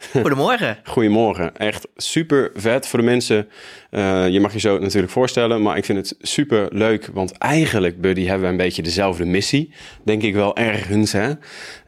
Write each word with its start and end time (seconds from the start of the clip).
Goedemorgen. 0.12 0.78
Goedemorgen. 0.84 1.56
Echt 1.56 1.88
super 1.96 2.50
vet 2.54 2.86
voor 2.86 2.98
de 2.98 3.04
mensen. 3.04 3.48
Uh, 3.90 4.28
je 4.28 4.40
mag 4.40 4.52
je 4.52 4.60
zo 4.60 4.78
natuurlijk 4.78 5.12
voorstellen, 5.12 5.62
maar 5.62 5.76
ik 5.76 5.84
vind 5.84 5.98
het 5.98 6.16
super 6.20 6.68
leuk. 6.72 7.08
Want 7.12 7.32
eigenlijk, 7.32 8.00
Buddy, 8.00 8.24
hebben 8.24 8.42
we 8.46 8.50
een 8.50 8.56
beetje 8.56 8.82
dezelfde 8.82 9.24
missie. 9.24 9.72
Denk 10.04 10.22
ik 10.22 10.34
wel 10.34 10.56
ergens. 10.56 11.12
Hè? 11.12 11.32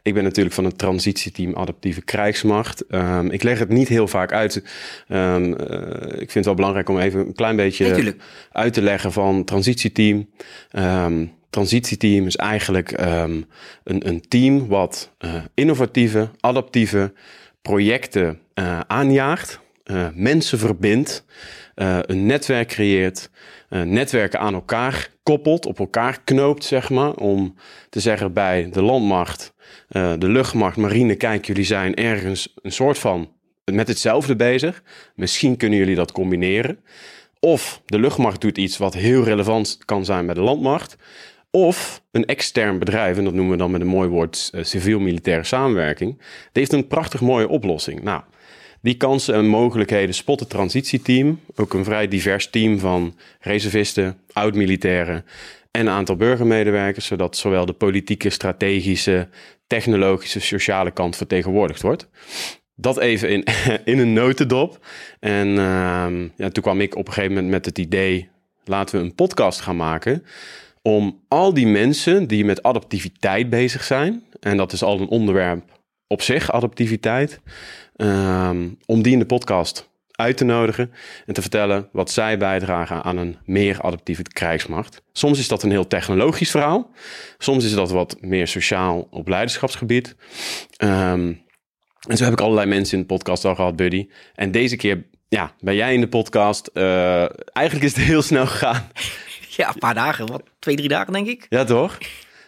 Ik 0.01 0.13
ben 0.13 0.23
natuurlijk 0.23 0.55
van 0.55 0.65
het 0.65 0.77
transitieteam 0.77 1.55
Adaptieve 1.55 2.01
Krijgsmacht. 2.01 2.83
Um, 2.89 3.31
ik 3.31 3.43
leg 3.43 3.59
het 3.59 3.69
niet 3.69 3.87
heel 3.87 4.07
vaak 4.07 4.31
uit. 4.31 4.63
Um, 5.07 5.45
uh, 5.45 5.57
ik 6.01 6.31
vind 6.31 6.33
het 6.33 6.45
wel 6.45 6.53
belangrijk 6.53 6.89
om 6.89 6.99
even 6.99 7.19
een 7.19 7.33
klein 7.33 7.55
beetje 7.55 7.87
Natuurlijk. 7.87 8.23
uit 8.51 8.73
te 8.73 8.81
leggen 8.81 9.11
van 9.11 9.43
transitieteam. 9.43 10.29
Um, 10.71 11.31
transitieteam 11.49 12.25
is 12.25 12.35
eigenlijk 12.35 12.91
een, 12.95 13.45
een 13.83 14.21
team 14.27 14.67
wat 14.67 15.11
uh, 15.19 15.33
innovatieve, 15.53 16.29
adaptieve 16.39 17.13
projecten 17.63 18.39
uh, 18.55 18.79
aanjaagt, 18.87 19.59
uh, 19.85 20.07
mensen 20.13 20.59
verbindt, 20.59 21.25
uh, 21.75 21.99
een 22.01 22.25
netwerk 22.25 22.67
creëert, 22.67 23.29
netwerken 23.69 24.39
aan 24.39 24.53
elkaar 24.53 25.09
koppelt, 25.23 25.65
op 25.65 25.79
elkaar 25.79 26.21
knoopt, 26.23 26.63
zeg 26.63 26.89
maar, 26.89 27.13
om 27.13 27.55
te 27.89 27.99
zeggen 27.99 28.33
bij 28.33 28.69
de 28.71 28.81
landmacht, 28.81 29.53
de 29.89 30.17
luchtmacht, 30.29 30.77
marine, 30.77 31.15
kijk, 31.15 31.45
jullie 31.45 31.63
zijn 31.63 31.95
ergens 31.95 32.53
een 32.61 32.71
soort 32.71 32.97
van 32.97 33.29
met 33.71 33.87
hetzelfde 33.87 34.35
bezig. 34.35 34.83
Misschien 35.15 35.57
kunnen 35.57 35.79
jullie 35.79 35.95
dat 35.95 36.11
combineren. 36.11 36.79
Of 37.39 37.81
de 37.85 37.99
luchtmacht 37.99 38.41
doet 38.41 38.57
iets 38.57 38.77
wat 38.77 38.93
heel 38.93 39.23
relevant 39.23 39.77
kan 39.85 40.05
zijn 40.05 40.25
bij 40.25 40.35
de 40.35 40.41
landmacht. 40.41 40.95
Of 41.55 42.01
een 42.11 42.25
extern 42.25 42.79
bedrijf, 42.79 43.17
en 43.17 43.23
dat 43.23 43.33
noemen 43.33 43.51
we 43.51 43.57
dan 43.57 43.71
met 43.71 43.81
een 43.81 43.87
mooi 43.87 44.09
woord 44.09 44.49
uh, 44.55 44.63
civiel-militaire 44.63 45.43
samenwerking, 45.43 46.17
die 46.17 46.27
heeft 46.51 46.73
een 46.73 46.87
prachtig 46.87 47.21
mooie 47.21 47.47
oplossing. 47.47 48.01
Nou, 48.01 48.21
die 48.81 48.97
kansen 48.97 49.35
en 49.35 49.47
mogelijkheden 49.47 50.15
spot 50.15 50.39
het 50.39 50.49
transitieteam, 50.49 51.39
ook 51.55 51.73
een 51.73 51.83
vrij 51.83 52.07
divers 52.07 52.49
team 52.49 52.79
van 52.79 53.15
reservisten, 53.39 54.17
oud-militairen 54.31 55.25
en 55.71 55.81
een 55.81 55.93
aantal 55.93 56.15
burgermedewerkers, 56.15 57.05
zodat 57.05 57.37
zowel 57.37 57.65
de 57.65 57.73
politieke, 57.73 58.29
strategische, 58.29 59.27
technologische, 59.67 60.39
sociale 60.39 60.91
kant 60.91 61.15
vertegenwoordigd 61.15 61.81
wordt. 61.81 62.09
Dat 62.75 62.99
even 62.99 63.29
in, 63.29 63.43
in 63.93 63.99
een 63.99 64.13
notendop. 64.13 64.85
En 65.19 65.47
uh, 65.47 66.29
ja, 66.35 66.49
toen 66.49 66.63
kwam 66.63 66.81
ik 66.81 66.95
op 66.95 67.07
een 67.07 67.13
gegeven 67.13 67.35
moment 67.35 67.51
met 67.51 67.65
het 67.65 67.77
idee, 67.77 68.29
laten 68.65 68.99
we 68.99 69.05
een 69.05 69.15
podcast 69.15 69.61
gaan 69.61 69.75
maken 69.75 70.23
om 70.83 71.23
al 71.27 71.53
die 71.53 71.67
mensen 71.67 72.27
die 72.27 72.45
met 72.45 72.63
adaptiviteit 72.63 73.49
bezig 73.49 73.83
zijn, 73.83 74.23
en 74.39 74.57
dat 74.57 74.71
is 74.71 74.83
al 74.83 74.99
een 74.99 75.07
onderwerp 75.07 75.63
op 76.07 76.21
zich, 76.21 76.51
adaptiviteit, 76.51 77.39
um, 77.95 78.77
om 78.85 79.01
die 79.01 79.13
in 79.13 79.19
de 79.19 79.25
podcast 79.25 79.91
uit 80.11 80.37
te 80.37 80.43
nodigen 80.43 80.91
en 81.25 81.33
te 81.33 81.41
vertellen 81.41 81.89
wat 81.91 82.11
zij 82.11 82.37
bijdragen 82.37 83.03
aan 83.03 83.17
een 83.17 83.37
meer 83.45 83.81
adaptieve 83.81 84.23
krijgsmacht. 84.23 85.01
Soms 85.11 85.39
is 85.39 85.47
dat 85.47 85.63
een 85.63 85.71
heel 85.71 85.87
technologisch 85.87 86.51
verhaal, 86.51 86.91
soms 87.37 87.65
is 87.65 87.73
dat 87.73 87.91
wat 87.91 88.17
meer 88.21 88.47
sociaal 88.47 89.07
op 89.09 89.27
leiderschapsgebied. 89.27 90.15
Um, 90.77 91.41
en 92.07 92.17
zo 92.17 92.23
heb 92.23 92.33
ik 92.33 92.41
allerlei 92.41 92.67
mensen 92.67 92.97
in 92.97 92.99
de 92.99 93.13
podcast 93.13 93.45
al 93.45 93.55
gehad, 93.55 93.75
Buddy. 93.75 94.07
En 94.35 94.51
deze 94.51 94.75
keer 94.75 95.05
ja, 95.27 95.53
ben 95.59 95.75
jij 95.75 95.93
in 95.93 96.01
de 96.01 96.07
podcast. 96.07 96.69
Uh, 96.73 97.19
eigenlijk 97.53 97.85
is 97.85 97.95
het 97.95 98.05
heel 98.05 98.21
snel 98.21 98.47
gegaan. 98.47 98.87
Ja, 99.57 99.67
een 99.67 99.79
paar 99.79 99.93
dagen. 99.93 100.27
Wat, 100.27 100.43
twee, 100.59 100.75
drie 100.75 100.89
dagen 100.89 101.13
denk 101.13 101.27
ik. 101.27 101.45
Ja, 101.49 101.63
toch? 101.63 101.97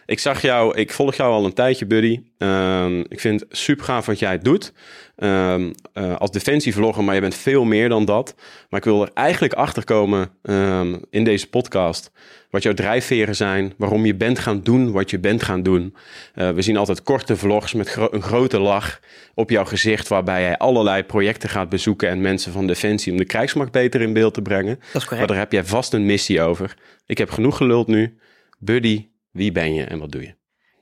Ik 0.06 0.18
zag 0.18 0.42
jou, 0.42 0.76
ik 0.76 0.92
volg 0.92 1.14
jou 1.14 1.32
al 1.32 1.44
een 1.44 1.52
tijdje, 1.52 1.86
buddy. 1.86 2.20
Um, 2.38 3.00
ik 3.08 3.20
vind 3.20 3.40
het 3.40 3.58
super 3.58 3.84
gaaf 3.84 4.06
wat 4.06 4.18
jij 4.18 4.38
doet. 4.38 4.72
Um, 5.18 5.74
uh, 5.94 6.16
als 6.16 6.30
defensievlogger, 6.30 7.04
maar 7.04 7.14
je 7.14 7.20
bent 7.20 7.34
veel 7.34 7.64
meer 7.64 7.88
dan 7.88 8.04
dat. 8.04 8.34
Maar 8.70 8.80
ik 8.80 8.86
wil 8.86 9.02
er 9.02 9.10
eigenlijk 9.14 9.54
achter 9.54 9.84
komen 9.84 10.30
um, 10.42 11.00
in 11.10 11.24
deze 11.24 11.48
podcast. 11.48 12.10
Wat 12.50 12.62
jouw 12.62 12.74
drijfveren 12.74 13.36
zijn, 13.36 13.74
waarom 13.76 14.06
je 14.06 14.14
bent 14.14 14.38
gaan 14.38 14.62
doen 14.62 14.92
wat 14.92 15.10
je 15.10 15.18
bent 15.18 15.42
gaan 15.42 15.62
doen. 15.62 15.94
Uh, 16.34 16.50
we 16.50 16.62
zien 16.62 16.76
altijd 16.76 17.02
korte 17.02 17.36
vlogs 17.36 17.72
met 17.72 17.88
gro 17.88 18.08
een 18.10 18.22
grote 18.22 18.58
lach 18.58 19.00
op 19.34 19.50
jouw 19.50 19.64
gezicht, 19.64 20.08
waarbij 20.08 20.42
jij 20.42 20.58
allerlei 20.58 21.02
projecten 21.02 21.48
gaat 21.48 21.68
bezoeken 21.68 22.08
en 22.08 22.20
mensen 22.20 22.52
van 22.52 22.66
Defensie 22.66 23.12
om 23.12 23.18
de 23.18 23.24
krijgsmacht 23.24 23.72
beter 23.72 24.00
in 24.00 24.12
beeld 24.12 24.34
te 24.34 24.42
brengen. 24.42 24.76
Dat 24.76 25.02
is 25.02 25.08
correct. 25.08 25.18
Maar 25.18 25.26
daar 25.26 25.36
heb 25.36 25.52
jij 25.52 25.64
vast 25.64 25.92
een 25.92 26.06
missie 26.06 26.40
over. 26.40 26.76
Ik 27.06 27.18
heb 27.18 27.30
genoeg 27.30 27.56
geluld 27.56 27.86
nu. 27.86 28.18
Buddy, 28.58 29.08
wie 29.30 29.52
ben 29.52 29.74
je 29.74 29.84
en 29.84 29.98
wat 29.98 30.12
doe 30.12 30.22
je? 30.22 30.34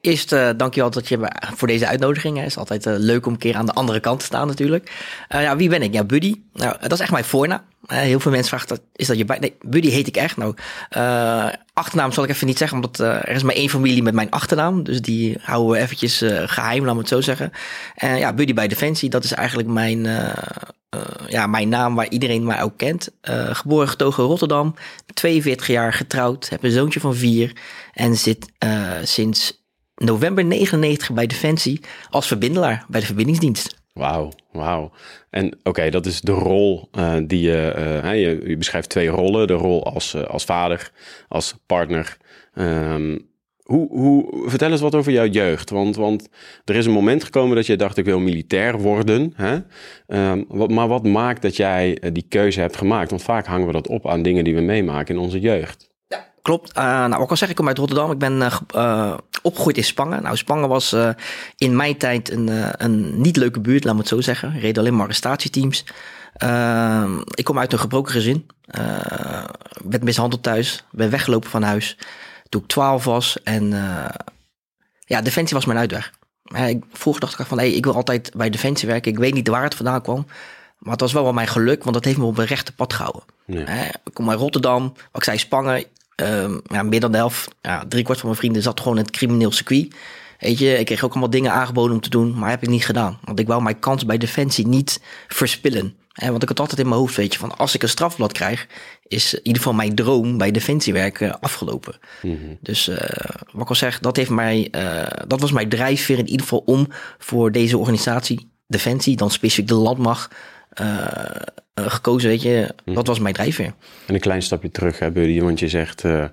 Eerst 0.04 0.32
uh, 0.32 0.48
dankjewel 0.56 0.91
dat 0.91 1.09
je 1.09 1.19
voor 1.54 1.69
deze 1.69 1.87
uitnodiging. 1.87 2.37
Het 2.37 2.47
is 2.47 2.56
altijd 2.56 2.87
uh, 2.87 2.94
leuk 2.97 3.26
om 3.26 3.32
een 3.32 3.38
keer 3.38 3.56
aan 3.56 3.66
de 3.66 3.72
andere 3.72 4.00
kant 4.00 4.19
te 4.19 4.25
staan 4.25 4.47
natuurlijk. 4.47 4.92
Uh, 5.34 5.42
ja, 5.42 5.56
wie 5.56 5.69
ben 5.69 5.82
ik? 5.82 5.92
Ja, 5.92 6.04
Buddy. 6.04 6.34
Nou, 6.53 6.76
dat 6.81 6.92
is 6.92 7.00
echt 7.00 7.10
mijn 7.10 7.25
voornaam. 7.25 7.60
heel 7.87 8.20
veel 8.20 8.31
mensen 8.31 8.59
vragen, 8.59 8.84
is 8.92 9.06
dat 9.06 9.16
je 9.16 9.25
bij... 9.25 9.38
Nee, 9.38 9.56
Buddy 9.60 9.88
heet 9.88 10.06
ik 10.06 10.16
echt. 10.16 10.37
Nou, 10.37 10.54
achternaam 11.72 12.12
zal 12.12 12.25
ik 12.25 12.31
even 12.31 12.47
niet 12.47 12.59
zeggen, 12.59 12.76
omdat 12.76 12.98
er 12.98 13.28
is 13.28 13.42
maar 13.42 13.54
één 13.54 13.69
familie 13.69 14.03
met 14.03 14.15
mijn 14.15 14.31
achternaam. 14.31 14.82
Dus 14.82 15.00
die 15.00 15.37
houden 15.41 15.72
we 15.72 15.78
eventjes 15.78 16.22
geheim, 16.26 16.84
laat 16.84 16.94
me 16.94 17.00
het 17.00 17.09
zo 17.09 17.21
zeggen. 17.21 17.50
En 17.94 18.19
ja, 18.19 18.32
Buddy 18.32 18.54
bij 18.54 18.69
Defensie, 18.69 19.10
dat 19.10 19.25
is 19.25 19.32
eigenlijk 19.32 19.69
mijn... 19.69 20.09
ja, 21.28 21.47
mijn 21.47 21.69
naam 21.69 21.94
waar 21.94 22.09
iedereen 22.09 22.44
mij 22.44 22.62
ook 22.62 22.76
kent. 22.76 23.09
geboren 23.53 23.88
getogen 23.88 24.25
Rotterdam. 24.25 24.75
42 25.15 25.66
jaar 25.66 25.92
getrouwd. 25.92 26.48
Heb 26.48 26.65
een 26.65 26.71
zoontje 26.71 27.00
van 27.00 27.15
vier. 27.15 27.53
En 27.92 28.16
zit 28.16 28.47
sinds 29.03 29.62
november 29.97 30.44
99 30.44 31.12
bij 31.12 31.27
Defensie 31.27 31.81
als 32.10 32.27
verbindelaar 32.27 32.84
bij 32.88 33.00
de 33.00 33.06
verbindingsdienst. 33.06 33.82
Wauw, 33.94 34.32
wauw. 34.53 34.91
En 35.31 35.59
oké, 35.62 35.91
dat 35.91 36.06
is 36.06 36.21
de 36.21 36.32
rol 36.32 36.88
uh, 36.93 37.16
die 37.27 37.41
je, 37.41 37.75
uh, 38.04 38.21
je, 38.21 38.49
je, 38.49 38.56
beschrijft 38.56 38.88
twee 38.88 39.09
rollen. 39.09 39.47
De 39.47 39.53
rol 39.53 39.84
als, 39.84 40.15
uh, 40.15 40.22
als 40.22 40.44
vader, 40.44 40.91
als 41.28 41.54
partner. 41.66 42.16
Um, 42.54 43.33
hoe, 43.62 43.88
hoe, 43.88 44.49
vertel 44.49 44.71
eens 44.71 44.81
wat 44.81 44.94
over 44.94 45.12
jouw 45.12 45.27
jeugd. 45.27 45.71
Want, 45.71 45.97
want 45.97 46.28
er 46.65 46.77
is 46.77 46.87
een 46.87 46.93
moment 46.93 47.25
gekomen 47.25 47.56
dat 47.56 47.66
je 47.66 47.77
dacht, 47.77 47.97
ik 47.97 48.04
wil 48.04 48.21
militair 48.21 48.78
worden. 48.78 49.33
Hè? 49.37 49.59
Wat, 50.49 50.71
maar 50.71 50.88
wat 50.88 51.04
maakt 51.04 51.43
dat 51.43 51.56
jij 51.56 51.99
die 52.12 52.27
keuze 52.28 52.60
hebt 52.60 52.77
gemaakt? 52.77 53.10
Want 53.10 53.22
vaak 53.22 53.47
hangen 53.47 53.66
we 53.66 53.72
dat 53.72 53.88
op 53.88 54.09
aan 54.09 54.22
dingen 54.22 54.44
die 54.44 54.54
we 54.54 54.60
meemaken 54.60 55.15
in 55.15 55.21
onze 55.21 55.41
jeugd. 55.41 55.94
Klopt. 56.44 56.77
Uh, 56.78 56.84
nou, 56.84 57.22
ik 57.22 57.31
al 57.31 57.37
zeg, 57.37 57.49
ik 57.49 57.55
kom 57.56 57.69
uit 57.69 57.78
Rotterdam. 57.78 58.10
Ik 58.10 58.19
ben 58.19 58.41
uh, 58.41 58.56
uh, 58.75 59.15
opgegroeid 59.43 59.77
in 59.77 59.84
Spangen. 59.84 60.22
Nou, 60.22 60.37
Spangen 60.37 60.69
was 60.69 60.97
in 61.56 61.77
mijn 61.77 61.97
tijd 61.97 62.31
een, 62.31 62.50
een 62.84 63.21
niet 63.21 63.37
leuke 63.37 63.60
buurt, 63.60 63.84
laat 63.84 63.94
me 63.94 64.00
het 64.00 64.09
zo 64.09 64.21
zeggen. 64.21 64.60
Reden 64.60 64.78
alleen 64.83 64.94
maar 64.94 65.03
arrestatieteams. 65.03 65.84
Ehm, 66.34 67.19
ik 67.34 67.44
kom 67.44 67.59
uit 67.59 67.72
een 67.72 67.78
gebroken 67.78 68.12
gezin. 68.12 68.47
werd 69.84 70.03
mishandeld 70.03 70.43
thuis. 70.43 70.84
Ben 70.91 71.10
weggelopen 71.10 71.50
van 71.50 71.62
huis. 71.62 71.99
Toen 72.49 72.60
ik 72.60 72.66
12 72.66 73.04
was. 73.04 73.43
En 73.43 73.71
ja, 75.04 75.21
Defensie 75.21 75.56
was 75.56 75.65
mijn 75.65 75.78
uitweg. 75.78 76.12
ik, 76.69 76.84
vroeger 76.93 77.21
dacht 77.21 77.38
ik 77.38 77.47
van, 77.47 77.59
hey, 77.59 77.72
ik 77.72 77.84
wil 77.84 77.94
altijd 77.94 78.31
bij 78.37 78.50
Defensie 78.50 78.88
werken. 78.88 79.12
Ik 79.12 79.19
weet 79.19 79.34
niet 79.34 79.49
waar 79.49 79.62
het 79.62 79.75
vandaan 79.75 80.03
kwam. 80.03 80.27
Maar 80.78 80.93
het 80.93 81.00
was 81.00 81.12
wel 81.12 81.22
wel 81.22 81.33
mijn 81.33 81.49
geluk, 81.49 81.83
want 81.83 81.94
dat 81.94 82.04
heeft 82.04 82.19
me 82.19 82.25
op 82.25 82.38
een 82.38 82.47
rechte 82.47 82.75
pad 82.75 82.92
gehouden. 82.92 83.22
Ja. 83.47 83.66
ik 84.04 84.15
kom 84.15 84.30
uit 84.30 84.39
Rotterdam. 84.39 84.83
Wat 84.83 84.97
ik 85.13 85.24
zei, 85.24 85.39
Spangen 85.39 85.84
Um, 86.16 86.61
ja, 86.66 86.83
meer 86.83 87.01
dan 87.01 87.11
de 87.13 87.16
helft, 87.16 87.55
ja, 87.63 87.84
drie 87.89 88.05
kwart 88.05 88.19
van 88.19 88.28
mijn 88.28 88.41
vrienden 88.41 88.63
zat 88.63 88.81
gewoon 88.81 88.99
in 88.99 89.03
het 89.03 89.13
crimineel 89.13 89.53
circuit. 89.53 89.95
Weet 90.39 90.59
je, 90.59 90.78
ik 90.78 90.87
kreeg 90.87 91.05
ook 91.05 91.11
allemaal 91.11 91.31
dingen 91.31 91.53
aangeboden 91.53 91.95
om 91.95 92.01
te 92.01 92.09
doen, 92.09 92.39
maar 92.39 92.51
heb 92.51 92.63
ik 92.63 92.69
niet 92.69 92.84
gedaan. 92.84 93.19
Want 93.25 93.39
ik 93.39 93.47
wou 93.47 93.63
mijn 93.63 93.78
kans 93.78 94.05
bij 94.05 94.19
Defensie 94.19 94.66
niet 94.66 95.01
verspillen. 95.28 95.97
He, 96.13 96.31
want 96.31 96.43
ik 96.43 96.49
had 96.49 96.61
altijd 96.61 96.81
in 96.81 96.89
mijn 96.89 97.01
hoofd, 97.01 97.16
weet 97.16 97.33
je, 97.33 97.39
van 97.39 97.57
als 97.57 97.75
ik 97.75 97.83
een 97.83 97.89
strafblad 97.89 98.33
krijg, 98.33 98.66
is 99.07 99.34
in 99.34 99.41
ieder 99.43 99.63
geval 99.63 99.77
mijn 99.77 99.95
droom 99.95 100.39
bij 100.39 100.51
Defensie 100.51 100.93
werken 100.93 101.41
afgelopen. 101.41 101.99
Mm 102.22 102.39
-hmm. 102.41 102.59
Dus 102.60 102.89
uh, 102.89 102.97
wat 103.53 103.63
ik 103.63 103.69
al 103.69 103.75
zeg, 103.75 103.99
dat, 103.99 104.17
heeft 104.17 104.31
mij, 104.31 104.69
uh, 104.71 105.03
dat 105.27 105.41
was 105.41 105.53
mijn 105.53 105.69
drijfveer 105.69 106.19
in 106.19 106.28
ieder 106.28 106.43
geval 106.43 106.63
om 106.67 106.89
voor 107.19 107.53
deze 107.53 107.78
organisatie, 107.78 108.51
Defensie, 108.67 109.17
dan 109.17 109.31
specifiek 109.31 109.69
de 109.69 109.75
landmacht, 109.75 110.34
uh, 110.80 111.06
uh, 111.78 111.91
gekozen, 111.91 112.28
weet 112.28 112.42
je. 112.42 112.74
Hm. 112.84 112.94
Dat 112.94 113.06
was 113.06 113.18
mijn 113.18 113.34
drijfveer. 113.34 113.74
En 114.06 114.15
een 114.15 114.21
klein 114.21 114.42
stapje 114.42 114.71
terug, 114.71 114.98
hè, 114.98 115.10
Buddy, 115.10 115.41
want 115.41 115.59
je 115.59 115.68
zegt 115.68 116.04
uh, 116.04 116.24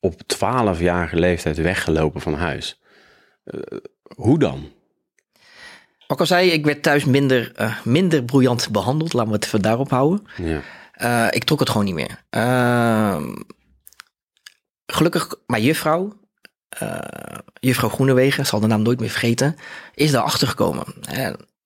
op 0.00 0.14
12-jarige 0.34 1.16
leeftijd 1.16 1.56
weggelopen 1.56 2.20
van 2.20 2.34
huis. 2.34 2.80
Uh, 3.44 3.60
hoe 4.14 4.38
dan? 4.38 4.68
Wat 6.06 6.18
ik 6.18 6.20
al 6.20 6.26
zei, 6.26 6.50
ik 6.50 6.64
werd 6.64 6.82
thuis 6.82 7.04
minder, 7.04 7.52
minder 7.84 8.22
broeiant 8.24 8.70
behandeld. 8.70 9.12
Laten 9.12 9.32
we 9.32 9.48
het 9.50 9.62
daarop 9.62 9.90
houden. 9.90 10.26
Ja. 10.36 11.30
Ik 11.30 11.44
trok 11.44 11.60
het 11.60 11.70
gewoon 11.70 11.84
niet 11.84 11.94
meer. 11.94 12.24
Uh, 12.30 13.22
gelukkig, 14.86 15.34
mijn 15.46 15.62
juffrouw, 15.62 16.12
uh, 16.82 16.98
juffrouw 17.60 17.88
Groenewegen, 17.88 18.46
zal 18.46 18.60
de 18.60 18.66
naam 18.66 18.82
nooit 18.82 19.00
meer 19.00 19.10
vergeten, 19.10 19.56
is 19.94 20.10
daarachter 20.10 20.48
gekomen. 20.48 20.84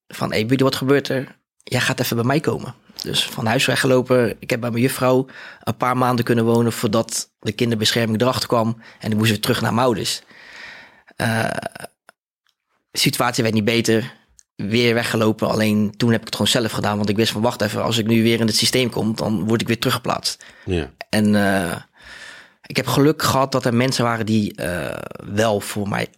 van, 0.08 0.32
hé, 0.32 0.44
hey, 0.46 0.56
wat 0.56 0.76
gebeurt 0.76 1.08
er? 1.08 1.36
Jij 1.64 1.80
gaat 1.80 2.00
even 2.00 2.16
bij 2.16 2.24
mij 2.24 2.40
komen. 2.40 2.74
Dus 3.02 3.24
van 3.24 3.46
huis 3.46 3.66
weggelopen. 3.66 4.36
Ik 4.38 4.50
heb 4.50 4.60
bij 4.60 4.70
mijn 4.70 4.82
juffrouw 4.82 5.26
een 5.62 5.76
paar 5.76 5.96
maanden 5.96 6.24
kunnen 6.24 6.44
wonen 6.44 6.72
voordat 6.72 7.30
de 7.38 7.52
kinderbescherming 7.52 8.20
erachter 8.20 8.48
kwam. 8.48 8.82
En 9.00 9.10
ik 9.10 9.16
moest 9.16 9.30
weer 9.30 9.40
terug 9.40 9.60
naar. 9.60 9.88
Uh, 9.88 9.96
de 12.90 12.98
situatie 12.98 13.42
werd 13.42 13.54
niet 13.54 13.64
beter. 13.64 14.12
Weer 14.56 14.94
weggelopen. 14.94 15.48
Alleen 15.48 15.96
toen 15.96 16.10
heb 16.10 16.20
ik 16.20 16.26
het 16.26 16.34
gewoon 16.36 16.50
zelf 16.50 16.72
gedaan. 16.72 16.96
Want 16.96 17.08
ik 17.08 17.16
wist 17.16 17.32
van 17.32 17.42
wacht 17.42 17.60
even, 17.60 17.82
als 17.82 17.98
ik 17.98 18.06
nu 18.06 18.22
weer 18.22 18.40
in 18.40 18.46
het 18.46 18.56
systeem 18.56 18.90
kom, 18.90 19.16
dan 19.16 19.46
word 19.46 19.60
ik 19.60 19.66
weer 19.66 19.78
teruggeplaatst. 19.78 20.44
Ja. 20.64 20.90
En 21.08 21.34
uh, 21.34 21.76
ik 22.66 22.76
heb 22.76 22.86
geluk 22.86 23.22
gehad 23.22 23.52
dat 23.52 23.64
er 23.64 23.74
mensen 23.74 24.04
waren 24.04 24.26
die 24.26 24.60
uh, 24.60 24.96
wel 25.34 25.60
voor 25.60 25.88
mij 25.88 26.08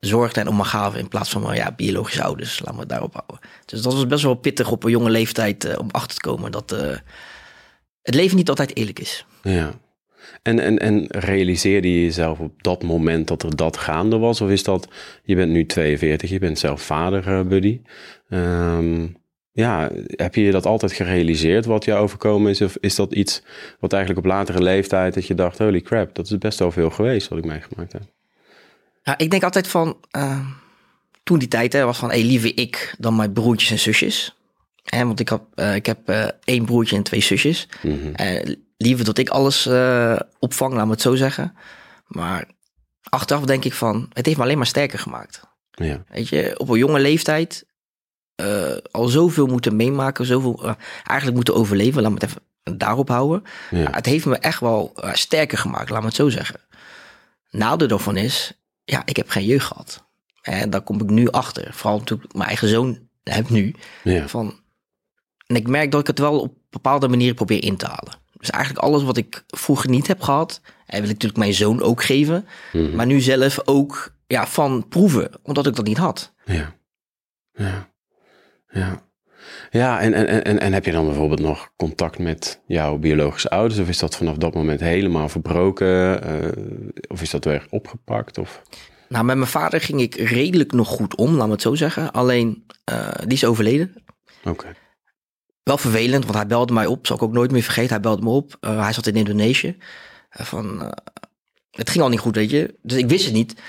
zorgden 0.00 0.42
en 0.42 0.48
om 0.48 0.56
me 0.56 0.64
gaven. 0.64 1.00
In 1.00 1.08
plaats 1.08 1.30
van 1.30 1.54
ja, 1.54 1.72
biologische 1.72 2.22
ouders. 2.22 2.58
Laten 2.58 2.74
we 2.74 2.80
het 2.80 2.88
daarop 2.88 3.12
houden. 3.12 3.48
Dus 3.64 3.82
dat 3.82 3.92
was 3.92 4.06
best 4.06 4.22
wel 4.22 4.34
pittig 4.34 4.70
op 4.70 4.84
een 4.84 4.90
jonge 4.90 5.10
leeftijd 5.10 5.64
uh, 5.64 5.78
om 5.78 5.88
achter 5.90 6.16
te 6.16 6.28
komen. 6.28 6.52
Dat 6.52 6.70
het 8.02 8.14
leven 8.14 8.36
niet 8.36 8.48
altijd 8.48 8.76
eerlijk 8.76 8.98
is. 8.98 9.26
Ja. 9.42 9.72
En, 10.42 10.60
en, 10.60 10.78
en 10.78 11.06
realiseerde 11.08 11.94
je 11.94 12.02
jezelf 12.02 12.38
op 12.38 12.62
dat 12.62 12.82
moment 12.82 13.28
dat 13.28 13.42
er 13.42 13.56
dat 13.56 13.76
gaande 13.76 14.18
was? 14.18 14.40
Of 14.40 14.50
is 14.50 14.62
dat, 14.62 14.88
je 15.22 15.34
bent 15.34 15.52
nu 15.52 15.66
42, 15.66 16.30
je 16.30 16.38
bent 16.38 16.58
zelf 16.58 16.82
vader, 16.82 17.46
Buddy. 17.46 17.80
Um, 18.28 19.16
ja, 19.58 19.90
heb 20.06 20.34
je 20.34 20.42
je 20.42 20.50
dat 20.50 20.66
altijd 20.66 20.92
gerealiseerd 20.92 21.64
wat 21.64 21.84
je 21.84 21.94
overkomen 21.94 22.50
is? 22.50 22.60
Of 22.60 22.76
is 22.80 22.94
dat 22.94 23.14
iets 23.14 23.42
wat 23.80 23.92
eigenlijk 23.92 24.26
op 24.26 24.32
latere 24.32 24.62
leeftijd 24.62 25.14
dat 25.14 25.26
je 25.26 25.34
dacht, 25.34 25.58
holy 25.58 25.80
crap, 25.80 26.14
dat 26.14 26.26
is 26.26 26.38
best 26.38 26.58
wel 26.58 26.70
veel 26.70 26.90
geweest 26.90 27.28
wat 27.28 27.38
ik 27.38 27.44
meegemaakt 27.44 27.92
heb? 27.92 28.02
Ja, 29.08 29.18
ik 29.18 29.30
denk 29.30 29.42
altijd 29.42 29.68
van, 29.68 29.96
uh, 30.16 30.46
toen 31.22 31.38
die 31.38 31.48
tijd 31.48 31.72
hè, 31.72 31.84
was 31.84 31.98
van, 31.98 32.08
hey, 32.08 32.22
liever 32.22 32.58
ik 32.58 32.94
dan 32.98 33.16
mijn 33.16 33.32
broertjes 33.32 33.70
en 33.70 33.78
zusjes. 33.78 34.36
En 34.84 35.06
want 35.06 35.20
ik, 35.20 35.28
had, 35.28 35.42
uh, 35.54 35.74
ik 35.74 35.86
heb 35.86 36.10
uh, 36.10 36.28
één 36.44 36.64
broertje 36.64 36.96
en 36.96 37.02
twee 37.02 37.20
zusjes. 37.20 37.68
Mm 37.82 38.00
-hmm. 38.00 38.56
liever 38.76 39.04
dat 39.04 39.18
ik 39.18 39.28
alles 39.28 39.66
opvang, 40.38 40.74
laat 40.74 40.84
me 40.84 40.90
het 40.90 41.00
zo 41.00 41.14
zeggen. 41.14 41.54
Maar 42.06 42.44
achteraf 43.02 43.44
denk 43.44 43.64
ik 43.64 43.72
van, 43.72 44.10
het 44.12 44.26
heeft 44.26 44.38
me 44.38 44.44
alleen 44.44 44.56
maar 44.56 44.66
sterker 44.66 44.98
gemaakt. 44.98 45.40
Ja. 45.70 46.04
Weet 46.08 46.28
je, 46.28 46.54
op 46.58 46.68
een 46.68 46.78
jonge 46.78 47.00
leeftijd 47.00 47.66
al 48.90 49.08
zoveel 49.08 49.46
moeten 49.46 49.76
meemaken, 49.76 50.26
zoveel 50.26 50.76
eigenlijk 51.04 51.36
moeten 51.36 51.54
overleven. 51.54 52.02
Laat 52.02 52.10
me 52.12 52.18
het 52.20 52.30
even 52.30 52.78
daarop 52.78 53.08
houden. 53.08 53.42
Ja. 53.70 53.90
het 53.90 54.06
heeft 54.06 54.26
me 54.26 54.38
echt 54.38 54.60
wel 54.60 54.92
sterker 55.12 55.58
gemaakt, 55.58 55.90
laat 55.90 56.00
me 56.00 56.06
het 56.06 56.16
zo 56.16 56.28
zeggen. 56.28 56.60
Nadeel 57.50 57.88
daarvan 57.88 58.16
is, 58.16 58.58
ja, 58.90 59.02
ik 59.04 59.16
heb 59.16 59.28
geen 59.28 59.44
jeugd 59.44 59.66
gehad. 59.66 60.04
En 60.42 60.70
daar 60.70 60.80
kom 60.80 61.00
ik 61.00 61.10
nu 61.10 61.30
achter. 61.30 61.74
Vooral 61.74 62.00
toen 62.00 62.22
ik 62.22 62.34
mijn 62.34 62.48
eigen 62.48 62.68
zoon 62.68 62.98
heb 63.22 63.48
nu. 63.48 63.74
Ja. 64.02 64.28
Van, 64.28 64.60
en 65.46 65.56
ik 65.56 65.68
merk 65.68 65.90
dat 65.90 66.00
ik 66.00 66.06
het 66.06 66.18
wel 66.18 66.40
op 66.40 66.54
bepaalde 66.70 67.08
manieren 67.08 67.34
probeer 67.34 67.62
in 67.62 67.76
te 67.76 67.86
halen. 67.86 68.14
Dus 68.32 68.50
eigenlijk 68.50 68.84
alles 68.84 69.02
wat 69.02 69.16
ik 69.16 69.44
vroeger 69.46 69.90
niet 69.90 70.06
heb 70.06 70.20
gehad, 70.20 70.60
en 70.64 70.94
wil 70.94 71.02
ik 71.02 71.08
natuurlijk 71.08 71.38
mijn 71.38 71.54
zoon 71.54 71.82
ook 71.82 72.02
geven. 72.02 72.46
Mm 72.72 72.86
-hmm. 72.86 72.94
Maar 72.94 73.06
nu 73.06 73.20
zelf 73.20 73.60
ook 73.64 74.14
ja, 74.26 74.46
van 74.46 74.88
proeven, 74.88 75.30
omdat 75.42 75.66
ik 75.66 75.76
dat 75.76 75.84
niet 75.84 75.98
had. 75.98 76.32
Ja. 76.44 76.74
Ja. 77.52 77.90
Ja. 78.68 79.07
Ja, 79.70 80.00
en, 80.00 80.14
en, 80.14 80.44
en, 80.44 80.60
en 80.60 80.72
heb 80.72 80.84
je 80.84 80.92
dan 80.92 81.06
bijvoorbeeld 81.06 81.40
nog 81.40 81.70
contact 81.76 82.18
met 82.18 82.60
jouw 82.66 82.96
biologische 82.96 83.50
ouders? 83.50 83.80
Of 83.80 83.88
is 83.88 83.98
dat 83.98 84.16
vanaf 84.16 84.36
dat 84.36 84.54
moment 84.54 84.80
helemaal 84.80 85.28
verbroken? 85.28 86.20
Uh, 86.32 86.92
of 87.08 87.22
is 87.22 87.30
dat 87.30 87.44
weer 87.44 87.66
opgepakt? 87.70 88.38
Of? 88.38 88.62
Nou, 89.08 89.24
met 89.24 89.36
mijn 89.36 89.50
vader 89.50 89.80
ging 89.80 90.00
ik 90.00 90.14
redelijk 90.14 90.72
nog 90.72 90.88
goed 90.88 91.14
om, 91.14 91.34
laat 91.34 91.46
me 91.46 91.52
het 91.52 91.62
zo 91.62 91.74
zeggen. 91.74 92.12
Alleen, 92.12 92.66
uh, 92.90 93.10
die 93.18 93.32
is 93.32 93.44
overleden. 93.44 93.94
Oké. 94.40 94.48
Okay. 94.50 94.72
Wel 95.62 95.78
vervelend, 95.78 96.24
want 96.24 96.36
hij 96.36 96.46
belde 96.46 96.72
mij 96.72 96.86
op. 96.86 97.06
Zal 97.06 97.16
ik 97.16 97.22
ook 97.22 97.32
nooit 97.32 97.50
meer 97.50 97.62
vergeten. 97.62 97.90
Hij 97.90 98.00
belde 98.00 98.22
me 98.22 98.30
op. 98.30 98.56
Uh, 98.60 98.82
hij 98.82 98.92
zat 98.92 99.06
in 99.06 99.16
Indonesië. 99.16 99.76
van, 100.30 100.94
het 101.70 101.90
ging 101.90 102.04
al 102.04 102.10
niet 102.10 102.18
goed, 102.18 102.34
weet 102.34 102.50
je. 102.50 102.78
Dus 102.82 102.98
ik 102.98 103.08
wist 103.08 103.24
het 103.24 103.34
niet. 103.34 103.60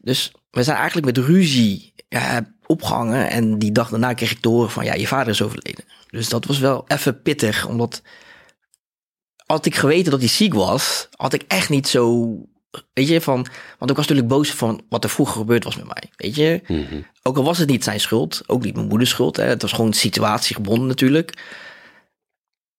Dus 0.00 0.32
we 0.50 0.62
zijn 0.62 0.76
eigenlijk 0.76 1.06
met 1.06 1.26
ruzie 1.26 1.92
ja, 2.08 2.51
opgehangen. 2.66 3.30
En 3.30 3.58
die 3.58 3.72
dag 3.72 3.90
daarna 3.90 4.14
kreeg 4.14 4.30
ik 4.30 4.40
te 4.40 4.48
horen 4.48 4.70
van, 4.70 4.84
ja, 4.84 4.94
je 4.94 5.06
vader 5.06 5.32
is 5.32 5.42
overleden. 5.42 5.84
Dus 6.10 6.28
dat 6.28 6.44
was 6.44 6.58
wel 6.58 6.84
even 6.86 7.22
pittig, 7.22 7.66
omdat 7.66 8.02
had 9.46 9.66
ik 9.66 9.74
geweten 9.74 10.10
dat 10.10 10.20
hij 10.20 10.28
ziek 10.28 10.54
was, 10.54 11.08
had 11.16 11.32
ik 11.32 11.44
echt 11.48 11.68
niet 11.68 11.88
zo, 11.88 12.30
weet 12.92 13.08
je, 13.08 13.20
van, 13.20 13.46
want 13.78 13.90
ik 13.90 13.96
was 13.96 14.06
natuurlijk 14.06 14.28
boos 14.28 14.50
van 14.50 14.82
wat 14.88 15.04
er 15.04 15.10
vroeger 15.10 15.36
gebeurd 15.36 15.64
was 15.64 15.76
met 15.76 15.86
mij, 15.86 16.10
weet 16.16 16.34
je. 16.34 16.60
Mm 16.66 16.84
-hmm. 16.84 17.06
Ook 17.22 17.36
al 17.36 17.44
was 17.44 17.58
het 17.58 17.68
niet 17.68 17.84
zijn 17.84 18.00
schuld, 18.00 18.42
ook 18.46 18.64
niet 18.64 18.74
mijn 18.74 18.86
moeders 18.88 19.10
schuld, 19.10 19.36
hè. 19.36 19.44
het 19.44 19.62
was 19.62 19.72
gewoon 19.72 19.92
situatiegebonden 19.92 20.86
natuurlijk. 20.86 21.34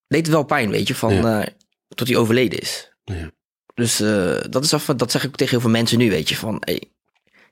Deed 0.08 0.26
het 0.26 0.36
wel 0.36 0.44
pijn, 0.44 0.70
weet 0.70 0.88
je, 0.88 0.96
van, 0.96 1.14
Ja. 1.14 1.42
uh, 1.42 1.48
tot 1.88 2.08
hij 2.08 2.18
overleden 2.18 2.60
is. 2.60 2.92
Ja. 3.04 3.32
Dus 3.74 4.02
uh, 4.02 4.42
dat, 4.50 4.64
is 4.64 4.72
even, 4.72 4.98
dat 4.98 5.12
zeg 5.12 5.24
ik 5.24 5.36
tegen 5.36 5.52
heel 5.52 5.62
veel 5.62 5.70
mensen 5.70 5.98
nu, 5.98 6.10
weet 6.10 6.30
je, 6.30 6.36
van, 6.36 6.58
hey, 6.60 6.93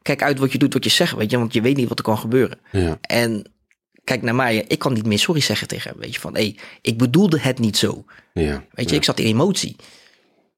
kijk 0.02 0.24
uit 0.24 0.40
wat 0.40 0.52
je 0.52 0.58
doet, 0.58 0.74
wat 0.74 0.84
je 0.84 0.90
zegt, 0.90 1.16
weet 1.16 1.32
je, 1.32 1.38
want 1.38 1.54
je 1.54 1.62
weet 1.62 1.78
niet 1.78 1.88
wat 1.90 1.98
er 1.98 2.04
kan 2.04 2.18
gebeuren. 2.18 2.60
Ja. 2.72 2.98
En 3.02 3.52
kijk 4.04 4.22
naar 4.22 4.36
mij, 4.36 4.66
ik 4.68 4.80
kan 4.80 4.94
niet 4.94 5.06
meer 5.06 5.20
sorry 5.20 5.42
zeggen 5.42 5.68
tegen 5.68 5.92
hem, 5.92 6.00
weet 6.00 6.14
je, 6.14 6.20
van, 6.20 6.36
hé, 6.36 6.42
hey, 6.42 6.58
ik 6.82 6.98
bedoelde 6.98 7.40
het 7.40 7.60
niet 7.60 7.78
zo. 7.78 8.06
Ja. 8.34 8.64
Weet 8.72 8.86
je, 8.86 8.92
ja. 8.92 8.98
ik 8.98 9.04
zat 9.04 9.20
in 9.20 9.26
emotie. 9.26 9.76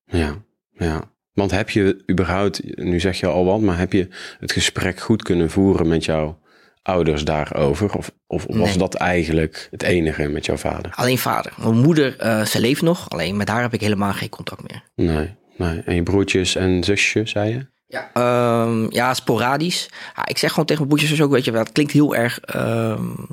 Ja, 0.06 0.44
ja. 0.78 1.12
Want 1.34 1.51
heb 1.51 1.69
je 1.69 2.04
überhaupt, 2.12 2.78
nu 2.78 3.00
zeg 3.00 3.19
je 3.19 3.28
al 3.28 3.45
wat, 3.45 3.62
maar 3.62 3.78
heb 3.78 3.94
je 3.94 4.07
het 4.40 4.51
gesprek 4.51 5.00
goed 5.00 5.24
kunnen 5.24 5.50
voeren 5.50 5.88
met 5.88 6.06
jouw 6.06 6.40
ouders 6.81 7.24
daarover? 7.24 7.94
Of, 7.94 8.12
of 8.28 8.45
was 8.48 8.68
Nee. 8.69 8.78
dat 8.78 8.94
eigenlijk 8.94 9.68
het 9.72 9.84
enige 9.84 10.28
met 10.28 10.45
jouw 10.45 10.57
vader? 10.57 10.92
Alleen 10.95 11.18
vader. 11.18 11.54
Mijn 11.57 11.78
moeder, 11.78 12.24
uh, 12.24 12.45
ze 12.45 12.60
leeft 12.60 12.81
nog, 12.81 13.10
alleen 13.10 13.38
met 13.38 13.50
haar 13.50 13.62
heb 13.62 13.74
ik 13.74 13.81
helemaal 13.81 14.13
geen 14.13 14.30
contact 14.30 14.62
meer. 14.72 14.84
Nee, 14.95 15.36
nee. 15.57 15.81
En 15.86 15.95
je 15.95 16.04
broertjes 16.04 16.56
en 16.56 16.84
zusjes, 16.84 17.31
zei 17.31 17.50
je? 17.50 17.66
Ja, 17.94 18.63
um, 18.66 18.92
ja 18.92 19.13
sporadisch. 19.13 19.90
Ja, 20.16 20.25
ik 20.25 20.38
zeg 20.38 20.50
gewoon 20.50 20.66
tegen 20.66 20.88
mijn 20.88 20.95
broertjes 20.98 21.22
ook, 21.22 21.31
weet 21.31 21.45
je, 21.45 21.51
dat 21.51 21.72
klinkt 21.72 21.92
heel 21.92 22.16
erg 22.16 22.40
um, 22.56 23.25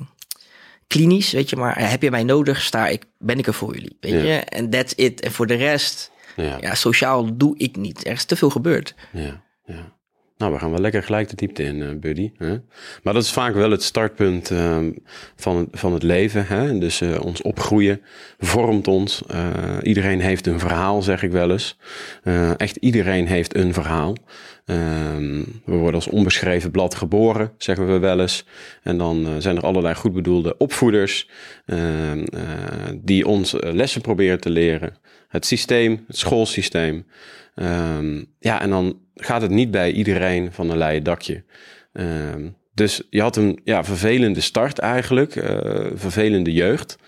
klinisch, 0.87 1.33
weet 1.33 1.51
je, 1.51 1.57
maar 1.57 1.89
heb 1.91 2.03
je 2.03 2.11
mij 2.11 2.25
nodig, 2.25 2.61
sta 2.63 2.87
ik, 2.89 3.05
ben 3.19 3.39
ik 3.39 3.47
er 3.47 3.55
voor 3.55 3.75
jullie, 3.75 3.97
weet 4.01 4.13
Ja. 4.13 4.19
je. 4.19 4.37
En 4.39 4.71
that's 4.71 4.93
it. 4.97 5.21
En 5.21 5.33
voor 5.33 5.47
de 5.47 5.55
rest, 5.55 6.11
Ja, 6.37 6.57
ja, 6.61 6.75
sociaal 6.75 7.37
doe 7.37 7.59
ik 7.59 7.77
niet. 7.77 8.07
Er 8.07 8.13
is 8.13 8.25
te 8.25 8.37
veel 8.37 8.51
gebeurd. 8.51 8.95
ja, 9.13 9.43
ja. 9.65 9.99
Nou, 10.41 10.53
we 10.53 10.59
gaan 10.59 10.71
wel 10.71 10.81
lekker 10.81 11.03
gelijk 11.03 11.29
de 11.29 11.37
diepte 11.37 11.63
in, 11.63 11.77
uh, 11.77 11.89
buddy. 11.95 12.31
Hè? 12.37 12.57
Maar 13.03 13.15
dat 13.15 13.23
is 13.23 13.33
vaak 13.33 13.55
wel 13.55 13.71
het 13.71 13.83
startpunt 13.83 14.51
uh, 14.51 14.79
van, 15.37 15.69
van 15.73 15.93
het 15.93 16.03
leven. 16.03 16.47
Hè? 16.47 16.79
Dus 16.79 17.01
uh, 17.01 17.25
ons 17.25 17.43
opgroeien 17.43 18.01
vormt 18.39 18.89
ons. 18.89 19.23
Uh, 19.31 19.77
iedereen 19.83 20.21
heeft 20.21 20.47
een 20.47 20.59
verhaal, 20.59 21.03
zeg 21.03 21.23
ik 21.23 21.31
wel 21.31 21.51
eens. 21.51 21.77
Echt 22.57 22.77
iedereen 22.77 23.27
heeft 23.27 23.57
een 23.57 23.73
verhaal. 23.73 24.17
Um, 24.65 25.61
we 25.65 25.75
worden 25.75 25.95
als 25.95 26.09
onbeschreven 26.09 26.71
blad 26.71 26.95
geboren, 26.95 27.53
zeggen 27.59 27.93
we 27.93 27.99
wel 27.99 28.21
eens. 28.21 28.45
En 28.83 28.99
dan 28.99 29.27
zijn 29.39 29.57
er 29.57 29.63
allerlei 29.63 29.95
goed 29.95 30.13
bedoelde 30.13 30.57
opvoeders 30.57 31.29
uh, 31.67 31.79
die 32.95 33.27
ons 33.27 33.55
lessen 33.59 34.01
proberen 34.01 34.41
te 34.41 34.51
leren. 34.51 34.97
Het 35.29 35.47
systeem, 35.47 36.05
het 36.07 36.17
schoolsysteem. 36.17 37.07
Um, 37.63 38.35
ja, 38.39 38.61
en 38.61 38.71
dan 38.71 39.01
gaat 39.15 39.43
het 39.43 39.51
niet 39.51 39.71
bij 39.71 39.93
iedereen 39.93 40.53
van 40.53 40.71
een 40.71 40.79
leien 40.79 41.03
dakje. 41.03 41.45
Um, 41.93 42.57
dus 42.75 43.03
je 43.11 43.21
had 43.21 43.37
een 43.37 43.61
ja, 43.65 43.85
vervelende 43.85 44.41
start 44.41 44.79
eigenlijk, 44.79 45.35
uh, 45.35 45.87
vervelende 45.95 46.53
jeugd. 46.53 46.99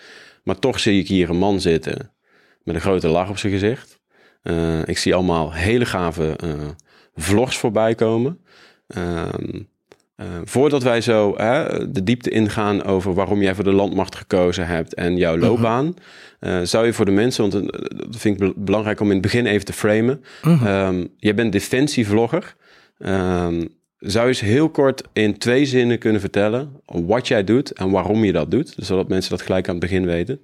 Maar 0.44 0.58
toch 0.58 0.80
zie 0.80 1.00
ik 1.00 1.08
hier 1.08 1.30
een 1.30 1.38
man 1.38 1.60
zitten 1.60 2.12
met 2.62 2.74
een 2.74 2.80
grote 2.80 3.08
lach 3.08 3.28
op 3.28 3.38
zijn 3.38 3.52
gezicht. 3.52 4.00
Uh, 4.42 4.86
ik 4.86 4.98
zie 4.98 5.14
allemaal 5.14 5.52
hele 5.52 5.84
gave 5.84 6.38
uh, 6.44 6.68
vlogs 7.14 7.56
voorbij 7.56 7.94
komen. 7.94 8.40
Um, 8.96 9.68
uh, 10.22 10.28
voordat 10.44 10.82
wij 10.82 11.00
zo 11.00 11.34
hè, 11.36 11.90
de 11.92 12.04
diepte 12.04 12.30
ingaan 12.30 12.84
over 12.84 13.14
waarom 13.14 13.42
jij 13.42 13.54
voor 13.54 13.64
de 13.64 13.72
landmacht 13.72 14.14
gekozen 14.14 14.66
hebt 14.66 14.94
en 14.94 15.16
jouw 15.16 15.38
loopbaan, 15.38 15.94
uh, 16.40 16.60
zou 16.62 16.86
je 16.86 16.92
voor 16.92 17.04
de 17.04 17.10
mensen, 17.10 17.50
want 17.50 17.72
dat 17.96 18.16
vind 18.16 18.40
ik 18.40 18.52
belangrijk 18.56 19.00
om 19.00 19.06
in 19.06 19.12
het 19.12 19.22
begin 19.22 19.46
even 19.46 19.64
te 19.64 19.72
framen. 19.72 20.24
Mhm. 20.42 20.66
Um, 20.66 21.08
jij 21.16 21.34
bent 21.34 21.52
defensievlogger. 21.52 22.54
Um, 22.98 23.68
zou 23.98 24.22
je 24.22 24.28
eens 24.28 24.40
heel 24.40 24.68
kort 24.68 25.02
in 25.12 25.38
twee 25.38 25.64
zinnen 25.64 25.98
kunnen 25.98 26.20
vertellen 26.20 26.72
wat 26.84 27.28
jij 27.28 27.44
doet 27.44 27.72
en 27.72 27.90
waarom 27.90 28.24
je 28.24 28.32
dat 28.32 28.50
doet, 28.50 28.74
zodat 28.76 29.08
mensen 29.08 29.30
dat 29.30 29.42
gelijk 29.42 29.68
aan 29.68 29.74
het 29.74 29.82
begin 29.82 30.06
weten? 30.06 30.40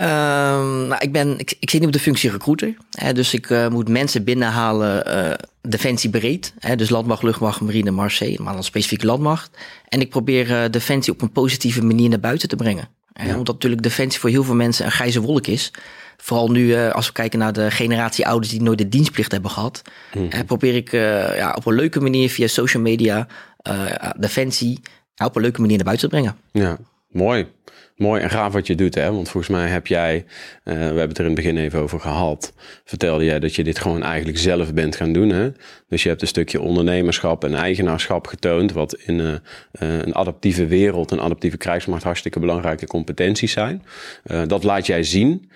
Um, 0.00 0.86
nou, 0.86 0.96
ik, 0.98 1.12
ben, 1.12 1.38
ik, 1.38 1.54
ik 1.58 1.70
zit 1.70 1.80
nu 1.80 1.86
op 1.86 1.92
de 1.92 1.98
functie 1.98 2.30
recruiter. 2.30 2.74
Hè, 2.90 3.12
dus 3.12 3.34
ik 3.34 3.50
uh, 3.50 3.68
moet 3.68 3.88
mensen 3.88 4.24
binnenhalen, 4.24 5.08
uh, 5.08 5.34
defensie 5.60 6.10
breed. 6.10 6.54
Hè, 6.58 6.76
dus 6.76 6.90
landmacht, 6.90 7.22
luchtmacht, 7.22 7.60
marine, 7.60 7.90
marché, 7.90 8.36
maar 8.38 8.52
dan 8.52 8.64
specifiek 8.64 9.02
landmacht. 9.02 9.56
En 9.88 10.00
ik 10.00 10.10
probeer 10.10 10.50
uh, 10.50 10.70
defensie 10.70 11.12
op 11.12 11.22
een 11.22 11.32
positieve 11.32 11.84
manier 11.84 12.08
naar 12.08 12.20
buiten 12.20 12.48
te 12.48 12.56
brengen. 12.56 12.88
Ja. 13.12 13.36
Omdat 13.36 13.54
natuurlijk 13.54 13.82
defensie 13.82 14.20
voor 14.20 14.30
heel 14.30 14.44
veel 14.44 14.54
mensen 14.54 14.84
een 14.84 14.92
grijze 14.92 15.20
wolk 15.20 15.46
is. 15.46 15.70
Vooral 16.16 16.50
nu, 16.50 16.76
als 16.76 17.06
we 17.06 17.12
kijken 17.12 17.38
naar 17.38 17.52
de 17.52 17.70
generatie 17.70 18.26
ouders 18.26 18.52
die 18.52 18.62
nooit 18.62 18.78
de 18.78 18.88
dienstplicht 18.88 19.32
hebben 19.32 19.50
gehad. 19.50 19.82
Mm 20.14 20.30
-hmm. 20.30 20.44
probeer 20.44 20.74
ik 20.74 20.90
ja, 21.36 21.54
op 21.56 21.66
een 21.66 21.74
leuke 21.74 22.00
manier 22.00 22.30
via 22.30 22.46
social 22.46 22.82
media 22.82 23.26
defensie 24.16 24.80
op 25.24 25.36
een 25.36 25.42
leuke 25.42 25.60
manier 25.60 25.76
naar 25.76 25.84
buiten 25.84 26.08
te 26.08 26.14
brengen. 26.14 26.36
Ja, 26.52 26.78
mooi. 27.10 27.46
Mooi 27.96 28.22
en 28.22 28.30
gaaf 28.30 28.52
wat 28.52 28.66
je 28.66 28.74
doet, 28.74 28.94
hè? 28.94 29.12
Want 29.12 29.28
volgens 29.28 29.52
mij 29.52 29.68
heb 29.68 29.86
jij, 29.86 30.14
uh, 30.16 30.24
we 30.64 30.80
hebben 30.80 31.08
het 31.08 31.18
er 31.18 31.24
in 31.24 31.30
het 31.30 31.40
begin 31.40 31.56
even 31.56 31.80
over 31.80 32.00
gehad, 32.00 32.52
vertelde 32.84 33.24
jij 33.24 33.38
dat 33.38 33.54
je 33.54 33.64
dit 33.64 33.78
gewoon 33.78 34.02
eigenlijk 34.02 34.38
zelf 34.38 34.72
bent 34.72 34.96
gaan 34.96 35.12
doen, 35.12 35.28
hè? 35.28 35.50
Dus 35.88 36.02
je 36.02 36.08
hebt 36.08 36.22
een 36.22 36.28
stukje 36.28 36.60
ondernemerschap 36.60 37.44
en 37.44 37.54
eigenaarschap 37.54 38.26
getoond, 38.26 38.72
wat 38.72 38.94
in 38.94 39.18
uh, 39.18 39.28
uh, 39.28 39.38
een 39.78 40.14
adaptieve 40.14 40.66
wereld, 40.66 41.10
een 41.10 41.20
adaptieve 41.20 41.56
krijgsmacht 41.56 42.02
hartstikke 42.02 42.40
belangrijke 42.40 42.86
competenties 42.86 43.52
zijn. 43.52 43.82
dat 44.46 44.62
laat 44.62 44.86
jij 44.86 45.02
zien. 45.02 45.50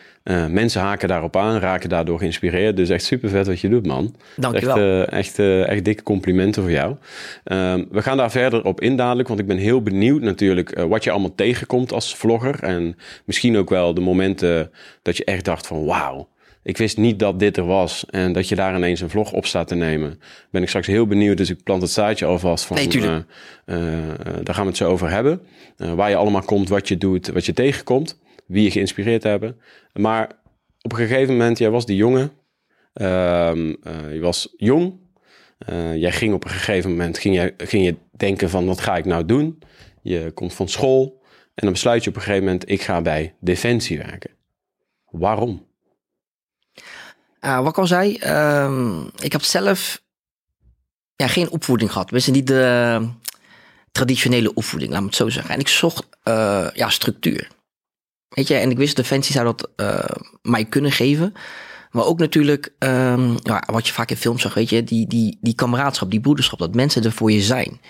Mensen 0.49 0.81
haken 0.81 1.09
daarop 1.09 1.37
aan, 1.37 1.59
raken 1.59 1.89
daardoor 1.89 2.19
geïnspireerd. 2.19 2.77
Dus 2.77 2.89
echt 2.89 3.05
super 3.05 3.29
vet 3.29 3.47
wat 3.47 3.61
je 3.61 3.69
doet, 3.69 3.87
man. 3.87 4.15
Dankjewel. 4.37 5.05
Echt, 5.07 5.39
echt, 5.39 5.67
echt 5.69 5.85
dikke 5.85 6.03
complimenten 6.03 6.63
voor 6.63 6.71
jou. 6.71 6.97
Ehm, 7.45 7.85
we 7.91 8.03
gaan 8.03 8.17
daar 8.17 8.31
verder 8.31 8.65
op 8.65 8.81
in 8.81 8.97
dadelijk, 8.97 9.29
want 9.29 9.41
ik 9.41 9.47
ben 9.47 9.57
heel 9.57 9.83
benieuwd 9.83 10.23
natuurlijk 10.23 10.81
wat 10.89 11.05
je 11.05 11.11
allemaal 11.11 11.35
tegenkomt 11.35 11.93
als 11.93 12.17
vlogger. 12.17 12.63
En 12.63 12.97
misschien 13.25 13.57
ook 13.57 13.71
wel 13.71 13.95
de 13.95 14.01
momenten 14.01 14.71
dat 15.03 15.17
je 15.17 15.25
echt 15.25 15.45
dacht 15.45 15.67
van 15.67 15.85
wauw, 15.85 16.29
ik 16.69 16.77
wist 16.77 16.97
niet 16.97 17.19
dat 17.19 17.39
dit 17.39 17.57
er 17.57 17.67
was. 17.67 18.05
En 18.11 18.33
dat 18.33 18.49
je 18.49 18.55
daar 18.55 18.77
ineens 18.77 19.01
een 19.01 19.11
vlog 19.11 19.33
op 19.33 19.47
staat 19.47 19.69
te 19.69 19.75
nemen. 19.75 20.21
Ben 20.51 20.63
ik 20.63 20.69
straks 20.69 20.87
heel 20.87 21.07
benieuwd, 21.07 21.37
dus 21.37 21.51
ik 21.51 21.63
plant 21.63 21.83
het 21.83 21.91
zaadje 21.91 22.27
alvast 22.27 22.65
van... 22.65 22.77
Nee, 22.77 22.89
uh, 22.97 23.17
daar 24.43 24.55
gaan 24.55 24.63
we 24.63 24.69
het 24.69 24.77
zo 24.77 24.91
over 24.91 25.11
hebben. 25.11 25.41
Uh, 25.79 25.93
waar 25.93 26.11
je 26.11 26.17
allemaal 26.17 26.43
komt, 26.43 26.69
wat 26.69 26.89
je 26.89 26.99
doet, 26.99 27.29
wat 27.29 27.47
je 27.47 27.53
tegenkomt. 27.53 28.19
Wie 28.49 28.63
je 28.63 28.71
geïnspireerd 28.71 29.23
hebben. 29.23 29.61
Maar 29.93 30.31
op 30.83 30.93
een 30.93 30.99
gegeven 30.99 31.37
moment, 31.37 31.59
jij 31.59 31.71
was 31.71 31.87
die 31.87 31.97
jongen. 31.97 32.33
Ehm, 32.93 33.67
je 34.13 34.19
was 34.21 34.55
jong. 34.57 35.07
jij 35.95 36.13
ging 36.13 36.35
op 36.35 36.45
een 36.45 36.51
gegeven 36.51 36.91
moment, 36.91 37.19
ging 37.19 37.35
je, 37.35 37.55
ging 37.57 37.85
je 37.85 37.97
denken 38.11 38.51
van 38.51 38.67
wat 38.67 38.81
ga 38.81 38.97
ik 38.97 39.05
nou 39.05 39.25
doen? 39.25 39.59
Je 40.03 40.31
komt 40.35 40.55
van 40.55 40.69
school. 40.69 41.23
En 41.55 41.65
dan 41.65 41.73
besluit 41.73 42.05
je 42.05 42.11
op 42.11 42.17
een 42.17 42.23
gegeven 42.23 42.45
moment, 42.45 42.71
ik 42.71 42.83
ga 42.83 43.03
bij 43.03 43.35
Defensie 43.41 43.99
werken. 43.99 44.31
Waarom? 45.11 45.67
Uh, 47.41 47.59
wat 47.59 47.69
ik 47.69 47.79
al 47.79 47.87
zei, 47.87 48.19
uh, 48.25 49.05
ik 49.21 49.33
heb 49.33 49.43
zelf 49.43 50.03
ja, 51.17 51.27
geen 51.27 51.51
opvoeding 51.51 51.93
gehad. 51.93 52.11
We 52.11 52.19
zijn 52.19 52.37
niet 52.37 52.47
de 52.47 53.09
traditionele 53.93 54.55
opvoeding, 54.55 54.93
laat 54.93 55.01
me 55.01 55.07
het 55.07 55.17
zo 55.17 55.29
zeggen. 55.29 55.55
En 55.55 55.61
ik 55.61 55.69
zocht 55.69 56.07
ja, 56.75 56.89
structuur. 56.89 57.49
Weet 58.29 58.49
je, 58.49 58.55
en 58.55 58.71
ik 58.71 58.77
wist 58.77 58.97
Defensie 58.97 59.35
zou 59.35 59.45
dat 59.45 59.71
uh, 59.77 60.05
mij 60.43 60.65
kunnen 60.65 60.93
geven. 60.93 61.33
Maar 61.91 62.05
ook 62.05 62.19
natuurlijk, 62.19 62.73
um, 62.79 63.37
ja, 63.43 63.63
wat 63.67 63.87
je 63.87 63.93
vaak 63.93 64.11
in 64.11 64.17
films 64.17 64.43
zag, 64.43 64.55
weet 64.55 64.71
je, 64.71 64.85
die, 64.85 65.07
die, 65.07 65.39
die 65.41 65.55
kameraadschap, 65.55 66.11
die 66.11 66.21
broederschap, 66.21 66.59
dat 66.59 66.75
mensen 66.75 67.05
er 67.05 67.13
voor 67.13 67.33
je 67.33 67.41
zijn. 67.41 67.81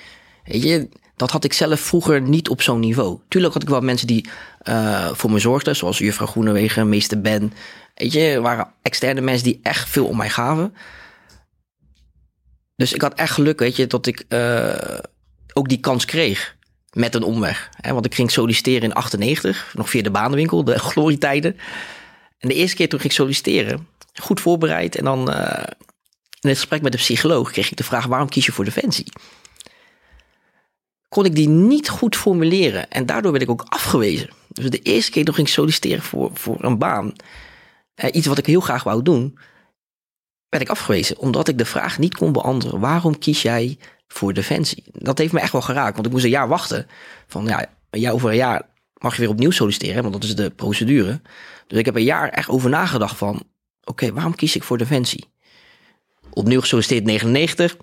Weet 0.44 0.62
je, 0.62 0.88
dat 1.16 1.30
had 1.30 1.44
ik 1.44 1.52
zelf 1.52 1.80
vroeger 1.80 2.20
niet 2.20 2.48
op 2.48 2.62
zo'n 2.62 2.80
niveau. 2.80 3.20
Tuurlijk 3.28 3.52
had 3.52 3.62
ik 3.62 3.68
wel 3.68 3.80
mensen 3.80 4.06
die 4.06 4.28
uh, 4.68 5.12
voor 5.12 5.30
me 5.30 5.38
zorgden, 5.38 5.76
zoals 5.76 5.98
juffrouw 5.98 6.26
Groenewegen, 6.26 6.88
meester 6.88 7.20
Ben. 7.20 7.52
Weet 7.94 8.12
je, 8.12 8.40
waren 8.40 8.72
externe 8.82 9.20
mensen 9.20 9.44
die 9.44 9.60
echt 9.62 9.88
veel 9.88 10.06
om 10.06 10.16
mij 10.16 10.30
gaven. 10.30 10.74
Dus 12.76 12.92
ik 12.92 13.00
had 13.00 13.14
echt 13.14 13.32
geluk, 13.32 13.58
weet 13.58 13.76
je, 13.76 13.86
dat 13.86 14.06
ik 14.06 14.24
uh, 14.28 14.98
ook 15.52 15.68
die 15.68 15.80
kans 15.80 16.04
kreeg 16.04 16.56
met 16.92 17.14
een 17.14 17.22
omweg. 17.22 17.70
Hè, 17.76 17.92
want 17.92 18.06
ik 18.06 18.14
ging 18.14 18.30
solliciteren 18.30 18.82
in 18.82 18.92
98, 18.92 19.72
nog 19.74 19.90
via 19.90 20.02
de 20.02 20.10
banenwinkel, 20.10 20.64
de 20.64 20.78
glorietijden. 20.90 21.56
En 22.38 22.48
de 22.48 22.54
eerste 22.54 22.76
keer 22.76 22.88
toen 22.88 23.00
ging 23.00 23.12
ik 23.12 23.18
solliciteren, 23.18 23.88
goed 24.14 24.40
voorbereid. 24.40 24.96
En 24.96 25.04
dan 25.04 25.30
uh, 25.30 25.62
in 26.40 26.48
het 26.48 26.58
gesprek 26.58 26.82
met 26.82 26.92
de 26.92 26.98
psycholoog 26.98 27.50
kreeg 27.50 27.70
ik 27.70 27.76
de 27.76 27.84
vraag: 27.84 28.06
waarom 28.06 28.28
kies 28.28 28.46
je 28.46 28.52
voor 28.52 28.64
Defensie? 28.64 29.06
kon 31.08 31.24
ik 31.24 31.34
die 31.34 31.48
niet 31.48 31.88
goed 31.88 32.16
formuleren. 32.16 32.90
En 32.90 33.06
daardoor 33.06 33.30
werd 33.30 33.44
ik 33.44 33.50
ook 33.50 33.64
afgewezen. 33.68 34.30
Dus 34.48 34.70
de 34.70 34.82
eerste 34.82 35.10
keer 35.10 35.24
nog 35.24 35.34
ging 35.34 35.46
ik 35.46 35.52
solliciteren 35.52 36.02
voor, 36.02 36.30
voor 36.34 36.64
een 36.64 36.78
baan, 36.78 37.12
eh, 37.94 38.14
iets 38.14 38.26
wat 38.26 38.38
ik 38.38 38.46
heel 38.46 38.60
graag 38.60 38.82
wou 38.82 39.02
doen, 39.02 39.38
werd 40.48 40.62
ik 40.62 40.70
afgewezen. 40.70 41.18
Omdat 41.18 41.48
ik 41.48 41.58
de 41.58 41.64
vraag 41.64 41.98
niet 41.98 42.16
kon 42.16 42.32
beantwoorden. 42.32 42.80
Waarom 42.80 43.18
kies 43.18 43.42
jij 43.42 43.78
voor 44.08 44.32
Defensie? 44.32 44.84
Dat 44.92 45.18
heeft 45.18 45.32
me 45.32 45.40
echt 45.40 45.52
wel 45.52 45.60
geraakt. 45.60 45.94
Want 45.94 46.06
ik 46.06 46.12
moest 46.12 46.24
een 46.24 46.30
jaar 46.30 46.48
wachten. 46.48 46.86
Van 47.26 47.46
ja, 47.46 47.66
een 47.90 48.00
jaar 48.00 48.12
over 48.12 48.30
een 48.30 48.36
jaar 48.36 48.62
mag 48.94 49.14
je 49.14 49.20
weer 49.20 49.30
opnieuw 49.30 49.50
solliciteren. 49.50 50.02
Want 50.02 50.14
dat 50.14 50.24
is 50.24 50.36
de 50.36 50.50
procedure. 50.50 51.20
Dus 51.66 51.78
ik 51.78 51.84
heb 51.84 51.96
een 51.96 52.02
jaar 52.02 52.28
echt 52.28 52.48
over 52.48 52.70
nagedacht 52.70 53.16
van... 53.16 53.42
Oké, 53.84 54.12
waarom 54.12 54.34
kies 54.34 54.56
ik 54.56 54.62
voor 54.62 54.78
Defensie? 54.78 55.24
Opnieuw 56.30 56.60
gesolliciteerd 56.60 57.04
99. 57.04 57.76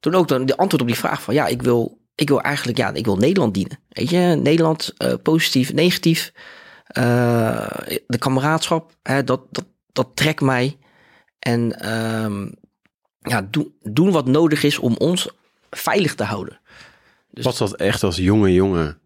Toen 0.00 0.14
ook 0.14 0.28
dan 0.28 0.46
de 0.46 0.56
antwoord 0.56 0.82
op 0.82 0.88
die 0.88 0.98
vraag 0.98 1.22
van... 1.22 1.34
Ja, 1.34 1.46
ik 1.46 1.62
wil 1.62 2.00
ik 2.20 2.28
wil 2.28 2.40
eigenlijk, 2.40 2.78
ja, 2.78 2.92
ik 2.92 3.04
wil 3.04 3.16
Nederland 3.16 3.54
dienen. 3.54 3.78
Weet 3.88 4.10
je, 4.10 4.18
Nederland, 4.42 4.94
uh, 4.98 5.14
positief, 5.22 5.72
negatief. 5.72 6.32
Uh, 6.98 7.66
de 8.06 8.18
kameraadschap, 8.18 8.92
hè, 9.02 9.24
dat, 9.24 9.40
dat, 9.50 9.64
dat 9.92 10.08
trekt 10.14 10.40
mij. 10.40 10.78
En 11.38 11.92
um, 12.24 12.54
ja, 13.30 13.46
doen, 13.50 13.74
doen 13.82 14.10
wat 14.10 14.26
nodig 14.26 14.62
is 14.62 14.78
om 14.78 14.96
ons 14.96 15.28
veilig 15.70 16.14
te 16.14 16.24
houden. 16.24 16.60
Dus... 17.30 17.44
Was 17.44 17.58
dat 17.58 17.74
echt 17.76 18.02
als 18.02 18.16
jonge 18.16 18.52
jongen 18.52 18.98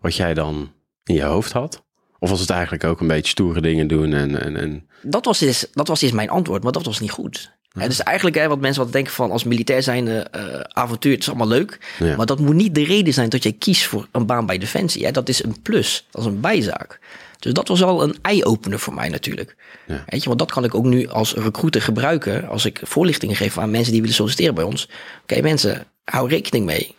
wat 0.00 0.14
jij 0.14 0.34
dan 0.34 0.72
in 1.04 1.14
je 1.14 1.22
hoofd 1.22 1.52
had? 1.52 1.84
Of 2.18 2.30
was 2.30 2.40
het 2.40 2.50
eigenlijk 2.50 2.84
ook 2.84 3.00
een 3.00 3.06
beetje 3.06 3.30
stoere 3.30 3.60
dingen 3.60 3.86
doen? 3.86 4.12
En, 4.12 4.42
en, 4.42 4.56
en... 4.56 4.88
Dat, 5.02 5.24
was 5.24 5.38
dus, 5.38 5.66
dat 5.72 5.88
was 5.88 6.00
dus 6.00 6.12
mijn 6.12 6.30
antwoord, 6.30 6.62
maar 6.62 6.72
dat 6.72 6.84
was 6.84 7.00
niet 7.00 7.10
goed. 7.10 7.54
Ja. 7.72 7.88
dus 7.88 8.02
eigenlijk 8.02 8.36
hè, 8.36 8.48
wat 8.48 8.60
mensen 8.60 8.82
wat 8.82 8.92
denken 8.92 9.12
van 9.12 9.30
als 9.30 9.44
militair 9.44 9.82
zijn 9.82 10.06
uh, 10.06 10.24
avontuur, 10.68 11.12
het 11.12 11.20
is 11.20 11.28
allemaal 11.28 11.48
leuk. 11.48 11.94
Ja. 11.98 12.16
Maar 12.16 12.26
dat 12.26 12.40
moet 12.40 12.54
niet 12.54 12.74
de 12.74 12.84
reden 12.84 13.12
zijn 13.12 13.28
dat 13.28 13.42
jij 13.42 13.52
kiest 13.52 13.86
voor 13.86 14.08
een 14.12 14.26
baan 14.26 14.46
bij 14.46 14.58
Defensie. 14.58 15.04
Hè. 15.04 15.10
Dat 15.10 15.28
is 15.28 15.44
een 15.44 15.62
plus, 15.62 16.06
dat 16.10 16.20
is 16.22 16.28
een 16.28 16.40
bijzaak. 16.40 17.00
Dus 17.38 17.52
dat 17.52 17.68
was 17.68 17.82
al 17.82 18.02
een 18.02 18.16
eye-opener 18.22 18.78
voor 18.78 18.94
mij 18.94 19.08
natuurlijk. 19.08 19.56
Ja. 19.86 20.04
Weet 20.06 20.22
je, 20.22 20.28
want 20.28 20.38
dat 20.38 20.52
kan 20.52 20.64
ik 20.64 20.74
ook 20.74 20.84
nu 20.84 21.08
als 21.08 21.34
recruiter 21.34 21.82
gebruiken 21.82 22.48
als 22.48 22.64
ik 22.64 22.80
voorlichtingen 22.82 23.36
geef 23.36 23.58
aan 23.58 23.70
mensen 23.70 23.92
die 23.92 24.00
willen 24.00 24.16
solliciteren 24.16 24.54
bij 24.54 24.64
ons. 24.64 24.84
Oké 24.84 24.94
okay, 25.22 25.40
mensen, 25.40 25.86
hou 26.04 26.28
rekening 26.28 26.64
mee. 26.64 26.94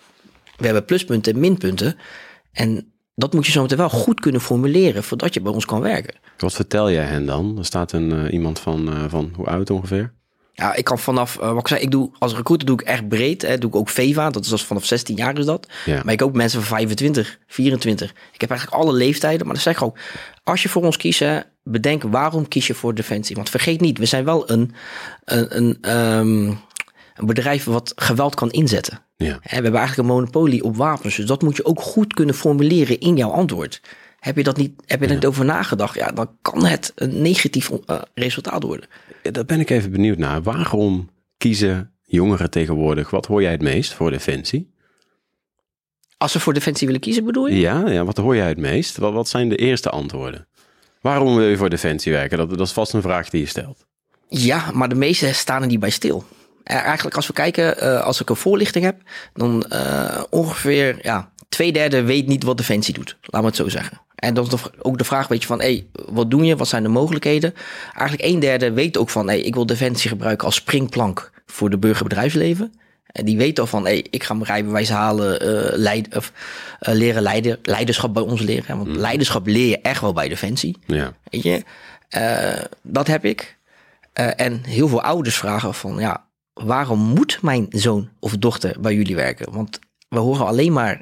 We 0.58 0.66
hebben 0.66 0.86
pluspunten 0.86 1.34
en 1.34 1.40
minpunten. 1.40 1.98
En 2.52 2.92
dat 3.16 3.34
moet 3.34 3.46
je 3.46 3.52
zo 3.52 3.62
meteen 3.62 3.78
wel 3.78 3.90
goed 3.90 4.20
kunnen 4.20 4.42
formuleren 4.42 5.04
voordat 5.04 5.34
je 5.34 5.42
bij 5.42 5.52
ons 5.52 5.66
kan 5.66 5.82
werken. 5.82 6.16
Wat 6.38 6.54
vertel 6.54 6.92
jij 6.92 7.06
hen 7.06 7.26
dan? 7.26 7.58
Er 7.58 7.66
staat 7.66 7.92
een, 7.92 8.14
uh, 8.14 8.34
iemand 8.34 8.60
van, 8.60 8.90
uh, 8.90 9.04
van 9.08 9.32
hoe 9.36 9.46
oud 9.46 9.70
ongeveer? 9.70 10.14
Ja, 10.60 10.76
ik 10.76 10.84
kan 10.84 11.00
vanaf, 11.00 11.38
uh, 11.42 11.52
wat 11.52 11.60
ik 11.60 11.68
zei, 11.68 11.82
ik 11.82 11.92
doe 11.92 12.12
als 12.20 12.36
recruiter 12.36 12.68
doe 12.68 12.80
ik 12.82 12.88
echt 12.88 13.08
breed. 13.08 13.42
Hè, 13.42 13.58
doe 13.58 13.70
ik 13.70 13.76
ook 13.76 13.90
VEVA, 13.90 14.30
dat 14.30 14.46
is 14.46 14.52
als 14.52 14.66
vanaf 14.66 14.86
16 14.86 15.16
jaar 15.16 15.38
is 15.38 15.46
dat. 15.46 15.68
Ja. 15.86 16.02
Maar 16.04 16.14
ik 16.14 16.22
ook 16.22 16.34
mensen 16.34 16.60
van 16.60 16.78
25, 16.78 17.40
24. 17.48 18.14
Ik 18.34 18.42
heb 18.42 18.50
eigenlijk 18.50 18.82
alle 18.82 18.94
leeftijden, 18.94 19.46
maar 19.46 19.56
dan 19.56 19.64
zeg 19.64 19.76
ik 19.76 19.82
ook, 19.82 19.98
als 20.44 20.64
je 20.64 20.70
voor 20.70 20.84
ons 20.84 20.98
kiest, 20.98 21.20
hè, 21.20 21.40
bedenk 21.64 22.04
waarom 22.04 22.48
kies 22.48 22.68
je 22.68 22.74
voor 22.74 22.96
Defensie. 22.96 23.36
Want 23.36 23.50
vergeet 23.50 23.82
niet, 23.82 23.98
we 23.98 24.06
zijn 24.06 24.26
wel 24.26 24.52
een, 24.52 24.74
een, 25.24 25.58
een, 25.58 25.98
um, 25.98 26.60
een 27.16 27.26
bedrijf 27.26 27.64
wat 27.64 27.94
geweld 27.96 28.36
kan 28.36 28.52
inzetten. 28.52 29.02
Ja. 29.18 29.40
We 29.44 29.50
hebben 29.50 29.74
eigenlijk 29.74 30.10
een 30.10 30.16
monopolie 30.16 30.64
op 30.64 30.76
wapens, 30.76 31.16
dus 31.16 31.26
dat 31.26 31.42
moet 31.42 31.56
je 31.56 31.66
ook 31.66 31.82
goed 31.82 32.14
kunnen 32.14 32.36
formuleren 32.36 33.00
in 33.00 33.16
jouw 33.16 33.32
antwoord. 33.32 33.82
Heb 34.20 34.36
je 34.36 34.44
dat 34.44 34.58
niet, 34.58 34.82
heb 34.86 35.00
je 35.00 35.08
er 35.08 35.14
niet 35.14 35.26
over 35.26 35.46
nagedacht? 35.46 35.96
Ja, 35.96 36.12
dan 36.12 36.30
kan 36.42 36.66
het 36.66 36.92
een 36.96 37.22
negatief 37.22 37.70
uh, 37.70 38.02
resultaat 38.14 38.64
worden. 38.64 38.88
Daar 39.22 39.46
ben 39.46 39.60
ik 39.60 39.70
even 39.70 39.92
benieuwd 39.92 40.18
naar. 40.18 40.42
Waarom 40.42 41.10
kiezen 41.38 41.92
jongeren 42.04 42.50
tegenwoordig? 42.50 43.10
Wat 43.10 43.26
hoor 43.26 43.42
jij 43.42 43.52
het 43.52 43.62
meest 43.62 43.94
voor 43.94 44.12
Defensie? 44.12 44.76
Als 46.18 46.32
ze 46.32 46.40
voor 46.40 46.54
Defensie 46.54 46.88
willen 46.88 47.02
kiezen, 47.02 47.26
bedoel 47.26 47.48
je? 47.48 47.60
Ja, 47.60 47.90
ja 47.90 48.06
wat 48.06 48.18
hoor 48.18 48.36
jij 48.36 48.48
het 48.48 48.58
meest? 48.58 48.98
Wat, 48.98 49.14
wat 49.14 49.30
zijn 49.30 49.50
de 49.50 49.56
eerste 49.56 49.90
antwoorden? 49.90 50.48
Waarom 51.02 51.36
wil 51.36 51.48
je 51.48 51.58
voor 51.58 51.70
Defensie 51.70 52.12
werken? 52.12 52.38
Dat, 52.38 52.50
dat 52.50 52.60
is 52.60 52.72
vast 52.72 52.94
een 52.94 53.02
vraag 53.02 53.30
die 53.30 53.42
je 53.42 53.48
stelt. 53.48 53.86
Ja, 54.30 54.72
maar 54.74 54.90
de 54.90 54.96
meeste 54.96 55.34
staan 55.34 55.62
er 55.62 55.68
niet 55.68 55.80
bij 55.80 55.90
stil. 55.90 56.26
Eigenlijk 56.64 57.16
als 57.16 57.28
we 57.28 57.34
kijken, 57.34 57.84
uh, 57.84 58.02
als 58.02 58.22
ik 58.22 58.30
een 58.30 58.36
voorlichting 58.36 58.86
heb, 58.86 59.02
dan 59.34 59.66
uh, 59.74 60.24
ongeveer 60.30 61.00
ja, 61.02 61.32
twee 61.50 61.72
derde 61.72 62.02
weet 62.02 62.28
niet 62.28 62.44
wat 62.44 62.58
Defensie 62.58 62.94
doet. 62.94 63.18
Laat 63.22 63.42
me 63.42 63.48
het 63.48 63.56
zo 63.56 63.70
zeggen. 63.70 64.02
En 64.16 64.34
dan 64.34 64.46
is 64.46 64.54
ook 64.82 64.98
de 64.98 65.04
vraag, 65.04 65.28
weet 65.28 65.42
je, 65.42 65.48
van, 65.48 65.60
hé, 65.60 65.66
hey, 65.66 65.88
wat 66.10 66.32
doe 66.32 66.46
je? 66.46 66.56
Wat 66.56 66.68
zijn 66.68 66.84
de 66.84 66.90
mogelijkheden? 66.90 67.54
Eigenlijk 67.96 68.30
een 68.30 68.40
derde 68.40 68.72
weet 68.72 68.98
ook 68.98 69.10
van, 69.10 69.28
hé, 69.28 69.34
hey, 69.34 69.44
ik 69.44 69.54
wil 69.54 69.66
Defensie 69.66 70.10
gebruiken 70.10 70.46
als 70.46 70.56
springplank 70.56 71.32
voor 71.46 71.70
de 71.70 71.78
burgerbedrijfsleven. 71.78 72.74
En 73.08 73.26
die 73.26 73.38
weet 73.38 73.60
al 73.60 73.68
van, 73.68 73.86
hé, 73.86 73.92
hey, 73.92 74.08
ik 74.10 74.24
ga 74.24 74.34
mijn 74.34 74.46
rijbewijs 74.46 74.90
halen, 74.90 75.46
uh, 75.46 75.78
leid, 75.78 76.16
of, 76.16 76.32
uh, 76.88 76.94
leren 76.94 77.22
leider, 77.22 77.60
leiderschap 77.62 78.14
bij 78.14 78.24
ons 78.24 78.42
leren. 78.42 78.78
Want 78.78 78.90
mm. 78.90 78.96
leiderschap 78.96 79.48
leer 79.48 79.70
je 79.70 79.82
echt 79.82 80.02
wel 80.02 80.14
bij 80.14 80.28
Defensie. 80.28 80.78
Ja. 80.86 81.14
Weet 81.30 81.44
je, 81.44 81.64
uh, 82.18 82.66
dat 82.82 83.08
heb 83.08 83.26
ik. 83.26 83.58
en 84.14 84.64
heel 84.64 84.88
veel 84.88 85.02
ouders 85.02 85.38
vragen 85.38 85.74
van, 85.74 86.00
ja, 86.00 86.26
waarom 86.54 87.00
moet 87.00 87.40
mijn 87.42 87.66
zoon 87.70 88.10
of 88.20 88.38
dochter 88.38 88.76
bij 88.80 88.94
jullie 88.94 89.16
werken? 89.16 89.54
Want 89.54 89.80
we 90.10 90.20
horen 90.20 90.46
alleen 90.46 90.74
maar 90.74 91.02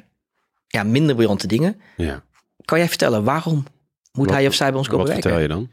ja, 0.66 0.82
minder 0.82 1.14
briljante 1.14 1.46
dingen. 1.46 1.80
Ja. 1.96 2.22
kan 2.64 2.78
jij 2.78 2.88
vertellen 2.88 3.24
waarom 3.24 3.64
moet 4.12 4.26
Wat- 4.26 4.34
hij 4.34 4.46
of 4.46 4.54
zij 4.54 4.68
bij 4.68 4.78
ons 4.78 4.88
komen 4.88 5.04
Wat 5.06 5.14
werken? 5.14 5.30
vertel 5.30 5.48
je 5.48 5.54
dan? 5.54 5.70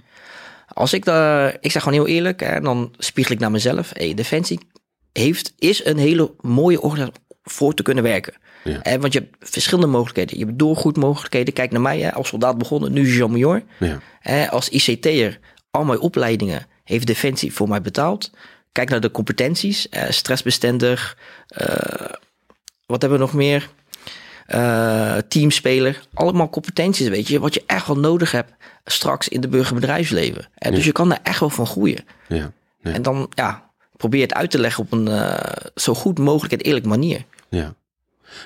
Als 0.67 0.93
ik 0.93 1.05
daar, 1.05 1.57
ik 1.59 1.71
zeg 1.71 1.83
gewoon 1.83 1.97
heel 2.05 2.07
eerlijk, 2.15 2.41
en 2.41 2.63
dan 2.63 2.93
spiegel 2.97 3.33
ik 3.33 3.39
naar 3.39 3.51
mezelf. 3.51 3.89
Hey, 3.93 4.13
Defensie 4.13 4.59
heeft, 5.11 5.53
is 5.57 5.85
een 5.85 5.97
hele 5.97 6.33
mooie 6.41 6.81
organisatie 6.81 7.21
voor 7.43 7.73
te 7.73 7.83
kunnen 7.83 8.03
werken. 8.03 8.33
Ja. 8.63 8.81
Eh, 8.81 8.99
want 8.99 9.13
je 9.13 9.19
hebt 9.19 9.49
verschillende 9.51 9.87
mogelijkheden. 9.91 10.37
Je 10.39 10.45
hebt 10.45 10.59
doorgroeimogelijkheden. 10.59 11.53
Kijk 11.53 11.71
naar 11.71 11.81
mij, 11.81 11.99
hè, 11.99 12.13
als 12.13 12.27
soldaat 12.27 12.57
begonnen, 12.57 12.91
nu 12.93 13.13
Jean 13.15 13.31
Major. 13.31 13.63
Ja, 13.79 13.99
Eh, 14.21 14.49
als 14.49 14.69
ICT'er, 14.69 15.39
al 15.71 15.83
mijn 15.83 15.99
opleidingen 15.99 16.65
heeft 16.83 17.07
Defensie 17.07 17.53
voor 17.53 17.67
mij 17.67 17.81
betaald. 17.81 18.31
Kijk 18.71 18.89
naar 18.89 18.99
de 19.01 19.11
competenties, 19.11 19.89
eh, 19.89 20.09
stressbestendig. 20.09 21.17
wat 22.85 23.01
hebben 23.01 23.19
we 23.19 23.25
nog 23.25 23.33
meer? 23.33 23.69
Eh, 24.45 25.17
teamspeler. 25.27 26.07
Allemaal 26.13 26.49
competenties, 26.49 27.07
weet 27.07 27.27
je, 27.27 27.39
wat 27.39 27.53
je 27.53 27.63
echt 27.65 27.87
wel 27.87 27.97
nodig 27.97 28.31
hebt 28.31 28.53
straks 28.85 29.27
in 29.27 29.41
de 29.41 29.47
burgerbedrijfsleven. 29.47 30.47
Eh, 30.55 30.71
dus 30.71 30.85
je 30.85 30.91
kan 30.91 31.09
daar 31.09 31.19
echt 31.23 31.39
wel 31.39 31.49
van 31.49 31.67
groeien. 31.67 32.05
ja, 32.27 32.51
ja. 32.81 32.91
En 32.91 33.01
dan, 33.01 33.31
ja, 33.33 33.69
probeer 33.97 34.21
het 34.21 34.33
uit 34.33 34.51
te 34.51 34.59
leggen 34.59 34.83
op 34.83 34.91
een 34.91 35.07
eh, 35.07 35.67
zo 35.75 35.93
goed 35.93 36.19
mogelijk 36.19 36.53
en 36.53 36.59
eerlijke 36.59 36.87
manier. 36.87 37.25
Ja. 37.49 37.73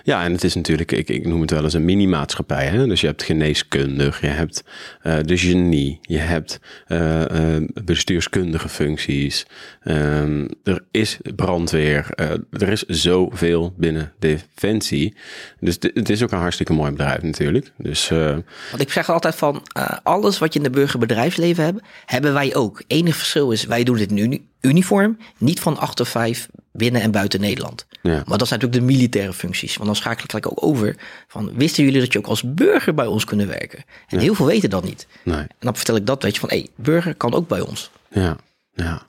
Ja, 0.03 0.23
en 0.23 0.31
het 0.31 0.43
is 0.43 0.55
natuurlijk, 0.55 0.91
ik, 0.91 1.09
ik 1.09 1.27
noem 1.27 1.41
het 1.41 1.51
wel 1.51 1.63
eens 1.63 1.73
een 1.73 1.85
mini-maatschappij. 1.85 2.71
Dus 2.71 3.01
je 3.01 3.07
hebt 3.07 3.23
geneeskundig, 3.23 4.21
je 4.21 4.27
hebt 4.27 4.63
eh, 5.01 5.17
de 5.21 5.37
genie, 5.37 5.99
je 6.01 6.17
hebt 6.17 6.59
eh, 6.87 7.55
eh, 7.55 7.63
bestuurskundige 7.83 8.69
functies. 8.69 9.45
Ehm, 9.83 10.47
er 10.63 10.83
is 10.91 11.17
brandweer, 11.35 12.09
er 12.51 12.69
is 12.69 12.83
zoveel 12.83 13.73
binnen 13.77 14.13
Defensie. 14.19 15.15
Dus 15.59 15.77
het 15.79 16.09
is 16.09 16.23
ook 16.23 16.31
een 16.31 16.39
hartstikke 16.39 16.73
mooi 16.73 16.91
bedrijf 16.91 17.21
natuurlijk. 17.21 17.71
Dus 17.77 18.09
Want 18.09 18.79
ik 18.81 18.91
zeg 18.91 19.09
altijd 19.09 19.35
van, 19.35 19.63
alles 20.03 20.37
wat 20.37 20.53
je 20.53 20.59
in 20.59 20.65
de 20.65 20.71
burgerbedrijfsleven 20.71 21.63
hebt, 21.63 21.81
hebben 22.05 22.33
wij 22.33 22.55
ook. 22.55 22.83
Enig 22.87 23.15
verschil 23.15 23.51
is, 23.51 23.65
wij 23.65 23.83
doen 23.83 23.97
dit 23.97 24.11
nu 24.11 24.45
uniform, 24.61 25.17
niet 25.37 25.59
van 25.59 25.77
8 25.77 25.95
tot 25.97 26.07
5 26.09 26.47
binnen 26.71 27.01
en 27.01 27.11
buiten 27.11 27.39
Nederland. 27.39 27.85
ja, 28.01 28.23
Maar 28.25 28.37
dat 28.37 28.47
zijn 28.47 28.59
natuurlijk 28.59 28.87
de 28.89 28.93
militaire 28.95 29.33
functies. 29.33 29.73
Want 29.75 29.85
dan 29.85 29.95
schakel 29.95 30.23
ik 30.23 30.29
gelijk 30.29 30.51
ook 30.51 30.63
over 30.63 30.95
van, 31.27 31.51
wisten 31.55 31.83
jullie 31.83 31.99
dat 31.99 32.13
je 32.13 32.19
ook 32.19 32.27
als 32.27 32.43
burger 32.53 32.93
bij 32.93 33.05
ons 33.05 33.25
kunnen 33.25 33.47
werken? 33.47 33.83
En 34.07 34.19
heel 34.19 34.35
veel 34.35 34.45
weten 34.45 34.69
dat 34.69 34.83
niet. 34.83 35.07
nee. 35.23 35.37
En 35.37 35.47
dan 35.59 35.75
vertel 35.75 35.95
ik 35.95 36.05
dat, 36.05 36.23
weet 36.23 36.33
je, 36.33 36.39
van, 36.39 36.49
hé, 36.49 36.57
hey, 36.57 36.67
burger 36.75 37.15
kan 37.15 37.33
ook 37.33 37.47
bij 37.47 37.59
ons. 37.61 37.91
Ja, 38.09 38.35
ja. 38.73 39.05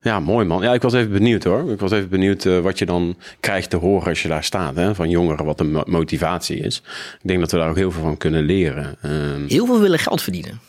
Ja, 0.00 0.20
mooi 0.20 0.46
man. 0.46 0.62
Ja, 0.62 0.72
ik 0.74 0.82
was 0.82 0.92
even 0.92 1.12
benieuwd 1.12 1.44
hoor. 1.44 1.70
Ik 1.72 1.80
was 1.80 1.90
even 1.92 2.08
benieuwd 2.08 2.44
eh, 2.44 2.58
wat 2.60 2.78
je 2.78 2.86
dan 2.86 3.16
krijgt 3.40 3.70
te 3.70 3.76
horen 3.76 4.08
als 4.08 4.22
je 4.22 4.28
daar 4.28 4.44
staat. 4.44 4.76
Hè? 4.76 4.94
Van 4.94 5.08
jongeren, 5.08 5.44
wat 5.44 5.58
de 5.58 5.64
mo- 5.64 5.82
motivatie 5.86 6.56
is. 6.58 6.76
Ik 7.22 7.28
denk 7.28 7.40
dat 7.40 7.50
we 7.50 7.56
daar 7.58 7.68
ook 7.68 7.76
heel 7.76 7.90
veel 7.90 8.02
van 8.02 8.16
kunnen 8.16 8.42
leren. 8.44 8.96
Ehm, 9.02 9.46
Heel 9.46 9.66
veel 9.66 9.80
willen 9.80 9.98
geld 9.98 10.22
verdienen. 10.22 10.60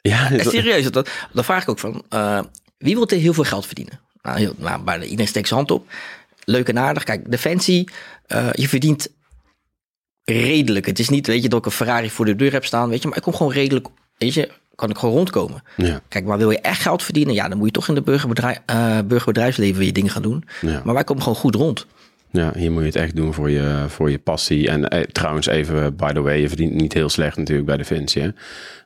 ja, 0.00 0.28
dat- 0.28 0.50
serieus, 0.50 0.90
dat, 0.90 1.10
dan 1.32 1.44
vraag 1.44 1.62
ik 1.62 1.68
ook 1.68 1.78
van, 1.78 2.02
eh, 2.08 2.40
wie 2.78 2.94
wil 2.94 3.08
er 3.08 3.16
heel 3.16 3.34
veel 3.34 3.44
geld 3.44 3.66
verdienen? 3.66 4.00
Nou, 4.22 4.38
heel, 4.38 4.54
nou 4.56 4.82
bijna 4.82 5.04
iedereen 5.04 5.28
steekt 5.28 5.48
zijn 5.48 5.58
hand 5.58 5.70
op. 5.70 5.88
Leuk 6.44 6.68
en 6.68 6.78
aardig. 6.78 7.04
Kijk, 7.04 7.30
Defensie, 7.30 7.88
eh, 8.26 8.52
je 8.52 8.68
verdient 8.68 9.08
redelijk. 10.24 10.86
Het 10.86 10.98
is 10.98 11.08
niet, 11.08 11.26
weet 11.26 11.42
je, 11.42 11.48
dat 11.48 11.58
ik 11.58 11.64
een 11.66 11.70
Ferrari 11.72 12.10
voor 12.10 12.24
de 12.24 12.36
deur 12.36 12.52
heb 12.52 12.64
staan, 12.64 12.88
weet 12.88 13.02
je. 13.02 13.08
Maar 13.08 13.16
ik 13.16 13.22
kom 13.22 13.34
gewoon 13.34 13.52
redelijk, 13.52 13.86
weet 14.18 14.34
je, 14.34 14.50
kan 14.74 14.90
ik 14.90 14.98
gewoon 14.98 15.14
rondkomen. 15.14 15.62
ja, 15.76 16.00
Kijk, 16.08 16.24
maar 16.24 16.38
wil 16.38 16.50
je 16.50 16.60
echt 16.60 16.80
geld 16.80 17.02
verdienen? 17.02 17.34
Ja, 17.34 17.48
dan 17.48 17.58
moet 17.58 17.66
je 17.66 17.72
toch 17.72 17.88
in 17.88 17.94
de 17.94 18.02
burgerbedrijf, 18.02 18.58
eh, 18.66 18.98
burgerbedrijfsleven 19.04 19.78
weer 19.78 19.92
dingen 19.92 20.10
gaan 20.10 20.22
doen. 20.22 20.44
ja. 20.60 20.80
Maar 20.84 20.94
wij 20.94 21.04
komen 21.04 21.22
gewoon 21.22 21.38
goed 21.38 21.54
rond. 21.54 21.86
Ja, 22.30 22.52
hier 22.56 22.72
moet 22.72 22.80
je 22.80 22.86
het 22.86 22.96
echt 22.96 23.16
doen 23.16 23.34
voor 23.34 23.50
je, 23.50 23.84
voor 23.88 24.10
je 24.10 24.18
passie. 24.18 24.68
En 24.68 24.88
eh, 24.88 25.02
trouwens, 25.02 25.46
even 25.46 25.96
by 25.96 26.12
the 26.12 26.20
way, 26.20 26.40
je 26.40 26.48
verdient 26.48 26.74
niet 26.74 26.92
heel 26.92 27.08
slecht 27.08 27.36
natuurlijk 27.36 27.66
bij 27.66 27.76
Defensie. 27.76 28.32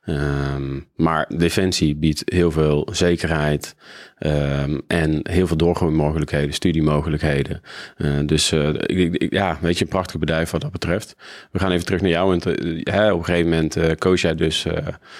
Ehm, 0.04 0.80
maar 0.96 1.26
Defensie 1.36 1.96
biedt 1.96 2.22
heel 2.24 2.50
veel 2.50 2.88
zekerheid 2.92 3.76
ehm, 4.18 4.78
en 4.86 5.20
heel 5.22 5.46
veel 5.46 5.56
doorgroeimogelijkheden, 5.56 6.54
studiemogelijkheden. 6.54 7.60
Eh, 7.96 8.10
dus 8.26 8.52
eh, 8.52 8.68
ik, 8.74 9.32
ja, 9.32 9.58
weet 9.60 9.78
je, 9.78 9.84
een 9.84 9.90
prachtig 9.90 10.18
bedrijf 10.18 10.50
wat 10.50 10.60
dat 10.60 10.72
betreft. 10.72 11.16
We 11.50 11.58
gaan 11.58 11.70
even 11.70 11.84
terug 11.84 12.00
naar 12.00 12.10
jou. 12.10 12.38
Eh, 12.38 12.94
hè, 12.94 13.12
op 13.12 13.18
een 13.18 13.24
gegeven 13.24 13.50
moment 13.50 13.76
eh 13.76 13.92
coach 13.92 14.20
jij 14.20 14.34
dus, 14.34 14.62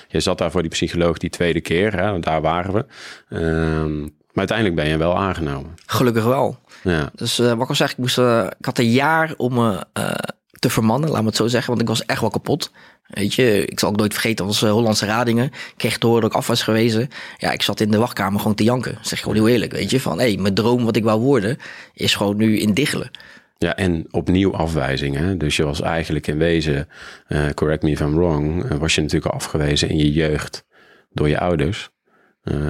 je 0.08 0.20
zat 0.20 0.38
daar 0.38 0.50
voor 0.50 0.62
die 0.62 0.70
psycholoog 0.70 1.18
die 1.18 1.30
tweede 1.30 1.60
keer, 1.60 2.00
hè, 2.00 2.18
daar 2.18 2.40
waren 2.40 2.72
we. 2.72 2.84
Ehm, 3.28 4.00
maar 4.00 4.48
uiteindelijk 4.48 4.76
ben 4.76 4.88
je 4.88 4.96
wel 4.96 5.18
aangenomen. 5.18 5.74
Gelukkig 5.86 6.24
wel. 6.24 6.58
Ja, 6.82 7.10
Dus 7.14 7.38
eh, 7.38 7.52
wat 7.52 7.62
ik 7.62 7.68
al 7.68 7.74
zeg, 7.74 7.90
ik, 7.90 7.96
moest, 7.96 8.18
eh, 8.18 8.46
ik 8.58 8.64
had 8.64 8.78
een 8.78 8.90
jaar 8.90 9.34
om 9.36 9.54
me 9.54 9.84
eh, 9.92 10.12
te 10.58 10.70
vermannen, 10.70 11.10
laat 11.10 11.20
me 11.20 11.26
het 11.26 11.36
zo 11.36 11.46
zeggen. 11.46 11.68
Want 11.70 11.82
ik 11.82 11.88
was 11.88 12.04
echt 12.06 12.20
wel 12.20 12.30
kapot. 12.30 12.70
Weet 13.06 13.34
je, 13.34 13.66
ik 13.66 13.80
zal 13.80 13.88
ook 13.88 13.96
nooit 13.96 14.12
vergeten, 14.12 14.46
eh, 14.48 14.70
Hollandse 14.70 15.06
Radingen. 15.06 15.44
Ik 15.44 15.74
kreeg 15.76 15.98
te 15.98 16.06
horen 16.06 16.22
dat 16.22 16.30
ik 16.30 16.36
af 16.36 16.46
was 16.46 16.62
gewezen. 16.62 17.08
Ja, 17.38 17.50
ik 17.50 17.62
zat 17.62 17.80
in 17.80 17.90
de 17.90 17.98
wachtkamer 17.98 18.40
gewoon 18.40 18.54
te 18.54 18.64
janken. 18.64 18.98
Zeg 19.00 19.12
ik 19.12 19.24
gewoon 19.24 19.34
heel 19.34 19.48
eerlijk, 19.48 19.72
weet 19.72 19.90
je. 19.90 20.00
Van, 20.00 20.20
hé, 20.20 20.36
mijn 20.36 20.54
droom 20.54 20.84
wat 20.84 20.96
ik 20.96 21.04
wou 21.04 21.20
worden, 21.20 21.58
is 21.94 22.14
gewoon 22.14 22.36
nu 22.36 22.58
in 22.58 22.74
Diggelen. 22.74 23.10
Ja, 23.58 23.76
en 23.76 24.06
opnieuw 24.10 24.54
afwijzing. 24.54 25.16
Hè? 25.16 25.36
Dus 25.36 25.56
je 25.56 25.64
was 25.64 25.80
eigenlijk 25.80 26.26
in 26.26 26.38
wezen, 26.38 26.88
correct 27.54 27.82
me 27.82 27.90
if 27.90 28.00
I'm 28.00 28.14
wrong, 28.14 28.78
was 28.78 28.94
je 28.94 29.00
natuurlijk 29.00 29.34
afgewezen 29.34 29.88
in 29.88 29.96
je 29.96 30.12
jeugd 30.12 30.64
door 31.12 31.28
je 31.28 31.40
ouders. 31.40 31.90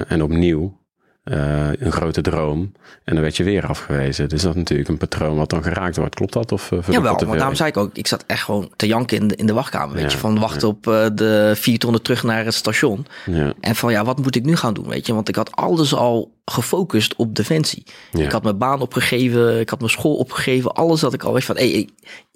En 0.07 0.23
opnieuw 0.23 0.80
eh, 1.23 1.69
een 1.73 1.91
grote 1.91 2.21
droom. 2.21 2.71
En 3.03 3.13
dan 3.13 3.21
werd 3.23 3.37
je 3.37 3.43
weer 3.43 3.65
afgewezen. 3.65 4.29
Dus 4.29 4.41
dat 4.41 4.51
is 4.51 4.57
natuurlijk 4.59 4.89
een 4.89 4.97
patroon 4.97 5.35
wat 5.35 5.49
dan 5.49 5.63
geraakt 5.63 5.97
wordt. 5.97 6.15
Klopt 6.15 6.33
dat? 6.33 6.51
Of, 6.51 6.71
uh, 6.71 6.79
Jawel, 6.89 7.25
want 7.25 7.37
daarom 7.37 7.55
zei 7.55 7.69
ik 7.69 7.77
ook, 7.77 7.89
ik 7.93 8.07
zat 8.07 8.23
echt 8.27 8.43
gewoon 8.43 8.71
te 8.75 8.87
janken 8.87 9.17
in 9.17 9.27
de, 9.27 9.35
in 9.35 9.45
de 9.45 9.53
wachtkamer. 9.53 9.95
Weet 9.95 10.03
Ja, 10.03 10.11
je, 10.11 10.17
van 10.17 10.39
wachten 10.39 10.67
op 10.67 10.87
eh, 10.87 11.05
de 11.13 11.51
vier 11.55 11.79
tonnen 11.79 12.01
terug 12.01 12.23
naar 12.23 12.45
het 12.45 12.53
station. 12.53 13.05
Ja, 13.25 13.53
En 13.59 13.75
van 13.75 13.91
ja, 13.91 14.03
wat 14.03 14.19
moet 14.19 14.35
ik 14.35 14.45
nu 14.45 14.55
gaan 14.55 14.73
doen? 14.73 14.87
Weet 14.87 15.05
je, 15.05 15.13
want 15.13 15.29
ik 15.29 15.35
had 15.35 15.55
alles 15.55 15.93
al 15.95 16.33
gefocust 16.45 17.15
op 17.15 17.35
defensie. 17.35 17.83
Ik 18.11 18.31
had 18.31 18.43
mijn 18.43 18.57
baan 18.57 18.81
opgegeven, 18.81 19.59
ik 19.59 19.69
had 19.69 19.79
mijn 19.79 19.91
school 19.91 20.15
opgegeven, 20.15 20.73
alles 20.73 21.01
had 21.01 21.13
ik 21.13 21.23
al. 21.23 21.33
Weet 21.33 21.43
van 21.43 21.55
hey, 21.55 21.89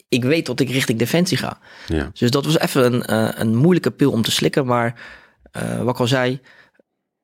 ik, 0.10 0.24
weet 0.24 0.46
dat 0.46 0.60
ik 0.60 0.70
richting 0.70 1.00
defensie 1.00 1.38
ga. 1.38 1.58
ja, 1.88 2.10
Dus 2.14 2.32
dat 2.32 2.46
was 2.46 2.60
even 2.60 2.94
een, 2.94 3.04
eh, 3.04 3.40
een 3.42 3.56
moeilijke 3.56 3.92
pil 3.92 4.12
om 4.12 4.22
te 4.22 4.32
slikken. 4.32 4.66
Maar 4.66 5.02
eh, 5.52 5.78
wat 5.82 5.94
ik 5.94 6.00
al 6.00 6.08
zei, 6.08 6.40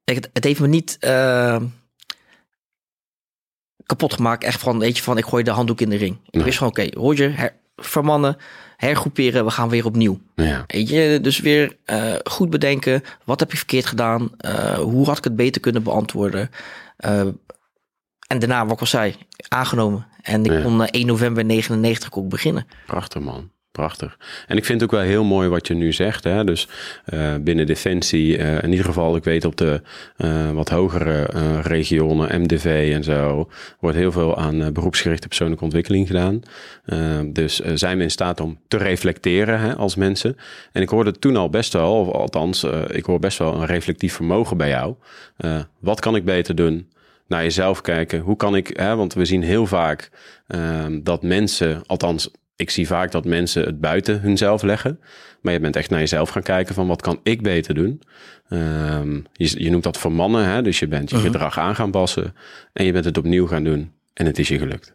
het, 0.03 0.29
het 0.33 0.43
heeft 0.43 0.59
me 0.59 0.67
niet 0.67 0.97
eh, 0.99 1.61
kapot 3.85 4.13
gemaakt. 4.13 4.43
Echt 4.43 4.61
van, 4.61 4.79
weet 4.79 4.97
je, 4.97 5.03
van 5.03 5.17
ik 5.17 5.25
gooi 5.25 5.43
de 5.43 5.51
handdoek 5.51 5.81
in 5.81 5.89
de 5.89 5.95
ring. 5.95 6.17
Ik 6.29 6.41
wist 6.41 6.57
gewoon, 6.57 6.71
oké, 6.73 6.89
Roger, 6.99 7.37
her, 7.37 7.53
vermannen, 7.75 8.37
hergroeperen, 8.77 9.45
we 9.45 9.51
gaan 9.51 9.69
weer 9.69 9.85
opnieuw. 9.85 10.19
ja, 10.35 10.63
Weet 10.67 10.89
je, 10.89 11.19
dus 11.21 11.39
weer 11.39 11.77
eh, 11.85 12.15
goed 12.23 12.49
bedenken. 12.49 13.03
Wat 13.23 13.39
heb 13.39 13.51
je 13.51 13.57
verkeerd 13.57 13.85
gedaan? 13.85 14.31
Eh, 14.37 14.73
hoe 14.77 15.05
had 15.05 15.17
ik 15.17 15.23
het 15.23 15.35
beter 15.35 15.61
kunnen 15.61 15.83
beantwoorden? 15.83 16.49
En 18.27 18.39
daarna, 18.39 18.63
wat 18.63 18.73
ik 18.73 18.79
al 18.79 18.85
zei, 18.85 19.15
aangenomen. 19.47 20.07
En 20.21 20.45
ik 20.45 20.51
Ja. 20.51 20.61
kon 20.61 20.81
eh, 20.83 20.87
1 20.91 21.05
november 21.07 21.45
99 21.45 22.13
ook 22.13 22.29
beginnen. 22.29 22.67
prachtig 22.85 23.21
man. 23.21 23.51
Prachtig. 23.71 24.17
En 24.47 24.57
ik 24.57 24.65
vind 24.65 24.81
het 24.81 24.89
ook 24.89 24.99
wel 24.99 25.07
heel 25.07 25.23
mooi 25.23 25.49
wat 25.49 25.67
je 25.67 25.73
nu 25.73 25.93
zegt. 25.93 26.23
Hè? 26.23 26.43
Dus 26.43 26.67
eh, 27.05 27.35
binnen 27.41 27.65
Defensie, 27.65 28.37
eh, 28.37 28.63
in 28.63 28.69
ieder 28.69 28.85
geval, 28.85 29.15
ik 29.15 29.23
weet 29.23 29.45
op 29.45 29.57
de 29.57 29.81
eh, 30.17 30.51
wat 30.51 30.69
hogere 30.69 31.23
regionen, 31.61 32.41
MDV 32.41 32.91
en 32.93 33.03
zo, 33.03 33.49
wordt 33.79 33.97
heel 33.97 34.11
veel 34.11 34.37
aan 34.37 34.73
beroepsgerichte 34.73 35.27
persoonlijke 35.27 35.63
ontwikkeling 35.63 36.07
gedaan. 36.07 36.41
Dus 37.33 37.59
zijn 37.59 37.97
we 37.97 38.03
in 38.03 38.11
staat 38.11 38.39
om 38.39 38.59
te 38.67 38.77
reflecteren 38.77 39.59
hè, 39.59 39.75
als 39.75 39.95
mensen. 39.95 40.37
En 40.71 40.81
ik 40.81 40.89
hoorde 40.89 41.11
toen 41.11 41.35
al 41.35 41.49
best 41.49 41.73
wel, 41.73 41.99
of 41.99 42.13
althans, 42.13 42.63
ik 42.87 43.05
hoor 43.05 43.19
best 43.19 43.37
wel 43.37 43.53
een 43.53 43.65
reflectief 43.65 44.13
vermogen 44.13 44.57
bij 44.57 44.69
jou. 44.69 44.95
Wat 45.79 45.99
kan 45.99 46.15
ik 46.15 46.25
beter 46.25 46.55
doen? 46.55 46.91
Naar 47.27 47.43
jezelf 47.43 47.81
kijken. 47.81 48.19
Hoe 48.19 48.35
kan 48.35 48.55
ik, 48.55 48.77
hè, 48.77 48.95
want 48.95 49.13
we 49.13 49.25
zien 49.25 49.43
heel 49.43 49.65
vaak 49.65 50.09
dat 51.03 51.23
mensen, 51.23 51.81
althans, 51.85 52.31
ik 52.61 52.69
zie 52.69 52.87
vaak 52.87 53.11
dat 53.11 53.25
mensen 53.25 53.65
het 53.65 53.79
buiten 53.79 54.21
hunzelf 54.21 54.61
leggen. 54.61 54.99
Maar 55.41 55.53
je 55.53 55.59
bent 55.59 55.75
echt 55.75 55.89
naar 55.89 55.99
jezelf 55.99 56.29
gaan 56.29 56.41
kijken 56.43 56.75
van 56.75 56.87
wat 56.87 57.01
kan 57.01 57.19
ik 57.23 57.41
beter 57.41 57.73
doen. 57.75 58.01
Ehm, 58.49 59.15
je, 59.33 59.63
je 59.63 59.69
noemt 59.69 59.83
dat 59.83 59.97
voor 59.97 60.11
mannen, 60.11 60.45
hè? 60.45 60.61
dus 60.61 60.79
je 60.79 60.87
bent 60.87 61.09
je 61.09 61.17
gedrag 61.17 61.57
aan 61.59 61.75
gaan 61.75 61.91
passen. 61.91 62.35
En 62.73 62.85
je 62.85 62.91
bent 62.91 63.05
het 63.05 63.17
opnieuw 63.17 63.47
gaan 63.47 63.63
doen. 63.63 63.91
En 64.13 64.25
het 64.25 64.39
is 64.39 64.47
je 64.47 64.57
gelukt. 64.57 64.93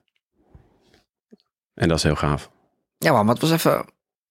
En 1.74 1.88
dat 1.88 1.96
is 1.96 2.02
heel 2.02 2.16
gaaf. 2.16 2.50
Ja, 2.98 3.22
maar 3.22 3.32
het 3.34 3.42
was 3.42 3.50
even... 3.50 3.84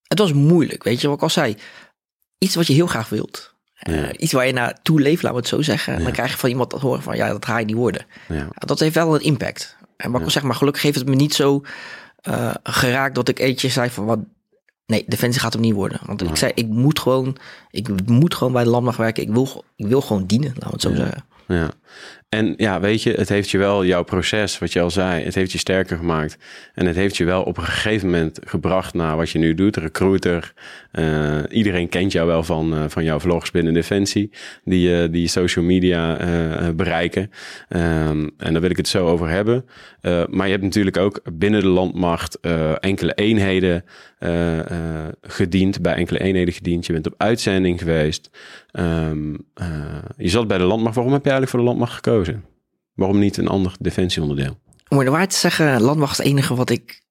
Het 0.07 0.19
was 0.19 0.33
moeilijk, 0.33 0.83
weet 0.83 1.01
je 1.01 1.07
wat 1.07 1.15
ik 1.15 1.23
al 1.23 1.29
zei. 1.29 1.55
Iets 2.37 2.55
wat 2.55 2.67
je 2.67 2.73
heel 2.73 2.87
graag 2.87 3.09
wilt. 3.09 3.53
Eh, 3.75 3.95
Ja. 4.01 4.17
iets 4.17 4.31
waar 4.33 4.45
je 4.47 4.53
naartoe 4.53 5.01
leeft, 5.01 5.21
laten 5.21 5.31
we 5.37 5.43
het 5.43 5.47
zo 5.55 5.61
zeggen. 5.61 5.93
En 5.93 5.99
Ja. 5.99 6.05
dan 6.05 6.13
krijg 6.13 6.31
je 6.31 6.37
van 6.37 6.49
iemand 6.49 6.69
te 6.69 6.77
horen 6.77 7.01
van... 7.01 7.15
Ja, 7.15 7.27
dat 7.27 7.45
ga 7.45 7.57
je 7.57 7.65
niet 7.65 7.75
worden. 7.75 8.05
Ja, 8.27 8.47
dat 8.53 8.79
heeft 8.79 8.95
wel 8.95 9.15
een 9.15 9.21
impact. 9.21 9.77
En 9.97 10.11
wat 10.11 10.21
ik 10.21 10.29
zeg, 10.29 10.43
maar 10.43 10.55
gelukkig 10.55 10.81
heeft 10.83 10.97
het 10.97 11.07
me 11.09 11.15
niet 11.15 11.33
zo 11.33 11.61
eh, 12.25 12.53
geraakt 12.63 13.15
dat 13.15 13.27
ik 13.27 13.39
eentje 13.39 13.69
zei 13.69 13.89
van 13.89 14.05
wat. 14.05 14.19
Nee, 14.85 15.03
defensie 15.07 15.41
gaat 15.41 15.53
hem 15.53 15.61
niet 15.61 15.73
worden. 15.73 15.99
Want 16.05 16.21
ik 16.21 16.35
zei, 16.35 16.51
ik 16.55 16.67
moet 16.67 16.99
gewoon, 16.99 17.37
ik 17.69 18.07
moet 18.09 18.35
gewoon 18.35 18.53
bij 18.53 18.63
de 18.63 18.69
landmacht 18.69 18.97
werken. 18.97 19.23
Ik 19.23 19.29
wil, 19.29 19.63
ik 19.75 19.85
wil 19.87 20.01
gewoon 20.01 20.25
dienen, 20.25 20.53
laten 20.53 20.63
we 20.67 20.71
het 20.71 20.81
zo 20.81 20.89
Ja. 20.89 20.95
zeggen. 20.95 21.25
ja. 21.47 21.69
En 22.35 22.53
ja, 22.57 22.79
weet 22.79 23.03
je, 23.03 23.13
het 23.13 23.29
heeft 23.29 23.49
je 23.49 23.57
wel 23.57 23.85
jouw 23.85 24.03
proces, 24.03 24.59
wat 24.59 24.73
je 24.73 24.81
al 24.81 24.89
zei, 24.89 25.23
het 25.23 25.35
heeft 25.35 25.51
je 25.51 25.57
sterker 25.57 25.97
gemaakt. 25.97 26.37
En 26.73 26.85
het 26.85 26.95
heeft 26.95 27.17
je 27.17 27.25
wel 27.25 27.43
op 27.43 27.57
een 27.57 27.63
gegeven 27.63 28.09
moment 28.09 28.39
gebracht 28.43 28.93
naar 28.93 29.17
wat 29.17 29.29
je 29.29 29.39
nu 29.39 29.53
doet, 29.53 29.77
recruiter. 29.77 30.53
Uh, 30.93 31.37
iedereen 31.49 31.89
kent 31.89 32.11
jou 32.11 32.27
wel 32.27 32.43
van, 32.43 32.73
uh, 32.73 32.83
van 32.87 33.03
jouw 33.03 33.19
vlogs 33.19 33.51
binnen 33.51 33.73
Defensie, 33.73 34.29
die, 34.63 34.89
uh, 34.89 35.11
die 35.11 35.27
social 35.27 35.65
media 35.65 36.17
bereiken. 36.75 37.31
Um, 37.69 38.31
en 38.37 38.51
daar 38.51 38.61
wil 38.61 38.69
ik 38.69 38.77
het 38.77 38.87
zo 38.87 39.07
over 39.07 39.29
hebben. 39.29 39.65
maar 40.29 40.45
je 40.45 40.51
hebt 40.51 40.63
natuurlijk 40.63 40.97
ook 40.97 41.21
binnen 41.33 41.61
de 41.61 41.67
landmacht 41.67 42.39
enkele 42.79 43.13
eenheden 43.13 43.83
gediend, 45.21 45.81
bij 45.81 45.93
enkele 45.93 46.19
eenheden 46.19 46.53
gediend. 46.53 46.85
Je 46.85 46.93
bent 46.93 47.07
op 47.07 47.13
uitzending 47.17 47.79
geweest. 47.79 48.29
Um, 48.73 49.37
je 50.17 50.29
zat 50.29 50.47
bij 50.47 50.57
de 50.57 50.63
landmacht. 50.63 50.95
Waarom 50.95 51.13
heb 51.13 51.23
je 51.23 51.29
eigenlijk 51.29 51.51
voor 51.51 51.59
de 51.59 51.65
landmacht 51.65 51.93
gekozen? 51.93 52.24
Waarom 52.93 53.19
niet 53.19 53.37
een 53.37 53.47
ander 53.47 53.75
defensieonderdeel? 53.79 54.57
Om 54.87 54.97
er 54.97 55.03
de 55.03 55.09
waarheid 55.09 55.31
te 55.31 55.37
zeggen, 55.37 55.81
landmacht 55.81 56.11
is 56.11 56.17
het 56.17 56.27
enige 56.27 56.55
wat 56.55 56.69
ik 56.69 57.03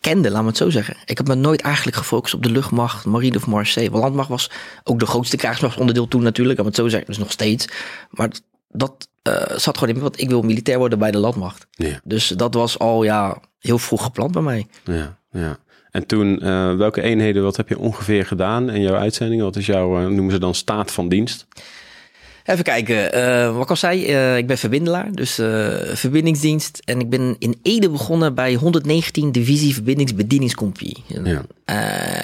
kende, 0.00 0.30
laat 0.30 0.42
me 0.42 0.48
het 0.48 0.56
zo 0.56 0.70
zeggen. 0.70 0.96
Ik 1.04 1.16
heb 1.16 1.26
me 1.26 1.34
nooit 1.34 1.60
eigenlijk 1.60 1.96
gefocust 1.96 2.34
op 2.34 2.42
de 2.42 2.50
luchtmacht, 2.50 3.04
marine 3.04 3.36
of 3.36 3.46
marseille. 3.46 3.90
Want 3.90 4.02
landmacht 4.02 4.28
was 4.28 4.50
ook 4.84 4.98
de 4.98 5.06
grootste 5.06 5.36
krijgsmachtonderdeel 5.36 6.08
toen 6.08 6.22
natuurlijk, 6.22 6.58
laat 6.58 6.66
me 6.66 6.72
het 6.72 6.80
zo 6.80 6.88
zeggen. 6.88 7.08
Dus 7.08 7.18
nog 7.18 7.30
steeds. 7.30 7.68
Maar 8.10 8.30
dat 8.68 9.08
uh, 9.28 9.34
zat 9.56 9.78
gewoon 9.78 9.94
in 9.94 10.00
want 10.00 10.20
ik 10.20 10.28
wil 10.28 10.42
militair 10.42 10.78
worden 10.78 10.98
bij 10.98 11.10
de 11.10 11.18
landmacht. 11.18 11.66
Ja. 11.70 12.00
Dus 12.04 12.28
dat 12.28 12.54
was 12.54 12.78
al 12.78 13.02
ja, 13.02 13.40
heel 13.58 13.78
vroeg 13.78 14.02
gepland 14.02 14.32
bij 14.32 14.42
mij. 14.42 14.66
Ja, 14.84 15.18
ja. 15.30 15.58
En 15.90 16.06
toen, 16.06 16.44
uh, 16.44 16.76
welke 16.76 17.02
eenheden, 17.02 17.42
wat 17.42 17.56
heb 17.56 17.68
je 17.68 17.78
ongeveer 17.78 18.26
gedaan 18.26 18.70
in 18.70 18.80
jouw 18.80 18.94
uitzending? 18.94 19.42
Wat 19.42 19.56
is 19.56 19.66
jouw, 19.66 20.00
uh, 20.00 20.06
noemen 20.06 20.30
ze 20.30 20.38
dan 20.38 20.54
staat 20.54 20.92
van 20.92 21.08
dienst? 21.08 21.46
Even 22.44 22.64
kijken, 22.64 23.18
uh, 23.18 23.52
wat 23.54 23.62
ik 23.62 23.70
al 23.70 23.76
zei, 23.76 24.04
ik 24.36 24.46
ben 24.46 24.58
verbindelaar, 24.58 25.12
dus 25.12 25.34
verbindingsdienst. 25.98 26.80
En 26.84 27.00
ik 27.00 27.10
ben 27.10 27.36
in 27.38 27.58
Ede 27.62 27.90
begonnen 27.90 28.34
bij 28.34 28.54
119 28.54 29.32
Divisie 29.32 29.74
Verbindingsbedieningscompagnie. 29.74 31.04
Ja. 31.06 31.42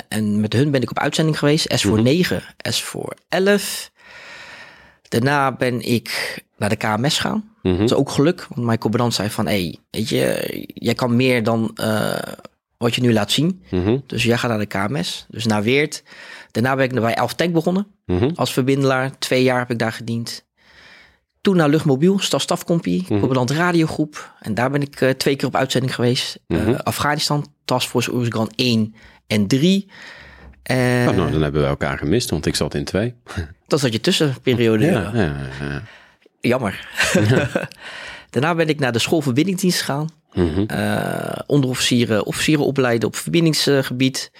en 0.08 0.40
met 0.40 0.52
hun 0.52 0.70
ben 0.70 0.82
ik 0.82 0.90
op 0.90 0.98
uitzending 0.98 1.38
geweest, 1.38 1.72
S 1.74 1.82
voor 1.82 1.96
mm 1.96 2.04
9, 2.04 2.42
S 2.62 2.82
voor 2.82 3.14
11. 3.28 3.90
Daarna 5.08 5.52
ben 5.52 5.80
ik 5.80 6.38
naar 6.56 6.68
de 6.68 6.76
KMS 6.76 7.18
gaan. 7.18 7.50
Mm 7.62 7.76
Dat 7.76 7.90
is 7.90 7.96
ook 7.96 8.10
geluk, 8.10 8.46
want 8.48 8.66
mijn 8.66 8.78
commandant 8.78 9.14
zei 9.14 9.30
van, 9.30 9.46
hé, 9.46 9.52
hey, 9.52 9.76
weet 9.90 10.08
je, 10.08 10.64
jij 10.74 10.94
kan 10.94 11.16
meer 11.16 11.42
dan 11.42 11.76
wat 12.80 12.94
je 12.94 13.00
nu 13.00 13.12
laat 13.12 13.30
zien. 13.30 13.62
Mhm. 13.70 13.98
Dus 14.06 14.22
jij 14.22 14.38
gaat 14.38 14.50
naar 14.50 14.58
de 14.58 14.66
KMS, 14.66 15.26
dus 15.28 15.46
naar 15.46 15.62
Weert. 15.62 16.02
Daarna 16.50 16.76
ben 16.76 16.84
ik 16.84 17.00
bij 17.00 17.14
Elf 17.14 17.34
Tank 17.34 17.52
begonnen 17.52 17.86
mhm. 18.06 18.30
als 18.34 18.52
verbindelaar. 18.52 19.18
Twee 19.18 19.42
jaar 19.42 19.58
heb 19.58 19.70
ik 19.70 19.78
daar 19.78 19.92
gediend. 19.92 20.46
Toen 21.40 21.56
naar 21.56 21.68
Luchtmobiel, 21.68 22.18
Stafstafcompie, 22.18 23.04
mm 23.08 23.20
-hmm. 23.20 23.46
radiogroep. 23.46 24.34
En 24.40 24.54
daar 24.54 24.70
ben 24.70 24.82
ik 24.82 25.00
uh, 25.00 25.10
twee 25.10 25.36
keer 25.36 25.46
op 25.46 25.56
uitzending 25.56 25.94
geweest. 25.94 26.38
Mm 26.46 26.74
Afghanistan, 26.74 27.52
Taskforce 27.64 28.12
Oeruzgan 28.12 28.50
1 28.54 28.94
en 29.26 29.46
3. 29.46 29.90
Uh, 30.70 30.76
oh, 31.08 31.16
nou, 31.16 31.30
dan 31.30 31.42
hebben 31.42 31.60
we 31.62 31.66
elkaar 31.66 31.98
gemist, 31.98 32.30
want 32.30 32.46
ik 32.46 32.56
zat 32.56 32.74
in 32.74 32.84
twee. 32.84 33.14
Dat 33.66 33.80
zat 33.80 33.92
je 33.92 34.00
tussenperiode. 34.00 34.84
ja, 34.84 35.10
ja, 35.14 35.34
ja. 35.60 35.82
Jammer. 36.40 36.88
Daarna 38.30 38.54
ben 38.54 38.68
ik 38.68 38.78
naar 38.78 38.92
de 38.92 38.98
school 38.98 39.20
verbindingsdienst 39.20 39.78
gegaan. 39.78 40.08
Mm 40.32 40.66
onderofficieren, 41.46 42.24
officieren 42.26 42.64
opleiden 42.64 43.08
op 43.08 43.16
verbindingsgebied. 43.16 44.30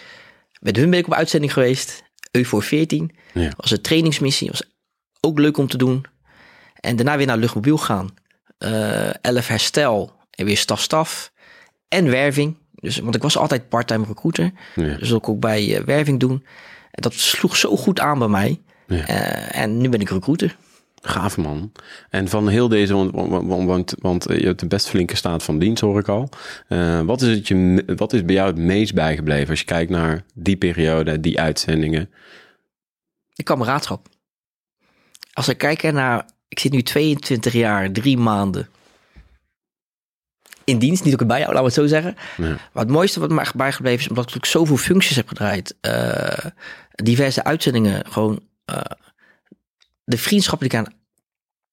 Met 0.61 0.77
hun 0.77 0.91
ben 0.91 0.99
ik 0.99 1.07
op 1.07 1.15
uitzending 1.15 1.53
geweest. 1.53 2.03
voor 2.33 2.63
14. 2.63 3.11
Ja. 3.35 3.53
was 3.57 3.71
een 3.71 3.81
trainingsmissie. 3.81 4.51
Was 4.51 4.63
ook 5.21 5.39
leuk 5.39 5.57
om 5.57 5.69
te 5.69 5.77
doen. 5.77 6.05
En 6.81 6.97
daarna 6.97 7.17
weer 7.17 7.27
naar 7.27 7.37
luchtmobiel 7.37 7.79
gaan. 7.79 8.15
Uh, 8.59 9.09
eh, 9.09 9.15
11 9.21 9.47
herstel 9.47 10.13
en 10.31 10.45
weer 10.45 10.57
staf-staf. 10.57 11.33
En 11.89 12.11
werving. 12.11 12.57
Dus, 12.75 12.99
want 12.99 13.15
ik 13.15 13.23
was 13.23 13.37
altijd 13.37 13.69
parttime 13.69 14.05
recruiter. 14.07 14.53
Ja. 14.75 14.97
Dus 14.97 15.13
ook, 15.13 15.29
ook 15.29 15.41
bij 15.41 15.79
uh, 15.79 15.85
werving 15.85 16.21
doen. 16.21 16.45
En 16.91 17.03
dat 17.03 17.15
sloeg 17.15 17.57
zo 17.57 17.77
goed 17.77 18.01
aan 18.01 18.19
bij 18.19 18.29
mij. 18.29 18.61
Ja. 18.87 19.07
En 19.51 19.79
nu 19.79 19.89
ben 19.89 20.01
ik 20.01 20.11
recruiter. 20.11 20.57
Gaaf 21.03 21.37
man. 21.37 21.73
En 22.11 22.29
van 22.29 22.49
heel 22.49 22.69
deze, 22.69 22.95
want, 22.95 23.65
want, 23.65 23.95
want, 23.99 24.25
je 24.29 24.47
hebt 24.47 24.63
een 24.63 24.69
best 24.69 24.89
flinke 24.89 25.17
staat 25.17 25.43
van 25.43 25.59
dienst, 25.59 25.83
hoor 25.83 25.99
ik 25.99 26.09
al. 26.09 26.29
Uh, 26.69 27.01
wat, 27.01 27.23
is 27.23 27.37
het 27.37 27.49
je, 27.49 27.83
wat 27.97 28.13
is 28.13 28.25
bij 28.25 28.35
jou 28.35 28.47
het 28.47 28.59
meest 28.59 28.95
bijgebleven 28.95 29.51
als 29.51 29.59
je 29.59 29.65
kijkt 29.65 29.91
naar 29.91 30.25
die 30.35 30.57
periode, 30.57 31.21
die 31.21 31.41
uitzendingen? 31.41 32.11
De 33.33 33.43
kameraadschap. 33.43 34.09
Als 35.33 35.49
ik 35.49 35.59
kijk 35.59 35.93
naar, 35.93 36.27
ik 36.49 36.59
zit 36.59 36.73
nu 36.73 36.83
22 36.83 37.53
jaar, 37.53 37.93
drie 37.93 38.19
maanden 38.19 38.69
in 40.71 40.79
dienst, 40.79 41.05
niet 41.05 41.13
ook 41.13 41.27
bij 41.27 41.39
jou, 41.39 41.53
laten 41.53 41.61
we 41.61 41.67
het 41.67 41.75
zo 41.75 41.87
zeggen. 41.87 42.17
Ja. 42.37 42.49
Maar 42.73 42.83
het 42.83 42.93
mooiste 42.93 43.21
wat 43.21 43.31
mij 43.31 43.47
bijgebleven 43.55 44.01
is, 44.01 44.09
omdat 44.09 44.35
ik 44.35 44.45
zoveel 44.45 44.77
functies 44.77 45.17
heb 45.17 45.29
gedraaid, 45.29 45.77
uh, 45.81 46.51
diverse 46.91 47.45
uitzendingen, 47.45 48.07
gewoon 48.07 48.41
uh, 48.71 48.81
de 50.11 50.19
vriendschap 50.19 50.59
die 50.59 50.69
ik 50.69 50.75
aan, 50.75 50.95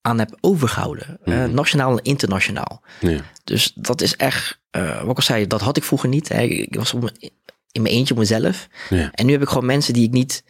aan 0.02 0.20
heb 0.20 0.38
overgehouden. 0.42 1.20
Mm. 1.26 1.54
nationaal 1.54 1.98
en 1.98 2.04
internationaal. 2.04 2.82
Ja. 3.00 3.22
Dus 3.44 3.72
dat 3.76 4.02
is 4.02 4.16
echt, 4.16 4.60
uh, 4.72 5.02
wat 5.02 5.10
ik 5.10 5.16
al 5.16 5.22
zei, 5.22 5.48
dat 5.48 5.62
had 5.62 5.78
ik 5.78 5.84
vroeger 5.84 6.10
niet. 6.10 6.30
Hè. 6.30 6.42
Ik 6.42 6.76
was 6.76 6.94
op 6.94 7.12
in 7.72 7.82
mijn 7.82 7.94
eentje 7.94 8.14
op 8.14 8.20
mezelf. 8.20 8.68
Ja. 8.90 9.12
En 9.12 9.26
nu 9.26 9.32
heb 9.32 9.42
ik 9.42 9.48
gewoon 9.48 9.66
mensen 9.66 9.94
die 9.94 10.04
ik 10.04 10.12
niet... 10.12 10.44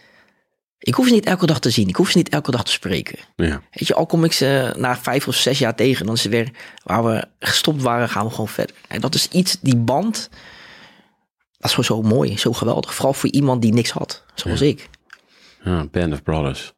Ik 0.80 0.94
hoef 0.94 1.08
ze 1.08 1.14
niet 1.14 1.26
elke 1.26 1.46
dag 1.46 1.60
te 1.60 1.70
zien. 1.70 1.88
Ik 1.88 1.96
hoef 1.96 2.10
ze 2.10 2.18
niet 2.18 2.30
elke 2.30 2.52
dag 2.52 2.64
te 2.64 2.72
spreken. 2.72 3.20
Ja. 3.36 3.62
Weet 3.72 3.88
je, 3.88 3.94
al 3.94 4.06
kom 4.06 4.24
ik 4.24 4.34
ze 4.34 4.74
na 4.78 4.98
vijf 4.98 5.28
of 5.28 5.36
zes 5.36 5.60
jaar 5.60 5.76
tegen, 5.76 6.06
dan 6.06 6.16
is 6.16 6.22
ze 6.22 6.30
weer 6.30 6.52
waar 6.84 7.04
we 7.04 7.28
gestopt 7.40 7.82
waren, 7.82 8.10
gaan 8.10 8.26
we 8.26 8.32
gewoon 8.32 8.48
verder. 8.48 8.76
En 8.88 9.02
dat 9.02 9.16
is 9.16 9.28
iets, 9.28 9.58
die 9.62 9.76
band, 9.76 10.30
dat 11.58 11.70
is 11.70 11.76
gewoon 11.76 12.04
zo 12.04 12.10
mooi, 12.16 12.38
zo 12.38 12.54
geweldig. 12.54 12.96
Vooral 12.96 13.14
voor 13.14 13.30
iemand 13.30 13.62
die 13.62 13.74
niks 13.74 13.92
had, 13.92 14.24
zoals 14.36 14.62
ik. 14.62 14.90
Ja, 15.64 15.86
Band 15.86 16.14
of 16.14 16.24
Brothers. 16.24 16.74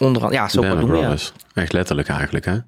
Onder, 0.00 0.32
ja, 0.32 0.48
zo 0.48 0.60
kan 0.60 0.78
noemen, 0.78 1.00
ja. 1.00 1.16
Echt 1.54 1.72
letterlijk 1.72 2.08
eigenlijk, 2.08 2.44
hè? 2.44 2.58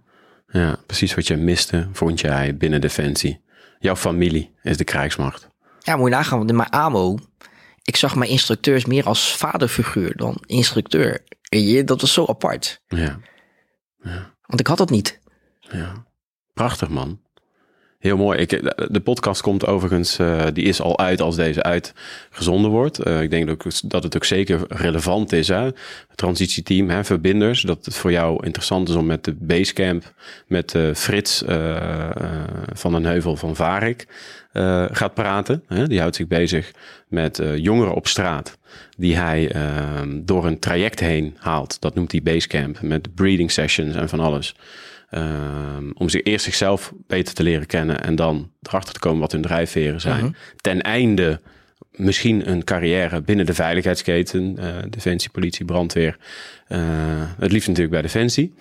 Ja, 0.47 0.77
precies 0.87 1.15
wat 1.15 1.27
je 1.27 1.37
miste, 1.37 1.89
vond 1.93 2.21
jij 2.21 2.57
binnen 2.57 2.81
Defensie. 2.81 3.41
Jouw 3.79 3.97
familie 3.97 4.55
is 4.63 4.77
de 4.77 4.85
krijgsmacht. 4.85 5.49
Ja, 5.79 5.97
moet 5.97 6.09
je 6.09 6.15
nagaan, 6.15 6.39
want 6.39 6.51
in 6.51 6.57
mijn 6.57 6.71
AMO, 6.71 7.19
ik 7.83 7.97
zag 7.97 8.15
mijn 8.15 8.31
instructeurs 8.31 8.85
meer 8.85 9.07
als 9.07 9.37
vaderfiguur 9.37 10.17
dan 10.17 10.43
instructeur. 10.47 11.25
Dat 11.85 12.01
was 12.01 12.13
zo 12.13 12.27
apart. 12.27 12.83
Ja. 12.89 13.19
ja. 14.03 14.35
Want 14.47 14.61
ik 14.61 14.67
had 14.67 14.79
dat 14.79 14.91
niet. 14.91 15.21
Ja. 15.61 16.05
Prachtig, 16.55 16.89
man. 16.89 17.21
Heel 18.03 18.17
mooi. 18.17 18.39
Ik, 18.39 18.51
de 18.91 19.01
podcast 19.01 19.41
komt 19.41 19.67
overigens, 19.67 20.19
uh, 20.19 20.47
die 20.53 20.65
is 20.65 20.81
al 20.81 20.99
uit 20.99 21.21
als 21.21 21.37
deze 21.37 21.63
uitgezonden 21.63 22.71
wordt. 22.71 23.07
Uh, 23.07 23.23
ik 23.23 23.31
denk 23.31 23.47
dat, 23.47 23.83
dat 23.85 24.03
het 24.03 24.17
ook 24.17 24.25
zeker 24.25 24.61
relevant 24.69 25.33
is. 25.33 25.49
Hè? 25.49 25.71
Transitieteam, 26.15 26.91
hè, 26.91 27.05
verbinders. 27.05 27.63
Dat 27.63 27.85
het 27.85 27.97
voor 27.97 28.11
jou 28.11 28.45
interessant 28.45 28.89
is 28.89 28.95
om 28.95 29.07
met 29.07 29.25
de 29.25 29.35
Basecamp, 29.39 30.13
met 30.47 30.79
Frits 30.95 31.43
van 32.73 32.93
den 32.93 33.05
Heuvel 33.05 33.37
van 33.37 33.57
Varik 33.57 34.07
gaat 34.93 35.15
praten. 35.15 35.63
Hè? 35.67 35.87
Die 35.87 36.01
houdt 36.01 36.17
zich 36.17 36.27
bezig 36.27 36.73
met 37.09 37.43
jongeren 37.57 37.95
op 37.95 38.07
straat. 38.07 38.59
Die 38.97 39.17
hij 39.17 39.53
ehm, 39.53 40.21
door 40.25 40.47
een 40.47 40.59
traject 40.59 41.01
heen 41.01 41.37
haalt. 41.39 41.81
Dat 41.81 41.95
noemt 41.95 42.13
hij 42.13 42.23
Basecamp. 42.23 42.81
Met 42.81 43.15
breeding 43.15 43.51
sessions 43.51 43.95
en 43.95 44.09
van 44.09 44.21
alles. 44.21 44.55
Um, 45.15 45.93
om 45.95 46.09
zich 46.09 46.23
eerst 46.23 46.45
zichzelf 46.45 46.93
beter 47.07 47.35
te 47.35 47.43
leren 47.43 47.67
kennen 47.67 48.05
en 48.05 48.15
dan 48.15 48.51
erachter 48.63 48.95
te 48.95 49.01
komen 49.01 49.21
wat 49.21 49.33
hun 49.33 49.43
drijfveren 49.43 50.01
zijn. 50.01 50.25
Mhm. 50.25 50.33
Ten 50.57 50.81
einde 50.81 51.41
misschien 51.91 52.51
een 52.51 52.65
carrière 52.65 53.21
binnen 53.21 53.47
de 53.47 53.55
veiligheidsketen, 53.55 54.57
uh, 54.59 54.67
defensie, 54.89 55.31
politie, 55.31 55.65
brandweer. 55.65 56.17
Uh, 56.69 56.79
het 57.39 57.53
liefst 57.53 57.69
natuurlijk 57.69 57.95
bij 57.95 58.03
defensie. 58.03 58.55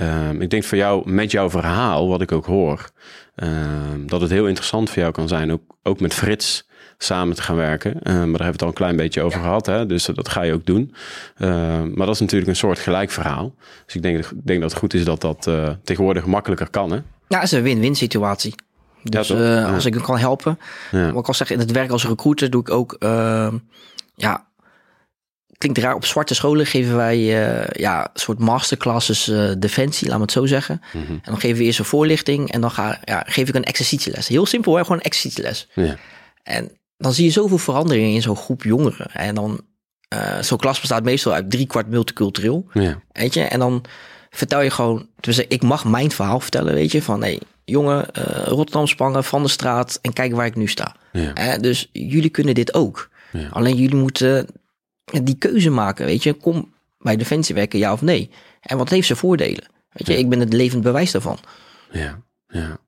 Um, 0.00 0.40
ik 0.40 0.50
denk 0.50 0.64
voor 0.64 0.78
jou, 0.78 1.10
met 1.10 1.30
jouw 1.30 1.50
verhaal, 1.50 2.08
wat 2.08 2.20
ik 2.20 2.32
ook 2.32 2.46
hoor, 2.46 2.90
um, 3.36 4.06
dat 4.06 4.20
het 4.20 4.30
heel 4.30 4.46
interessant 4.46 4.90
voor 4.90 5.02
jou 5.02 5.12
kan 5.12 5.28
zijn, 5.28 5.52
ook, 5.52 5.62
ook 5.82 6.00
met 6.00 6.14
Frits 6.14 6.67
samen 6.98 7.36
te 7.36 7.42
gaan 7.42 7.56
werken. 7.56 7.90
Uh, 7.90 8.02
maar 8.02 8.14
daar 8.14 8.24
hebben 8.24 8.36
we 8.38 8.46
het 8.46 8.62
al 8.62 8.68
een 8.68 8.74
klein 8.74 8.96
beetje 8.96 9.22
over 9.22 9.40
gehad. 9.40 9.66
Hè? 9.66 9.86
Dus 9.86 10.04
dat 10.04 10.28
ga 10.28 10.42
je 10.42 10.52
ook 10.52 10.66
doen. 10.66 10.94
Uh, 11.38 11.48
maar 11.82 12.06
dat 12.06 12.14
is 12.14 12.20
natuurlijk 12.20 12.50
een 12.50 12.56
soort 12.56 12.78
gelijk 12.78 13.10
verhaal. 13.10 13.54
Dus 13.84 13.94
ik 13.94 14.02
denk, 14.02 14.30
denk 14.44 14.60
dat 14.60 14.70
het 14.70 14.78
goed 14.78 14.94
is 14.94 15.04
dat 15.04 15.20
dat 15.20 15.46
uh, 15.46 15.68
tegenwoordig 15.84 16.26
makkelijker 16.26 16.70
kan. 16.70 16.90
Hè? 16.90 16.98
Ja, 17.28 17.38
het 17.38 17.42
is 17.42 17.52
een 17.52 17.62
win-win 17.62 17.94
situatie. 17.94 18.54
Dus 19.02 19.28
ja, 19.28 19.74
als 19.74 19.84
ik 19.84 19.94
hem 19.94 20.02
kan 20.02 20.18
helpen. 20.18 20.58
Ja. 20.90 21.12
Wat 21.12 21.20
ik 21.22 21.28
al 21.28 21.34
zeg, 21.34 21.50
in 21.50 21.58
het 21.58 21.70
werk 21.70 21.90
als 21.90 22.06
recruiter 22.06 22.50
doe 22.50 22.60
ik 22.60 22.70
ook... 22.70 22.96
Ehm, 22.98 23.56
ja, 24.14 24.46
klinkt 25.58 25.78
raar, 25.78 25.94
op 25.94 26.04
zwarte 26.04 26.34
scholen 26.34 26.66
geven 26.66 26.96
wij 26.96 27.18
ja, 27.72 28.04
een 28.04 28.20
soort 28.20 28.38
masterclasses 28.38 29.32
defensie, 29.58 30.08
laat 30.08 30.16
me 30.16 30.22
het 30.22 30.32
zo 30.32 30.46
zeggen. 30.46 30.82
Mm 30.92 31.04
-hmm. 31.04 31.14
En 31.14 31.30
dan 31.30 31.40
geven 31.40 31.58
we 31.58 31.64
eerst 31.64 31.78
een 31.78 31.84
voorlichting 31.84 32.52
en 32.52 32.60
dan 32.60 32.70
ga, 32.70 33.00
ja, 33.04 33.22
geef 33.26 33.48
ik 33.48 33.54
een 33.54 33.64
exercitieles. 33.64 34.28
Heel 34.28 34.46
simpel, 34.46 34.74
hè? 34.74 34.82
gewoon 34.82 34.96
een 34.96 35.02
exercitieles. 35.02 35.68
Ja. 35.74 35.96
En 36.42 36.77
dan 36.98 37.12
zie 37.12 37.24
je 37.24 37.30
zoveel 37.30 37.58
veranderingen 37.58 38.10
in 38.10 38.22
zo'n 38.22 38.36
groep 38.36 38.62
jongeren. 38.62 39.10
En 39.12 39.34
dan, 39.34 39.60
uh, 40.14 40.38
zo'n 40.40 40.58
klas 40.58 40.80
bestaat 40.80 41.04
meestal 41.04 41.32
uit 41.32 41.50
drie 41.50 41.66
kwart 41.66 41.88
multicultureel. 41.88 42.66
Ja. 42.72 43.02
Weet 43.12 43.34
je, 43.34 43.42
en 43.42 43.58
dan 43.58 43.84
vertel 44.30 44.60
je 44.60 44.70
gewoon, 44.70 45.08
dus 45.20 45.38
ik 45.38 45.62
mag 45.62 45.84
mijn 45.84 46.10
verhaal 46.10 46.40
vertellen, 46.40 46.74
weet 46.74 46.92
je, 46.92 47.02
van 47.02 47.20
hey, 47.20 47.40
jongen, 47.64 48.06
uh, 48.18 48.44
Rotterdam 48.44 48.86
Spangen 48.86 49.24
van 49.24 49.42
de 49.42 49.48
straat 49.48 49.98
en 50.02 50.12
kijk 50.12 50.34
waar 50.34 50.46
ik 50.46 50.56
nu 50.56 50.66
sta. 50.66 50.96
Ja. 51.12 51.34
Eh, 51.34 51.60
dus 51.60 51.88
jullie 51.92 52.30
kunnen 52.30 52.54
dit 52.54 52.74
ook. 52.74 53.10
Ja. 53.32 53.48
Alleen 53.48 53.76
jullie 53.76 53.96
moeten 53.96 54.46
die 55.22 55.38
keuze 55.38 55.70
maken, 55.70 56.06
weet 56.06 56.22
je, 56.22 56.32
kom 56.32 56.72
bij 56.98 57.16
Defensie 57.16 57.54
werken, 57.54 57.78
ja 57.78 57.92
of 57.92 58.02
nee. 58.02 58.30
En 58.60 58.78
wat 58.78 58.88
heeft 58.88 59.06
ze 59.06 59.16
voordelen? 59.16 59.66
Weet 59.92 60.06
je, 60.06 60.18
ik 60.18 60.28
ben 60.28 60.40
het 60.40 60.52
levend 60.52 60.82
bewijs 60.82 61.10
daarvan. 61.10 61.38
Ja, 61.90 62.22
ja. 62.48 62.78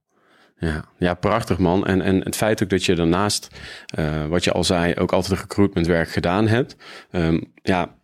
Ja, 0.60 0.84
ja, 0.98 1.14
prachtig 1.14 1.58
man. 1.58 1.86
En, 1.86 2.02
en 2.02 2.20
het 2.20 2.36
feit 2.36 2.62
ook 2.62 2.68
dat 2.68 2.84
je 2.84 2.94
daarnaast, 2.94 3.48
eh, 3.86 4.26
wat 4.26 4.44
je 4.44 4.52
al 4.52 4.64
zei, 4.64 4.94
ook 4.94 5.12
altijd 5.12 5.40
recruitmentwerk 5.40 6.08
gedaan 6.08 6.48
hebt. 6.48 6.76
Ehm, 7.10 7.40
ja, 7.62 7.94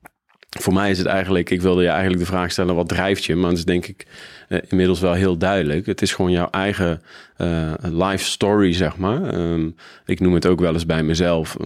voor 0.50 0.72
mij 0.72 0.90
is 0.90 0.98
het 0.98 1.06
eigenlijk, 1.06 1.50
ik 1.50 1.60
wilde 1.60 1.82
je 1.82 1.88
eigenlijk 1.88 2.20
de 2.20 2.26
vraag 2.26 2.50
stellen, 2.50 2.74
wat 2.74 2.88
drijft 2.88 3.24
je? 3.24 3.34
Maar 3.34 3.48
dat 3.50 3.58
is 3.58 3.64
denk 3.64 3.86
ik 3.86 4.06
eh, 4.48 4.58
inmiddels 4.68 5.00
wel 5.00 5.12
heel 5.12 5.36
duidelijk. 5.36 5.86
Het 5.86 6.02
is 6.02 6.14
gewoon 6.14 6.30
jouw 6.30 6.50
eigen 6.50 7.02
eh, 7.36 7.72
life 7.80 8.24
story, 8.24 8.72
zeg 8.72 8.96
maar. 8.96 9.22
Ehm, 9.22 9.70
ik 10.04 10.20
noem 10.20 10.34
het 10.34 10.46
ook 10.46 10.60
wel 10.60 10.72
eens 10.72 10.86
bij 10.86 11.02
mezelf, 11.02 11.56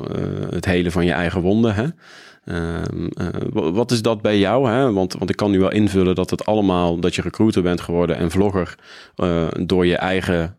het 0.51 0.65
hele 0.65 0.91
van 0.91 1.05
je 1.05 1.13
eigen 1.13 1.41
wonden. 1.41 1.75
Hè? 1.75 1.87
Ehm, 2.45 3.07
eh, 3.07 3.27
wa- 3.51 3.71
wat 3.73 3.91
is 3.91 4.03
dat 4.03 4.23
bij 4.23 4.39
jou? 4.39 4.71
Hè? 4.71 4.93
Want, 4.93 5.13
want 5.13 5.31
ik 5.31 5.37
kan 5.37 5.51
nu 5.51 5.59
wel 5.59 5.71
invullen 5.73 6.15
dat 6.15 6.31
het 6.31 6.47
allemaal, 6.47 7.01
dat 7.01 7.15
je 7.15 7.23
recruiter 7.23 7.63
bent 7.63 7.81
geworden 7.81 8.17
en 8.17 8.31
vlogger 8.31 8.75
eh, 9.17 9.49
door 9.61 9.87
je 9.87 9.97
eigen 9.97 10.57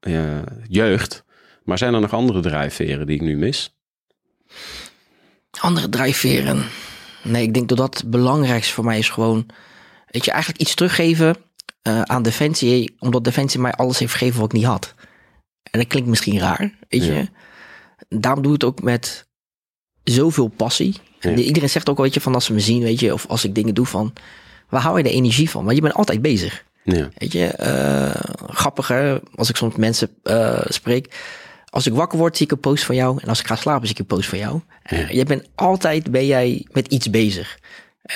eh, 0.00 0.38
jeugd. 0.68 1.24
Maar 1.64 1.78
zijn 1.78 1.94
er 1.94 2.00
nog 2.00 2.12
andere 2.12 2.40
drijfveren 2.40 3.06
die 3.06 3.14
ik 3.16 3.22
nu 3.22 3.36
mis? 3.36 3.76
Andere 5.60 5.88
drijfveren. 5.88 6.62
Nee, 7.22 7.42
ik 7.42 7.54
denk 7.54 7.68
dat 7.68 7.78
dat 7.78 7.96
het 7.98 8.10
belangrijkste 8.10 8.72
voor 8.74 8.84
mij 8.84 8.98
is 8.98 9.08
gewoon, 9.08 9.46
weet 10.06 10.24
je, 10.24 10.30
eigenlijk 10.30 10.62
iets 10.62 10.74
teruggeven 10.74 11.36
aan 12.02 12.22
Defensie, 12.22 12.94
omdat 12.98 13.24
Defensie 13.24 13.60
mij 13.60 13.72
alles 13.72 13.98
heeft 13.98 14.12
gegeven 14.12 14.40
wat 14.40 14.52
ik 14.52 14.58
niet 14.58 14.66
had. 14.66 14.94
En 15.70 15.78
dat 15.78 15.88
klinkt 15.88 16.08
misschien 16.08 16.38
raar, 16.38 16.72
weet 16.88 17.04
Ja. 17.04 17.12
je. 17.14 17.28
Daarom 18.08 18.42
doe 18.42 18.54
ik 18.54 18.60
het 18.60 18.70
ook 18.70 18.82
met 18.82 19.28
zoveel 20.04 20.48
passie. 20.48 20.96
Ja. 21.20 21.30
En 21.30 21.38
Iedereen 21.38 21.70
zegt 21.70 21.88
ook, 21.88 21.98
weet 21.98 22.14
je, 22.14 22.20
van 22.20 22.34
als 22.34 22.44
ze 22.44 22.52
me 22.52 22.60
zien, 22.60 22.82
weet 22.82 23.00
je, 23.00 23.12
of 23.12 23.26
als 23.26 23.44
ik 23.44 23.54
dingen 23.54 23.74
doe 23.74 23.86
van, 23.86 24.12
waar 24.68 24.82
hou 24.82 24.96
je 24.96 25.02
de 25.02 25.10
energie 25.10 25.50
van? 25.50 25.64
Want 25.64 25.76
je 25.76 25.82
bent 25.82 25.94
altijd 25.94 26.22
bezig. 26.22 26.64
Ja, 26.84 27.08
Weet 27.14 27.32
je, 27.32 27.46
eh 27.46 28.20
grappig 28.48 28.88
hè, 28.88 29.18
als 29.34 29.48
ik 29.48 29.56
soms 29.56 29.76
mensen 29.76 30.08
eh, 30.22 30.60
spreek. 30.64 31.14
Als 31.68 31.86
ik 31.86 31.92
wakker 31.92 32.18
word, 32.18 32.36
zie 32.36 32.46
ik 32.46 32.52
een 32.52 32.60
post 32.60 32.84
van 32.84 32.94
jou. 32.94 33.18
En 33.22 33.28
als 33.28 33.40
ik 33.40 33.46
ga 33.46 33.56
slapen, 33.56 33.86
zie 33.86 33.94
ik 33.94 34.00
een 34.00 34.16
post 34.16 34.28
van 34.28 34.38
jou. 34.38 34.60
Eh, 34.82 35.10
je 35.10 35.24
bent 35.24 35.48
altijd 35.54 36.10
ben 36.10 36.26
jij 36.26 36.66
met 36.72 36.86
iets 36.88 37.10
bezig. 37.10 37.58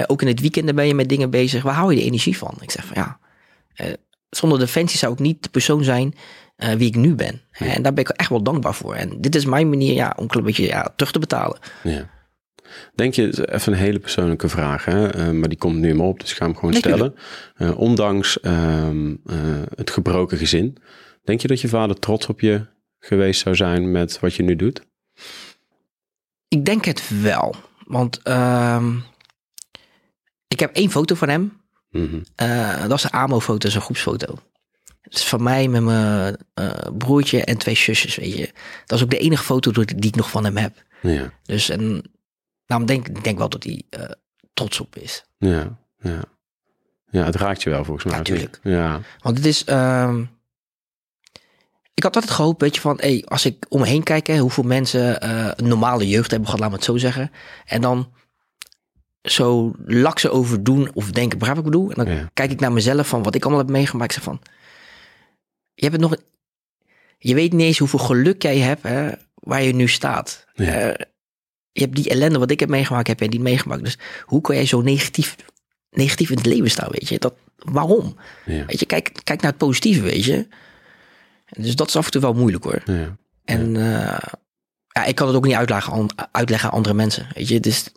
Ook 0.07 0.23
in 0.23 0.29
het 0.29 0.41
weekend 0.41 0.75
ben 0.75 0.87
je 0.87 0.95
met 0.95 1.09
dingen 1.09 1.31
bezig. 1.31 1.63
Waar 1.63 1.75
hou 1.75 1.91
je 1.91 1.99
de 1.99 2.05
energie 2.05 2.39
van? 2.39 2.55
Ik 2.61 2.71
zeg 2.71 2.85
van 2.85 2.97
ja, 2.97 3.19
zonder 4.31 4.59
defensie 4.59 4.99
zou 4.99 5.13
ik 5.13 5.19
niet 5.19 5.43
de 5.43 5.49
persoon 5.49 5.85
zijn 5.85 6.15
eh, 6.57 6.73
wie 6.73 6.89
ik 6.89 6.97
nu 6.97 7.15
ben. 7.15 7.41
En 7.51 7.83
daar 7.83 7.93
ben 7.93 8.05
ik 8.05 8.09
echt 8.09 8.29
wel 8.31 8.43
dankbaar 8.43 8.75
voor. 8.75 8.95
En 8.95 9.21
dit 9.21 9.35
is 9.35 9.45
mijn 9.45 9.69
manier 9.69 9.95
ja, 9.95 10.13
om 10.17 10.27
een 10.29 10.43
beetje 10.43 10.67
ja, 10.67 10.93
terug 10.97 11.13
te 11.13 11.19
betalen. 11.19 11.59
ja. 11.83 12.15
Denk 12.95 13.15
je, 13.15 13.53
even 13.53 13.73
een 13.73 13.79
hele 13.79 13.99
persoonlijke 13.99 14.49
vraag, 14.49 14.85
hè? 14.85 15.09
eh, 15.09 15.31
maar 15.31 15.49
die 15.49 15.59
komt 15.59 15.77
nu 15.77 15.89
in 15.89 15.97
me 15.97 16.03
op, 16.03 16.21
dus 16.21 16.31
ik 16.31 16.37
ga 16.37 16.45
hem 16.45 16.55
gewoon 16.55 16.71
Nee, 16.71 16.81
stellen. 16.81 17.15
Eh, 17.57 17.79
ondanks 17.79 18.41
ehm, 18.41 19.15
eh, 19.27 19.37
het 19.75 19.91
gebroken 19.91 20.39
gezin, 20.39 20.77
denk 21.25 21.41
je 21.41 21.49
dat 21.49 21.61
je 21.61 21.69
vader 21.69 21.99
trots 21.99 22.27
op 22.27 22.41
je 22.41 22.67
geweest 22.99 23.41
zou 23.41 23.57
zijn 23.57 23.91
met 23.91 24.21
wat 24.21 24.35
je 24.35 24.43
nu 24.43 24.57
doet? 24.57 24.83
Ik 26.49 26.65
denk 26.65 26.85
het 26.85 27.21
wel. 27.23 27.55
Want 27.85 28.23
ehm, 28.23 28.97
ik 30.49 30.61
heb 30.61 30.75
één 30.75 30.91
foto 30.91 31.15
van 31.15 31.29
hem. 31.29 31.61
Mhm. 31.91 32.21
Dat 32.89 32.99
is 32.99 33.05
een 33.05 33.11
AMO-foto, 33.11 33.59
dat 33.59 33.65
is 33.65 33.75
een 33.75 33.81
groepsfoto. 33.81 34.35
Het 35.09 35.15
is 35.15 35.25
van 35.29 35.43
mij 35.43 35.69
met 35.69 35.83
mijn 35.83 36.37
eh, 36.55 36.71
broertje 36.99 37.45
en 37.45 37.57
twee 37.59 37.75
zusjes, 37.77 38.17
weet 38.17 38.37
je. 38.37 38.51
Dat 38.87 38.99
is 38.99 39.05
ook 39.05 39.11
de 39.11 39.19
enige 39.19 39.45
foto 39.45 39.71
die 39.85 40.09
ik 40.09 40.15
nog 40.17 40.31
van 40.31 40.45
hem 40.45 40.57
heb. 40.57 40.85
Ja, 41.03 41.33
Dus 41.43 41.69
en, 41.69 42.03
daarom 42.67 42.87
denk 42.87 43.09
ik 43.09 43.25
denk 43.25 43.39
wel 43.39 43.49
dat 43.49 43.65
hij 43.65 43.83
eh, 43.91 44.03
trots 44.55 44.81
op 44.81 44.97
is. 44.97 45.25
ja, 45.39 45.79
ja. 45.99 46.21
Ja, 47.11 47.25
het 47.25 47.35
raakt 47.37 47.63
je 47.63 47.71
wel 47.71 47.85
volgens 47.85 48.05
mij. 48.05 48.15
Ja, 48.15 48.21
of 48.21 48.29
niet? 48.29 48.37
tuurlijk. 48.39 48.61
Ja, 48.63 49.01
Want 49.21 49.37
het 49.37 49.47
is... 49.47 49.65
ehm, 49.65 50.25
ik 51.95 52.03
had 52.03 52.15
altijd 52.15 52.33
gehoopt, 52.35 52.61
weet 52.61 52.75
je, 52.75 52.81
van... 52.81 52.97
Hey, 53.01 53.25
als 53.27 53.45
ik 53.45 53.67
om 53.69 53.81
me 53.81 53.87
heen 53.87 54.03
kijk, 54.03 54.27
hè, 54.27 54.39
hoeveel 54.39 54.65
mensen 54.65 55.21
eh, 55.21 55.51
een 55.57 55.69
normale 55.69 56.09
jeugd 56.09 56.31
hebben 56.31 56.49
gehad, 56.49 56.61
laat 56.63 56.71
me 56.71 56.77
het 56.77 56.85
zo 56.85 56.97
zeggen. 56.97 57.31
En 57.67 57.81
dan 57.81 58.13
zo 59.23 59.75
lakse 59.87 60.31
over 60.31 60.63
doen 60.65 60.91
of 60.95 61.11
denken, 61.11 61.39
begrijp 61.39 61.59
ik 61.59 61.65
bedoel? 61.65 61.91
En 61.91 62.05
dan 62.05 62.15
Ja. 62.15 62.31
kijk 62.33 62.51
ik 62.51 62.61
naar 62.61 62.73
mezelf 62.73 63.09
van 63.09 63.23
wat 63.23 63.35
ik 63.35 63.43
allemaal 63.45 63.63
heb 63.63 63.71
meegemaakt. 63.71 64.11
Ik 64.11 64.17
zeg 64.17 64.25
van, 64.25 64.41
je 65.77 65.89
hebt 65.89 65.99
nog... 66.01 66.17
Je 67.19 67.35
weet 67.35 67.53
niet 67.53 67.67
eens 67.67 67.79
hoeveel 67.79 67.99
geluk 67.99 68.43
jij 68.43 68.59
hebt, 68.59 68.83
hè, 68.83 69.11
waar 69.35 69.63
je 69.63 69.75
nu 69.75 69.89
staat. 69.89 70.47
Ja. 70.55 70.65
Eh, 70.73 71.07
je 71.73 71.81
hebt 71.81 71.97
die 71.97 72.09
ellende 72.09 72.39
wat 72.39 72.51
ik 72.51 72.61
heb 72.61 72.69
meegemaakt, 72.69 73.07
heb 73.09 73.19
jij 73.19 73.29
niet 73.29 73.41
meegemaakt. 73.41 73.85
Dus 73.85 73.99
hoe 74.25 74.41
kan 74.41 74.55
jij 74.55 74.67
zo 74.67 74.81
negatief, 74.81 75.37
negatief 75.91 76.31
in 76.31 76.37
het 76.37 76.47
leven 76.47 76.71
staan, 76.71 76.91
weet 76.91 77.09
je? 77.09 77.19
Dat, 77.19 77.35
waarom? 77.57 78.17
ja, 78.45 78.65
Weet 78.67 78.81
je, 78.81 78.87
kijk, 78.87 79.13
kijk 79.25 79.41
naar 79.41 79.51
het 79.51 79.61
positieve, 79.61 80.01
weet 80.01 80.25
je. 80.25 80.49
Dus 81.47 81.77
dat 81.77 81.89
is 81.89 81.97
af 81.97 82.05
en 82.05 82.11
toe 82.11 82.21
wel 82.21 82.35
moeilijk 82.35 82.65
hoor. 82.65 82.83
ja. 82.85 83.17
En 83.45 83.77
eh, 83.77 84.19
ja, 84.89 85.05
ik 85.05 85.15
kan 85.15 85.27
het 85.27 85.37
ook 85.37 85.47
niet 85.47 85.55
uitleggen 85.55 85.93
aan, 85.93 86.07
uitleggen 86.33 86.69
aan 86.69 86.75
andere 86.77 86.95
mensen. 86.95 87.27
Weet 87.35 87.49
je, 87.49 87.61
dus 87.61 87.93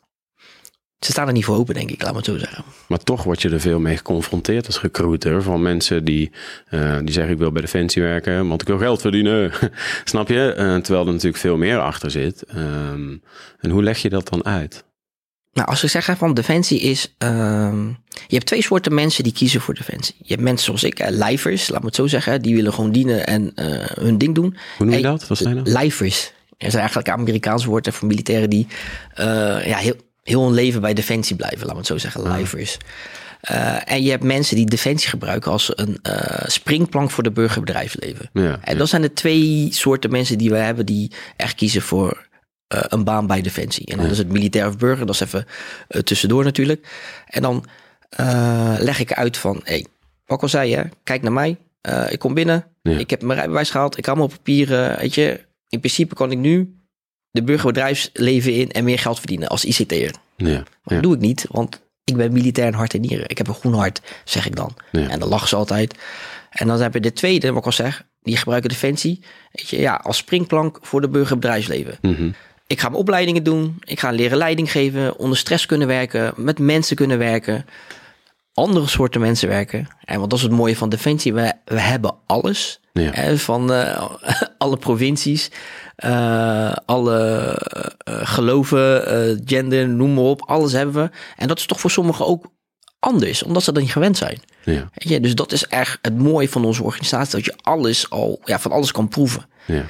ze 0.99 1.11
staan 1.11 1.27
er 1.27 1.33
niet 1.33 1.45
voor 1.45 1.55
open, 1.55 1.73
denk 1.73 1.91
ik, 1.91 2.03
laat 2.03 2.15
het 2.15 2.25
zo 2.25 2.37
zeggen. 2.37 2.63
Maar 2.87 3.03
toch 3.03 3.23
word 3.23 3.41
je 3.41 3.49
er 3.49 3.59
veel 3.59 3.79
mee 3.79 3.97
geconfronteerd 3.97 4.65
als 4.65 4.81
recruiter. 4.81 5.43
Van 5.43 5.61
mensen 5.61 6.05
die, 6.05 6.31
eh, 6.69 6.97
die 7.03 7.13
zeggen 7.13 7.33
ik 7.33 7.39
wil 7.39 7.51
bij 7.51 7.61
Defensie 7.61 8.01
werken, 8.01 8.47
want 8.47 8.61
ik 8.61 8.67
wil 8.67 8.77
geld 8.77 9.01
verdienen. 9.01 9.51
Snap 10.03 10.27
je? 10.27 10.53
Eh, 10.53 10.75
terwijl 10.75 11.05
er 11.05 11.11
natuurlijk 11.11 11.41
veel 11.41 11.57
meer 11.57 11.79
achter 11.79 12.11
zit. 12.11 12.43
Ehm, 12.43 13.17
en 13.59 13.69
hoe 13.69 13.83
leg 13.83 13.97
je 14.01 14.09
dat 14.09 14.29
dan 14.29 14.45
uit? 14.45 14.83
Nou, 15.53 15.67
als 15.67 15.81
we 15.81 15.87
zeggen 15.87 16.17
van 16.17 16.33
defensie 16.33 16.79
is, 16.79 17.15
ehm, 17.17 17.87
je 18.27 18.35
hebt 18.35 18.45
twee 18.45 18.61
soorten 18.61 18.93
mensen 18.93 19.23
die 19.23 19.33
kiezen 19.33 19.61
voor 19.61 19.73
defensie. 19.73 20.15
Je 20.17 20.33
hebt 20.33 20.41
mensen 20.41 20.65
zoals 20.65 20.83
ik, 20.83 21.09
lijvers, 21.09 21.69
laat 21.69 21.79
me 21.79 21.85
het 21.85 21.95
zo 21.95 22.07
zeggen, 22.07 22.41
die 22.41 22.55
willen 22.55 22.73
gewoon 22.73 22.91
dienen 22.91 23.27
en 23.27 23.51
hun 24.01 24.17
ding 24.17 24.35
doen. 24.35 24.57
Hoe 24.77 24.85
noem 24.85 24.95
je 24.95 25.01
dat? 25.01 25.27
Wat 25.27 25.37
zijn 25.37 25.55
dat? 25.55 25.67
Lijvers. 25.67 26.31
Er 26.57 26.69
zijn 26.69 26.81
eigenlijk 26.81 27.09
Amerikaans 27.09 27.65
woorden 27.65 27.93
voor 27.93 28.07
militairen 28.07 28.49
die 28.49 28.67
ja, 29.15 29.77
heel, 29.77 29.95
heel 30.29 30.43
hun 30.43 30.53
leven 30.53 30.81
bij 30.81 30.93
defensie 30.93 31.35
blijven, 31.35 31.59
laat 31.59 31.71
me 31.71 31.77
het 31.77 31.87
zo 31.87 31.97
zeggen, 31.97 32.21
lijvers. 32.21 32.77
Eh, 33.41 33.91
en 33.91 34.03
je 34.03 34.09
hebt 34.09 34.23
mensen 34.23 34.55
die 34.55 34.65
defensie 34.65 35.09
gebruiken 35.09 35.51
als 35.51 35.71
een 35.75 35.99
eh, 36.01 36.47
springplank 36.47 37.11
voor 37.11 37.23
de 37.23 37.31
burgerbedrijfsleven. 37.31 38.29
Ja, 38.33 38.59
En 38.63 38.77
dat 38.77 38.89
zijn 38.89 39.01
de 39.01 39.13
twee 39.13 39.67
soorten 39.71 40.11
mensen 40.11 40.37
die 40.37 40.49
we 40.49 40.57
hebben 40.57 40.85
die 40.85 41.11
echt 41.35 41.55
kiezen 41.55 41.81
voor 41.81 42.27
eh, 42.67 42.81
een 42.87 43.03
baan 43.03 43.27
bij 43.27 43.41
Defensie. 43.41 43.85
En 43.85 43.97
dan 43.97 44.05
is 44.05 44.17
het 44.17 44.31
militair 44.31 44.67
of 44.67 44.77
burger, 44.77 45.05
dat 45.05 45.15
is 45.15 45.21
even 45.21 45.45
tussendoor 46.03 46.43
natuurlijk. 46.43 46.87
En 47.27 47.41
dan 47.41 47.65
leg 48.79 48.99
ik 48.99 49.13
uit 49.13 49.37
van, 49.37 49.61
hey, 49.63 49.85
wat 50.25 50.37
ik 50.37 50.43
al 50.43 50.49
zei, 50.49 50.75
hè, 50.75 50.83
kijk 51.03 51.21
naar 51.21 51.31
mij. 51.31 51.57
Ik 52.09 52.19
kom 52.19 52.33
binnen, 52.33 52.65
Ja. 52.81 52.97
ik 52.97 53.09
heb 53.09 53.21
mijn 53.21 53.37
rijbewijs 53.39 53.69
gehaald, 53.69 53.97
ik 53.97 54.05
heb 54.05 54.15
allemaal 54.15 54.35
papieren. 54.37 54.99
Weet 54.99 55.15
je, 55.15 55.39
in 55.69 55.79
principe 55.79 56.15
kan 56.15 56.31
ik 56.31 56.37
nu 56.37 56.78
de 57.31 57.43
burgerbedrijfsleven 57.43 58.53
in 58.53 58.71
en 58.71 58.83
meer 58.83 58.99
geld 58.99 59.17
verdienen 59.17 59.47
als 59.47 59.65
ICT'er. 59.65 60.11
ja, 60.35 60.63
dat 60.83 61.03
doe 61.03 61.13
ik 61.15 61.21
niet, 61.21 61.45
want 61.49 61.81
ik 62.03 62.15
ben 62.15 62.33
militair 62.33 62.67
in 62.67 62.73
hart 62.73 62.93
en 62.93 63.01
nieren. 63.01 63.29
Ik 63.29 63.37
heb 63.37 63.47
een 63.47 63.53
groen 63.53 63.73
hart, 63.73 64.01
zeg 64.23 64.45
ik 64.45 64.55
dan. 64.55 64.75
Ja. 64.91 65.07
En 65.07 65.19
dan 65.19 65.29
lachen 65.29 65.47
ze 65.47 65.55
altijd. 65.55 65.95
En 66.49 66.67
dan 66.67 66.81
heb 66.81 66.93
je 66.93 66.99
de 66.99 67.13
tweede, 67.13 67.47
wat 67.47 67.57
ik 67.57 67.65
al 67.65 67.71
zeg, 67.71 68.05
die 68.21 68.37
gebruiken 68.37 68.69
defensie. 68.69 69.19
Weet 69.51 69.69
je, 69.69 69.79
ja, 69.79 69.95
als 70.03 70.17
springplank 70.17 70.79
voor 70.81 71.01
de 71.01 71.09
burgerbedrijfsleven. 71.09 71.97
Mhm. 72.01 72.31
Ik 72.67 72.79
ga 72.79 72.87
mijn 72.87 73.01
opleidingen 73.01 73.43
doen. 73.43 73.77
Ik 73.79 73.99
ga 73.99 74.11
leren 74.11 74.37
leiding 74.37 74.71
geven, 74.71 75.17
onder 75.17 75.37
stress 75.37 75.65
kunnen 75.65 75.87
werken, 75.87 76.33
met 76.35 76.59
mensen 76.59 76.95
kunnen 76.95 77.17
werken. 77.17 77.65
Andere 78.53 78.87
soorten 78.87 79.21
mensen 79.21 79.49
werken. 79.49 79.87
En 80.03 80.17
want 80.17 80.29
dat 80.29 80.39
is 80.39 80.45
het 80.45 80.53
mooie 80.53 80.75
van 80.75 80.89
defensie. 80.89 81.33
We, 81.33 81.53
we 81.65 81.79
hebben 81.79 82.15
alles. 82.25 82.79
Ja. 82.93 83.11
Hè, 83.11 83.37
van 83.37 83.73
eh, 83.73 84.09
alle 84.57 84.77
provincies, 84.77 85.51
eh, 85.99 86.71
alle 86.85 87.17
eh, 88.03 88.19
geloven, 88.27 89.05
eh, 89.07 89.37
gender, 89.45 89.87
noem 89.89 90.13
maar 90.13 90.23
op. 90.23 90.41
Alles 90.49 90.71
hebben 90.71 91.03
we. 91.03 91.09
En 91.35 91.47
dat 91.47 91.59
is 91.59 91.65
toch 91.65 91.79
voor 91.79 91.91
sommigen 91.91 92.25
ook 92.25 92.45
anders, 92.99 93.43
omdat 93.43 93.63
ze 93.63 93.71
dat 93.71 93.81
niet 93.83 93.91
gewend 93.91 94.17
zijn. 94.17 94.39
ja, 94.93 95.19
dus 95.19 95.35
dat 95.35 95.51
is 95.51 95.65
echt 95.67 95.99
het 96.01 96.17
mooie 96.17 96.49
van 96.49 96.65
onze 96.65 96.83
organisatie. 96.83 97.35
Dat 97.35 97.45
je 97.45 97.53
alles 97.61 98.09
al, 98.09 98.41
ja, 98.43 98.59
van 98.59 98.71
alles 98.71 98.91
kan 98.91 99.07
proeven. 99.07 99.45
ja, 99.65 99.85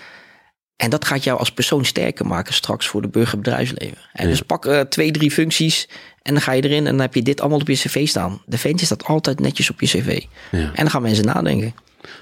En 0.76 0.90
dat 0.90 1.06
gaat 1.06 1.24
jou 1.24 1.40
als 1.40 1.52
persoon 1.52 1.86
sterker 1.86 2.26
maken 2.26 2.54
straks 2.54 2.88
voor 2.88 3.02
de 3.02 3.08
burgerbedrijfsleven. 3.08 3.98
En 4.14 4.24
Ja. 4.24 4.30
dus 4.30 4.42
pak 4.42 4.86
twee, 4.90 5.12
drie 5.12 5.32
functies 5.32 5.88
en 6.22 6.34
dan 6.34 6.42
ga 6.44 6.52
je 6.52 6.62
erin 6.64 6.86
en 6.86 6.92
dan 6.92 7.00
heb 7.02 7.14
je 7.16 7.22
dit 7.22 7.40
allemaal 7.40 7.60
op 7.60 7.68
je 7.68 7.74
cv 7.74 8.08
staan. 8.08 8.42
Defensie 8.46 8.86
staat 8.86 9.04
altijd 9.06 9.40
netjes 9.40 9.70
op 9.70 9.80
je 9.82 9.88
cv. 9.88 10.24
ja. 10.52 10.58
En 10.60 10.72
dan 10.76 10.90
gaan 10.90 11.02
mensen 11.02 11.26
nadenken. 11.26 11.74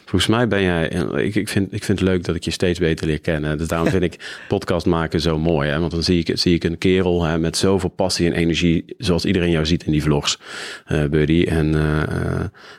Volgens 0.06 0.28
mij 0.28 0.48
ben 0.48 0.62
jij. 0.62 0.88
Ik, 1.16 1.36
ik, 1.36 1.50
vind, 1.50 1.74
ik 1.74 1.84
vind 1.84 2.00
het 2.00 2.08
leuk 2.08 2.24
dat 2.24 2.36
ik 2.36 2.44
je 2.44 2.52
steeds 2.52 2.80
beter 2.80 3.08
leer 3.08 3.20
kennen. 3.20 3.58
Dus 3.58 3.68
daarom 3.68 3.90
vind 3.90 4.04
ik 4.04 4.44
podcast 4.48 4.86
maken 4.86 5.22
zo 5.22 5.40
mooi. 5.40 5.70
Hè? 5.70 5.80
Want 5.80 5.92
dan 5.92 6.04
zie 6.04 6.24
ik, 6.26 6.38
zie 6.38 6.56
ik 6.56 6.64
een 6.64 6.78
kerel 6.78 7.24
hè, 7.24 7.38
met 7.38 7.58
zoveel 7.58 7.90
passie 7.90 8.28
en 8.28 8.34
energie. 8.34 8.96
Zoals 8.98 9.26
iedereen 9.26 9.52
jou 9.52 9.66
ziet 9.66 9.84
in 9.84 9.92
die 9.92 10.02
vlogs, 10.02 10.40
uh, 10.88 11.06
Buddy. 11.06 11.46
En, 11.50 11.74
uh, 11.74 12.00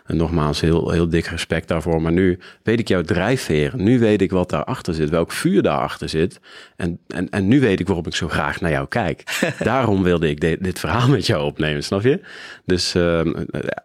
en, 0.07 0.17
nogmaals, 0.17 0.61
heel, 0.61 0.91
heel 0.91 1.09
dik 1.09 1.27
respect 1.27 1.69
daarvoor. 1.69 2.03
Maar 2.03 2.13
nu 2.13 2.39
weet 2.63 2.81
ik 2.81 2.89
jouw 2.89 3.03
drijfveer. 3.03 3.73
Nu 3.77 3.99
weet 3.99 4.23
ik 4.23 4.31
wat 4.31 4.51
daarachter 4.51 4.95
zit. 4.95 5.11
Welk 5.11 5.33
vuur 5.33 5.63
daarachter 5.63 6.09
zit. 6.09 6.41
En, 6.77 6.99
en, 7.09 7.29
en 7.31 7.49
nu 7.49 7.61
weet 7.61 7.81
ik 7.81 7.87
waarom 7.87 8.07
ik 8.07 8.15
zo 8.15 8.29
graag 8.29 8.61
naar 8.61 8.71
jou 8.71 8.89
kijk. 8.89 9.23
daarom 9.59 10.03
wilde 10.03 10.29
ik 10.29 10.41
dit, 10.41 10.65
dit 10.65 10.79
verhaal 10.79 11.09
met 11.09 11.27
jou 11.27 11.45
opnemen, 11.45 11.85
snap 11.85 12.03
je? 12.03 12.21
Dus 12.65 12.95
uh, 12.95 13.21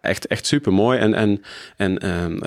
echt, 0.00 0.26
echt 0.26 0.46
super 0.46 0.72
mooi. 0.72 0.98
En, 0.98 1.14
en, 1.14 1.42
en, 1.76 2.22
um, 2.22 2.40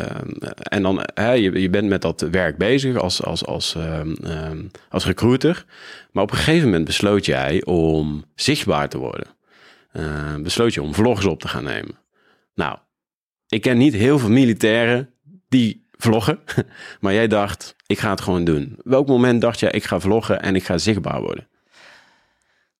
en 0.70 0.82
dan, 0.82 1.08
hè, 1.14 1.32
je, 1.32 1.60
je 1.60 1.70
bent 1.70 1.90
met 1.90 2.02
dat 2.02 2.22
werk 2.22 2.58
bezig 2.58 2.98
als, 2.98 3.24
als, 3.24 3.46
als, 3.46 3.76
um, 3.76 4.72
als 4.90 5.06
recruiter. 5.06 5.66
Maar 6.12 6.24
op 6.24 6.32
een 6.32 6.38
gegeven 6.38 6.66
moment 6.66 6.86
besloot 6.86 7.26
jij 7.26 7.66
om 7.66 8.26
zichtbaar 8.36 8.90
te 8.90 8.98
worden. 8.98 9.28
Uh, 9.94 10.36
besloot 10.36 10.74
je 10.74 10.82
om 10.82 10.94
vlogs 10.94 11.26
op 11.26 11.40
te 11.40 11.48
gaan 11.48 11.64
nemen. 11.64 11.98
Nou, 12.56 12.78
ik 13.48 13.62
ken 13.62 13.78
niet 13.78 13.94
heel 13.94 14.20
veel 14.20 14.30
militairen 14.30 15.10
die 15.50 15.86
vloggen. 15.98 16.40
Maar 17.00 17.14
jij 17.14 17.28
dacht, 17.28 17.76
ik 17.86 18.00
ga 18.00 18.10
het 18.10 18.22
gewoon 18.22 18.44
doen. 18.44 18.80
Welk 18.84 19.08
moment 19.08 19.42
dacht 19.42 19.60
jij, 19.60 19.72
ik 19.72 19.84
ga 19.84 20.00
vloggen 20.00 20.42
en 20.42 20.56
ik 20.56 20.64
ga 20.64 20.78
zichtbaar 20.78 21.22
worden? 21.22 21.48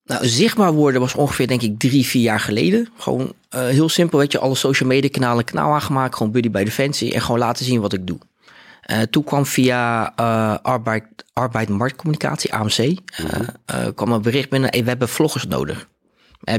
Nou, 0.08 0.28
zichtbaar 0.28 0.74
worden 0.74 1.02
was 1.02 1.16
ongeveer, 1.16 1.48
denk 1.48 1.62
ik, 1.62 1.80
drie, 1.80 2.06
vier 2.06 2.22
jaar 2.22 2.40
geleden. 2.40 2.88
Gewoon 2.98 3.34
uh, 3.56 3.62
heel 3.68 3.90
simpel, 3.90 4.20
weet 4.20 4.32
je, 4.32 4.40
alle 4.40 4.56
social 4.56 4.90
media 4.90 5.10
kanalen 5.10 5.44
kanaal 5.44 5.74
aangemaakt. 5.74 6.16
Gewoon 6.16 6.32
buddy 6.32 6.52
bij 6.52 6.64
Defensie 6.64 7.14
en 7.14 7.22
gewoon 7.22 7.40
laten 7.40 7.66
zien 7.66 7.82
wat 7.82 7.94
ik 7.94 8.08
doe. 8.08 8.18
Uh, 8.92 9.02
toen 9.02 9.24
kwam 9.24 9.46
via 9.46 10.14
uh, 10.20 10.56
arbeid, 10.62 11.04
arbeid 11.34 11.70
marktcommunicatie, 11.70 12.54
AMC, 12.54 12.78
mm 12.78 12.98
-hmm. 13.12 13.94
kwam 13.94 14.12
een 14.12 14.22
bericht 14.22 14.50
binnen, 14.50 14.70
hey, 14.70 14.84
we 14.84 14.90
hebben 14.90 15.10
vloggers 15.10 15.48
nodig. 15.48 15.88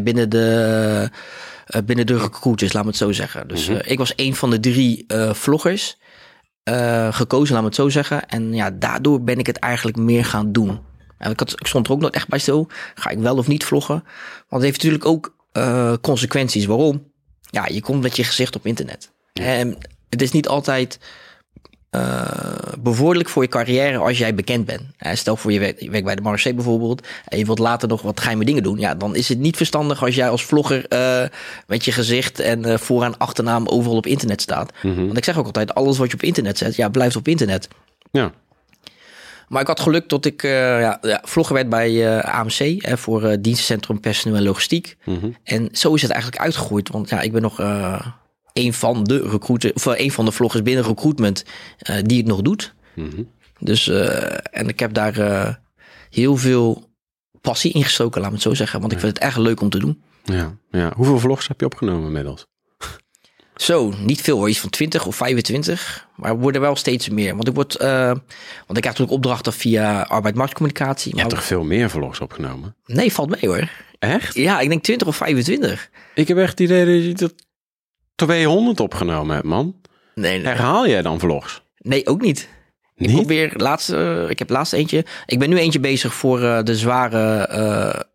binnen 0.03 0.31
de, 0.31 1.11
binnen 1.85 2.07
de 2.07 2.19
recruiters, 2.19 2.73
laat 2.73 2.83
me 2.83 2.89
het 2.89 2.99
zo 2.99 3.13
zeggen. 3.13 3.49
Dus 3.49 3.69
mm 3.69 3.75
-hmm. 3.75 3.83
ik 3.85 3.99
was 3.99 4.13
een 4.17 4.35
van 4.35 4.51
de 4.51 4.61
drie 4.61 5.07
vloggers 5.33 5.99
gekozen, 7.11 7.53
laat 7.53 7.63
me 7.63 7.69
het 7.69 7.77
zo 7.77 7.89
zeggen. 7.89 8.29
En 8.29 8.55
ja, 8.55 8.71
daardoor 8.71 9.23
ben 9.23 9.39
ik 9.39 9.47
het 9.47 9.59
eigenlijk 9.59 9.97
meer 9.97 10.25
gaan 10.25 10.53
doen. 10.53 10.81
En 11.19 11.31
ik, 11.31 11.39
had, 11.39 11.53
ik 11.53 11.67
stond 11.67 11.87
er 11.87 11.93
ook 11.93 12.01
nog 12.01 12.11
echt 12.11 12.29
bij 12.29 12.39
stil. 12.39 12.69
Ga 12.95 13.11
ik 13.11 13.19
wel 13.19 13.37
of 13.37 13.47
niet 13.47 13.65
vloggen? 13.65 13.95
Want 14.49 14.63
het 14.63 14.63
heeft 14.63 14.77
natuurlijk 14.77 15.05
ook 15.05 15.37
uh, 15.53 15.93
consequenties. 16.01 16.67
Waarom? 16.67 17.13
Ja, 17.51 17.67
je 17.67 17.81
komt 17.81 18.03
met 18.03 18.17
je 18.17 18.25
gezicht 18.25 18.57
op 18.57 18.67
internet. 18.67 19.11
En 19.33 19.79
het 20.09 20.23
is 20.23 20.33
niet 20.33 20.49
altijd 20.49 20.99
uh, 21.91 22.23
bevorderlijk 22.79 23.29
voor 23.29 23.43
je 23.43 23.49
carrière 23.49 23.99
als 23.99 24.19
jij 24.19 24.35
bekend 24.35 24.65
bent. 24.65 24.83
Stel 24.99 25.37
voor 25.37 25.53
je 25.53 25.59
werkt, 25.59 25.81
je 25.81 25.91
werkt 25.91 26.07
bij 26.07 26.15
de 26.15 26.23
Marseille 26.23 26.57
bijvoorbeeld 26.57 27.07
en 27.25 27.39
je 27.39 27.45
wilt 27.45 27.59
later 27.59 27.89
nog 27.89 28.03
wat 28.03 28.21
geheime 28.21 28.45
dingen 28.45 28.63
doen. 28.63 28.79
Ja, 28.79 28.95
dan 28.95 29.17
is 29.17 29.29
het 29.29 29.39
niet 29.39 29.57
verstandig 29.57 30.03
als 30.05 30.15
jij 30.15 30.29
als 30.29 30.45
vlogger 30.45 30.87
uh, 30.89 31.29
met 31.67 31.85
je 31.85 31.93
gezicht 31.93 32.41
en 32.41 32.79
vooraan 32.79 33.19
achternaam 33.19 33.67
overal 33.67 33.97
op 33.97 34.07
internet 34.07 34.41
staat. 34.41 34.73
Mm 34.83 34.95
-hmm. 34.95 35.07
Want 35.07 35.19
ik 35.19 35.25
zeg 35.25 35.39
ook 35.39 35.47
altijd, 35.47 35.75
alles 35.75 35.99
wat 35.99 36.09
je 36.09 36.15
op 36.15 36.23
internet 36.23 36.59
zet, 36.59 36.77
ja, 36.77 36.89
blijft 36.89 37.17
op 37.17 37.29
internet. 37.29 37.69
Ja. 38.11 38.33
Maar 39.49 39.61
ik 39.61 39.67
had 39.67 39.81
geluk 39.81 40.09
dat 40.09 40.25
ik 40.25 40.43
uh, 40.43 40.51
ja, 40.81 40.99
ja, 41.03 41.23
vlogger 41.25 41.55
werd 41.55 41.69
bij 41.69 41.91
uh, 41.91 42.19
AMC 42.19 42.83
hè, 42.83 42.99
voor 42.99 43.23
uh, 43.23 43.37
dienstencentrum 43.41 44.01
personeel 44.01 44.37
en 44.37 44.43
logistiek. 44.43 44.97
Mm 45.05 45.19
-hmm. 45.19 45.37
En 45.43 45.69
zo 45.73 45.95
is 45.95 46.03
het 46.03 46.11
eigenlijk 46.11 46.43
uitgegroeid. 46.43 46.89
Want 46.89 47.09
ja, 47.09 47.21
ik 47.21 47.33
ben 47.33 47.43
nog 47.43 47.59
een 48.53 48.73
van 48.75 49.05
de 49.05 49.29
recruiter, 49.29 49.75
of 49.75 49.87
een 49.87 50.13
van 50.13 50.25
de 50.25 50.33
vloggers 50.33 50.63
binnen 50.63 50.85
recruitment 50.85 51.45
die 52.03 52.19
het 52.19 52.27
nog 52.27 52.43
doet. 52.43 52.75
Mm 52.95 53.11
-hmm. 53.11 53.29
Dus 53.59 53.89
en 54.51 54.69
ik 54.69 54.81
heb 54.81 54.93
daar 54.93 55.61
heel 56.11 56.37
veel 56.37 56.89
passie 57.41 57.73
in 57.73 57.85
gestoken, 57.85 58.21
laat 58.21 58.31
me 58.31 58.37
het 58.37 58.45
zo 58.45 58.55
zeggen. 58.55 58.81
Want 58.81 58.93
ik 58.93 58.99
vind 58.99 59.15
het 59.15 59.23
echt 59.23 59.37
leuk 59.37 59.61
om 59.61 59.71
te 59.71 59.79
doen. 59.79 60.03
Ja, 60.25 60.57
ja. 60.71 60.93
Hoeveel 60.97 61.19
vlogs 61.19 61.49
heb 61.49 61.61
je 61.61 61.67
opgenomen 61.67 62.07
inmiddels? 62.07 62.47
Zo, 63.59 63.93
niet 63.99 64.21
veel 64.21 64.37
hoor, 64.37 64.49
iets 64.49 64.59
van 64.59 64.71
20 64.71 65.07
of 65.07 65.17
25. 65.17 66.07
Maar 66.15 66.31
er 66.31 66.39
worden 66.39 66.61
wel 66.61 66.77
steeds 66.77 67.09
meer. 67.09 67.35
Want 67.35 67.49
ik, 67.49 67.55
word, 67.55 67.81
uh, 67.83 68.07
want 68.07 68.19
ik 68.19 68.67
krijg 68.67 68.85
natuurlijk 68.85 69.13
opdrachten 69.13 69.53
via 69.53 70.03
arbeidsmarktcommunicatie. 70.03 71.15
Je 71.15 71.21
hebt 71.21 71.35
toch 71.35 71.45
veel 71.45 71.65
meer 71.65 71.91
vlogs 71.91 72.21
opgenomen? 72.21 72.77
Nee, 72.87 73.13
valt 73.13 73.41
mee 73.41 73.51
hoor. 73.51 73.71
Echt? 73.99 74.35
Ja, 74.35 74.61
ik 74.61 74.69
denk 74.69 74.83
20 74.83 75.07
of 75.07 75.17
25. 75.17 75.91
Ik 76.15 76.29
heb 76.29 76.37
echt 76.39 76.51
het 76.51 76.61
idee 76.61 76.85
dat 76.85 77.21
je 77.21 77.25
er 77.27 77.33
200 78.15 78.81
opgenomen 78.81 79.35
hebt, 79.35 79.47
man. 79.47 79.77
Nee, 80.15 80.37
nee. 80.39 80.47
Herhaal 80.47 80.89
jij 80.89 81.03
dan 81.03 81.19
vlogs? 81.19 81.63
Nee, 81.79 82.07
ook 82.07 82.21
niet. 82.21 82.49
Ik 82.99 83.13
probeer 83.13 83.53
laatste, 83.57 84.27
ik 84.29 84.39
heb 84.39 84.51
laatst 84.51 84.73
eentje. 84.73 85.05
Ik 85.27 85.39
ben 85.39 85.49
nu 85.49 85.59
eentje 85.59 85.81
bezig 85.81 86.15
voor 86.15 86.41
uh, 86.41 86.63
de 86.63 86.77
zware 86.77 87.49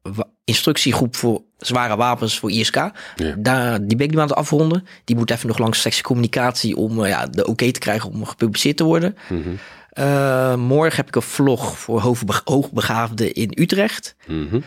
uh, 0.04 0.20
instructiegroep 0.44 1.16
voor 1.16 1.42
zware 1.58 1.96
wapens 1.96 2.40
voor 2.40 2.52
ISK. 2.52 2.76
Ja. 2.76 2.92
Daar, 3.38 3.86
die 3.86 3.98
ben 3.98 4.06
ik 4.06 4.14
nu 4.14 4.20
aan 4.20 4.28
het 4.28 4.36
afronden. 4.36 4.88
Die 5.04 5.16
moet 5.16 5.32
even 5.32 5.48
nog 5.48 5.58
langs 5.58 5.82
sectie 5.82 6.04
communicatie 6.04 6.76
om 6.76 7.00
uh, 7.00 7.10
ja, 7.10 7.26
de 7.26 7.42
oké 7.42 7.50
okay 7.50 7.72
te 7.72 7.80
krijgen 7.80 8.10
om 8.10 8.26
gepubliceerd 8.26 8.78
te 8.78 8.84
worden. 8.84 9.18
Mm 9.30 9.44
-hmm. 9.44 10.60
morgen 10.60 10.96
heb 10.96 11.08
ik 11.08 11.16
een 11.16 11.22
vlog 11.22 11.78
voor 11.78 12.18
hoogbegaafden 12.44 13.34
in 13.34 13.52
Utrecht. 13.56 14.16
Mm 14.28 14.48
-hmm. 14.50 14.64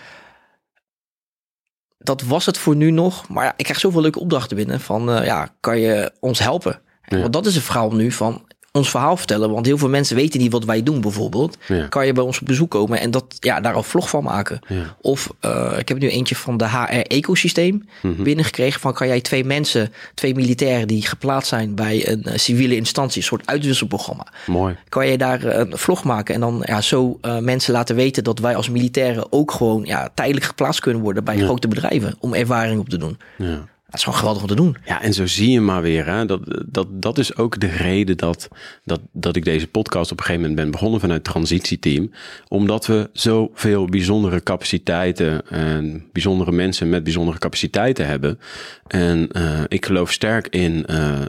Dat 1.99 2.23
was 2.23 2.47
het 2.47 2.59
voor 2.59 2.77
nu 2.77 2.91
nog. 2.91 3.29
Maar 3.29 3.45
ja, 3.45 3.55
ik 3.57 3.65
krijg 3.65 3.81
zoveel 3.81 4.01
leuke 4.01 4.21
opdrachten 4.21 4.57
binnen 4.57 4.81
van 4.81 5.25
ja, 5.25 5.49
kan 5.61 5.79
je 5.79 6.13
ons 6.21 6.39
helpen? 6.39 6.81
Ja. 7.09 7.21
Want 7.21 7.33
dat 7.33 7.47
is 7.47 7.57
een 7.57 7.63
verhaal 7.63 7.91
nu 7.91 8.13
van 8.13 8.46
ons 8.77 8.91
verhaal 8.91 9.17
vertellen. 9.17 9.51
Want 9.51 9.67
heel 9.67 9.79
veel 9.79 9.89
mensen 9.89 10.17
weten 10.17 10.41
niet 10.41 10.53
wat 10.53 10.65
wij 10.65 10.83
doen 10.83 11.01
bijvoorbeeld. 11.01 11.57
Ja. 11.69 11.87
Kan 11.87 12.07
je 12.07 12.13
bij 12.13 12.25
ons 12.25 12.41
op 12.41 12.47
bezoek 12.47 12.71
komen 12.71 13.01
en 13.01 13.11
dat, 13.11 13.25
ja, 13.41 13.61
daar 13.61 13.77
een 13.77 13.85
vlog 13.85 14.09
van 14.09 14.25
maken. 14.25 14.61
Ja. 14.69 14.97
Of 15.01 15.33
uh, 15.45 15.73
ik 15.79 15.89
heb 15.89 15.99
nu 15.99 16.09
eentje 16.09 16.37
van 16.37 16.57
de 16.57 16.69
HR-ecosysteem 16.69 17.75
mm 18.03 18.15
-hmm. 18.15 18.25
binnengekregen. 18.25 18.81
Van 18.81 18.93
kan 18.93 19.07
jij 19.07 19.21
twee 19.21 19.45
mensen, 19.45 19.93
twee 20.15 20.35
militairen 20.35 20.89
die 20.89 21.07
geplaatst 21.07 21.49
zijn 21.49 21.75
bij 21.75 22.09
een 22.09 22.25
uh, 22.27 22.33
civiele 22.37 22.77
instantie, 22.77 23.21
een 23.21 23.27
soort 23.27 23.47
uitwisselprogramma. 23.47 24.27
Mooi. 24.47 24.77
Kan 24.89 25.07
je 25.07 25.19
daar 25.19 25.45
uh, 25.45 25.55
een 25.55 25.79
vlog 25.79 26.05
maken 26.05 26.35
en 26.35 26.41
dan 26.41 26.63
ja, 26.67 26.81
zo 26.81 27.19
mensen 27.41 27.73
laten 27.73 27.97
weten 27.97 28.25
dat 28.25 28.39
wij 28.39 28.57
als 28.57 28.69
militairen 28.69 29.33
ook 29.33 29.51
gewoon 29.51 29.85
ja, 29.85 30.09
tijdelijk 30.15 30.47
geplaatst 30.47 30.81
kunnen 30.81 31.03
worden 31.03 31.25
bij 31.25 31.37
ja. 31.37 31.45
grote 31.45 31.69
bedrijven 31.69 32.15
om 32.19 32.35
ervaring 32.35 32.81
op 32.81 32.89
te 32.89 32.97
doen. 32.97 33.19
Ja. 33.37 33.69
Is 33.97 34.05
gewoon 34.05 34.19
geweldig 34.19 34.43
om 34.43 34.49
te 34.49 34.55
doen. 34.55 34.77
Ja, 34.85 35.03
en 35.03 35.13
zo 35.13 35.27
zie 35.27 35.51
je 35.51 35.61
maar 35.61 35.83
weer. 35.83 36.07
Hè? 36.07 36.27
Dat, 36.27 36.41
dat, 36.67 36.87
dat 36.91 37.19
is 37.19 37.37
ook 37.37 37.61
de 37.61 37.67
reden 37.67 38.17
dat, 38.17 38.49
dat, 38.85 39.01
dat 39.13 39.37
ik 39.37 39.45
deze 39.45 39.67
podcast 39.67 40.13
op 40.13 40.19
een 40.19 40.25
gegeven 40.25 40.49
moment 40.49 40.61
ben 40.61 40.71
begonnen 40.71 41.01
vanuit 41.01 41.19
het 41.19 41.33
transitieteam. 41.33 42.11
Omdat 42.49 42.87
we 42.87 43.11
zoveel 43.13 43.85
bijzondere 43.85 44.43
capaciteiten 44.43 45.49
en 45.49 46.09
bijzondere 46.13 46.53
mensen 46.53 46.89
met 46.89 47.03
bijzondere 47.05 47.39
capaciteiten 47.39 48.07
hebben. 48.07 48.39
En 48.87 49.29
uh, 49.33 49.61
ik 49.69 49.87
geloof 49.87 50.13
sterk 50.13 50.49
in 50.49 50.85
uh, 50.91 51.21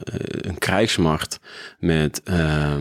een 0.41 0.57
krijgsmacht 0.57 1.39
met 1.79 2.21
uh, 2.29 2.75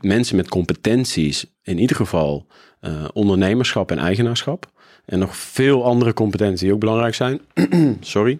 mensen 0.00 0.36
met 0.36 0.48
competenties. 0.48 1.46
In 1.62 1.78
ieder 1.78 1.96
geval 1.96 2.46
ondernemerschap 3.12 3.90
en 3.90 3.98
eigenaarschap. 3.98 4.72
En 5.06 5.18
nog 5.18 5.36
veel 5.36 5.84
andere 5.84 6.12
competenties 6.12 6.60
die 6.60 6.72
ook 6.72 6.80
belangrijk 6.80 7.14
zijn. 7.14 7.40
Sorry. 8.00 8.38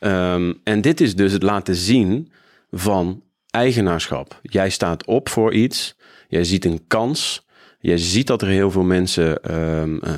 Um, 0.00 0.60
en 0.64 0.80
dit 0.80 1.00
is 1.00 1.16
dus 1.16 1.32
het 1.32 1.42
laten 1.42 1.74
zien 1.74 2.32
van 2.70 3.22
eigenaarschap. 3.50 4.40
Jij 4.42 4.70
staat 4.70 5.06
op 5.06 5.28
voor 5.28 5.52
iets. 5.52 5.96
Jij 6.28 6.44
ziet 6.44 6.64
een 6.64 6.84
kans. 6.86 7.46
Je 7.80 7.98
ziet 7.98 8.26
dat 8.26 8.42
er 8.42 8.48
heel 8.48 8.70
veel 8.70 8.82
mensen 8.82 9.56
um, 9.56 10.00
uh, 10.04 10.12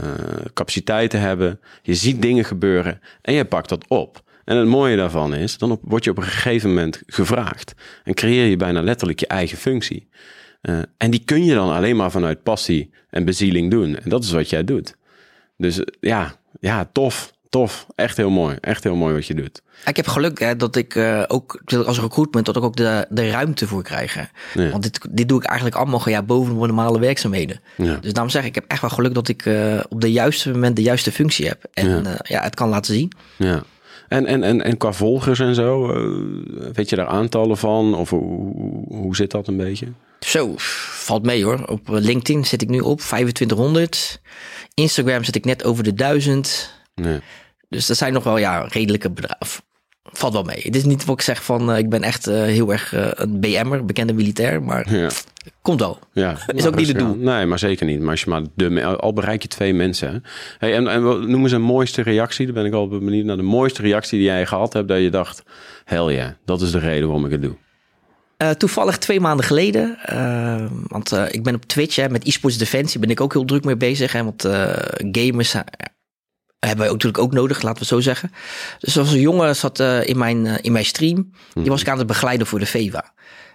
capaciteiten 0.54 1.20
hebben. 1.20 1.60
Je 1.82 1.94
ziet 1.94 2.22
dingen 2.22 2.44
gebeuren 2.44 3.00
en 3.22 3.34
jij 3.34 3.44
pakt 3.44 3.68
dat 3.68 3.88
op. 3.88 4.22
En 4.44 4.56
het 4.56 4.68
mooie 4.68 4.96
daarvan 4.96 5.34
is, 5.34 5.58
dan 5.58 5.70
op, 5.70 5.80
word 5.82 6.04
je 6.04 6.10
op 6.10 6.16
een 6.16 6.22
gegeven 6.22 6.68
moment 6.68 7.02
gevraagd. 7.06 7.74
En 8.04 8.14
creëer 8.14 8.46
je 8.46 8.56
bijna 8.56 8.82
letterlijk 8.82 9.20
je 9.20 9.26
eigen 9.26 9.58
functie. 9.58 10.08
Uh, 10.62 10.78
en 10.96 11.10
die 11.10 11.24
kun 11.24 11.44
je 11.44 11.54
dan 11.54 11.70
alleen 11.72 11.96
maar 11.96 12.10
vanuit 12.10 12.42
passie 12.42 12.90
en 13.10 13.24
bezieling 13.24 13.70
doen. 13.70 13.96
En 13.96 14.10
dat 14.10 14.24
is 14.24 14.30
wat 14.30 14.50
jij 14.50 14.64
doet. 14.64 14.96
Dus 15.58 15.80
ja, 16.00 16.34
ja, 16.60 16.88
tof. 16.92 17.36
Tof. 17.48 17.86
Echt 17.94 18.16
heel 18.16 18.30
mooi. 18.30 18.56
Echt 18.60 18.84
heel 18.84 18.96
mooi 18.96 19.14
wat 19.14 19.26
je 19.26 19.34
doet. 19.34 19.62
Ik 19.86 19.96
heb 19.96 20.06
geluk 20.06 20.38
hè, 20.38 20.56
dat 20.56 20.76
ik 20.76 20.94
uh, 20.94 21.22
ook 21.26 21.62
als 21.86 22.00
recruitment 22.00 22.46
dat 22.46 22.56
ik 22.56 22.62
ook 22.62 22.76
de, 22.76 23.06
de 23.08 23.30
ruimte 23.30 23.66
voor 23.66 23.82
krijg. 23.82 24.14
Ja. 24.54 24.70
Want 24.70 24.82
dit, 24.82 25.00
dit 25.10 25.28
doe 25.28 25.38
ik 25.38 25.46
eigenlijk 25.46 25.76
allemaal 25.76 26.08
ja, 26.08 26.22
boven 26.22 26.52
de 26.52 26.66
normale 26.66 26.98
werkzaamheden. 26.98 27.60
Ja. 27.76 27.96
Dus 28.00 28.12
daarom 28.12 28.32
zeg 28.32 28.42
ik, 28.42 28.48
ik 28.48 28.54
heb 28.54 28.64
echt 28.68 28.80
wel 28.80 28.90
geluk 28.90 29.14
dat 29.14 29.28
ik 29.28 29.44
uh, 29.44 29.80
op 29.88 30.00
de 30.00 30.12
juiste 30.12 30.50
moment 30.50 30.76
de 30.76 30.82
juiste 30.82 31.12
functie 31.12 31.46
heb. 31.46 31.64
En 31.72 31.88
ja, 31.88 32.00
uh, 32.00 32.14
ja 32.22 32.42
het 32.42 32.54
kan 32.54 32.68
laten 32.68 32.94
zien. 32.94 33.12
Ja. 33.36 33.62
En, 34.08 34.26
en, 34.26 34.42
en, 34.42 34.62
en 34.62 34.76
qua 34.76 34.92
volgers 34.92 35.38
en 35.38 35.54
zo, 35.54 35.86
weet 36.72 36.88
je 36.88 36.96
daar 36.96 37.06
aantallen 37.06 37.56
van? 37.56 37.94
Of 37.94 38.10
hoe, 38.10 38.54
hoe 38.88 39.16
zit 39.16 39.30
dat 39.30 39.46
een 39.46 39.56
beetje? 39.56 39.86
Zo, 40.20 40.54
valt 40.56 41.24
mee 41.24 41.44
hoor. 41.44 41.64
Op 41.66 41.80
LinkedIn 41.88 42.44
zit 42.44 42.62
ik 42.62 42.68
nu 42.68 42.80
op 42.80 43.00
2500. 43.00 44.20
Instagram 44.74 45.24
zit 45.24 45.34
ik 45.36 45.44
net 45.44 45.64
over 45.64 45.84
de 45.84 45.94
1000. 45.94 46.72
Nee. 46.94 47.20
Dus 47.68 47.86
dat 47.86 47.96
zijn 47.96 48.12
nog 48.12 48.24
wel 48.24 48.38
ja, 48.38 48.66
redelijke 48.68 49.10
bedrijven. 49.10 49.62
valt 50.02 50.32
wel 50.32 50.42
mee. 50.42 50.60
Het 50.62 50.76
is 50.76 50.84
niet 50.84 51.04
wat 51.04 51.14
ik 51.16 51.22
zeg 51.22 51.44
van, 51.44 51.76
ik 51.76 51.88
ben 51.88 52.02
echt 52.02 52.24
heel 52.24 52.72
erg 52.72 52.92
een 52.94 53.40
BM'er, 53.40 53.84
bekende 53.84 54.12
militair, 54.12 54.62
maar 54.62 54.94
Ja. 54.96 55.08
komt 55.62 55.80
wel. 55.80 55.98
Ja, 56.12 56.30
Is 56.32 56.38
ook 56.46 56.52
niet 56.54 56.64
het 56.64 56.74
rustig 56.74 56.96
doel. 56.96 57.14
Nee, 57.16 57.46
maar 57.46 57.58
zeker 57.58 57.86
niet. 57.86 58.00
Maar 58.00 58.10
als 58.10 58.20
je 58.20 58.30
maar 58.30 58.42
de, 58.54 58.84
al 58.84 59.12
bereik 59.12 59.42
je 59.42 59.48
twee 59.48 59.74
mensen. 59.74 60.10
hè. 60.12 60.18
Hey, 60.58 60.74
en, 60.74 60.88
en 60.88 61.02
wat- 61.02 61.26
noem 61.26 61.42
eens 61.42 61.52
een 61.52 61.62
mooiste 61.62 62.02
reactie. 62.02 62.44
Dan 62.46 62.54
ben 62.54 62.64
ik 62.64 62.72
al 62.72 62.88
benieuwd 62.88 63.24
naar 63.24 63.36
de 63.36 63.42
mooiste 63.42 63.82
reactie 63.82 64.18
die 64.18 64.26
jij 64.28 64.46
gehad 64.46 64.72
hebt. 64.72 64.88
Dat 64.88 65.00
je 65.00 65.10
dacht, 65.10 65.42
hell 65.84 66.12
ja, 66.14 66.36
dat 66.44 66.60
is 66.60 66.70
de 66.70 66.78
reden 66.78 67.04
waarom 67.08 67.24
ik 67.24 67.30
het 67.32 67.42
doe. 67.42 67.56
Eh, 68.38 68.50
toevallig 68.50 68.98
twee 68.98 69.20
maanden 69.20 69.46
geleden, 69.46 69.98
eh, 70.04 70.66
want 70.86 71.12
eh, 71.12 71.24
ik 71.30 71.42
ben 71.42 71.54
op 71.54 71.64
Twitch 71.64 71.96
hè, 71.96 72.08
met 72.08 72.24
eSports 72.24 72.56
Defensie, 72.56 73.00
ben 73.00 73.10
ik 73.10 73.20
ook 73.20 73.32
heel 73.32 73.44
druk 73.44 73.64
mee 73.64 73.76
bezig. 73.76 74.12
Hè, 74.12 74.24
want 74.24 74.42
gamers 75.12 75.52
hebben 76.58 76.78
wij 76.78 76.86
ook 76.86 76.92
natuurlijk 76.92 77.18
ook 77.18 77.32
nodig, 77.32 77.62
laten 77.62 77.72
we 77.72 77.78
het 77.78 77.88
zo 77.88 78.00
zeggen. 78.00 78.32
Dus 78.78 78.94
was 78.94 79.12
een 79.12 79.20
jongen 79.20 79.56
zat 79.56 79.80
in, 79.80 80.18
mijn, 80.18 80.46
in 80.46 80.72
mijn 80.72 80.84
stream, 80.84 81.30
die 81.54 81.70
was 81.70 81.80
ik 81.80 81.88
aan 81.88 81.98
het 81.98 82.06
begeleiden 82.06 82.46
voor 82.46 82.58
de 82.58 82.66
VEVA. 82.66 83.12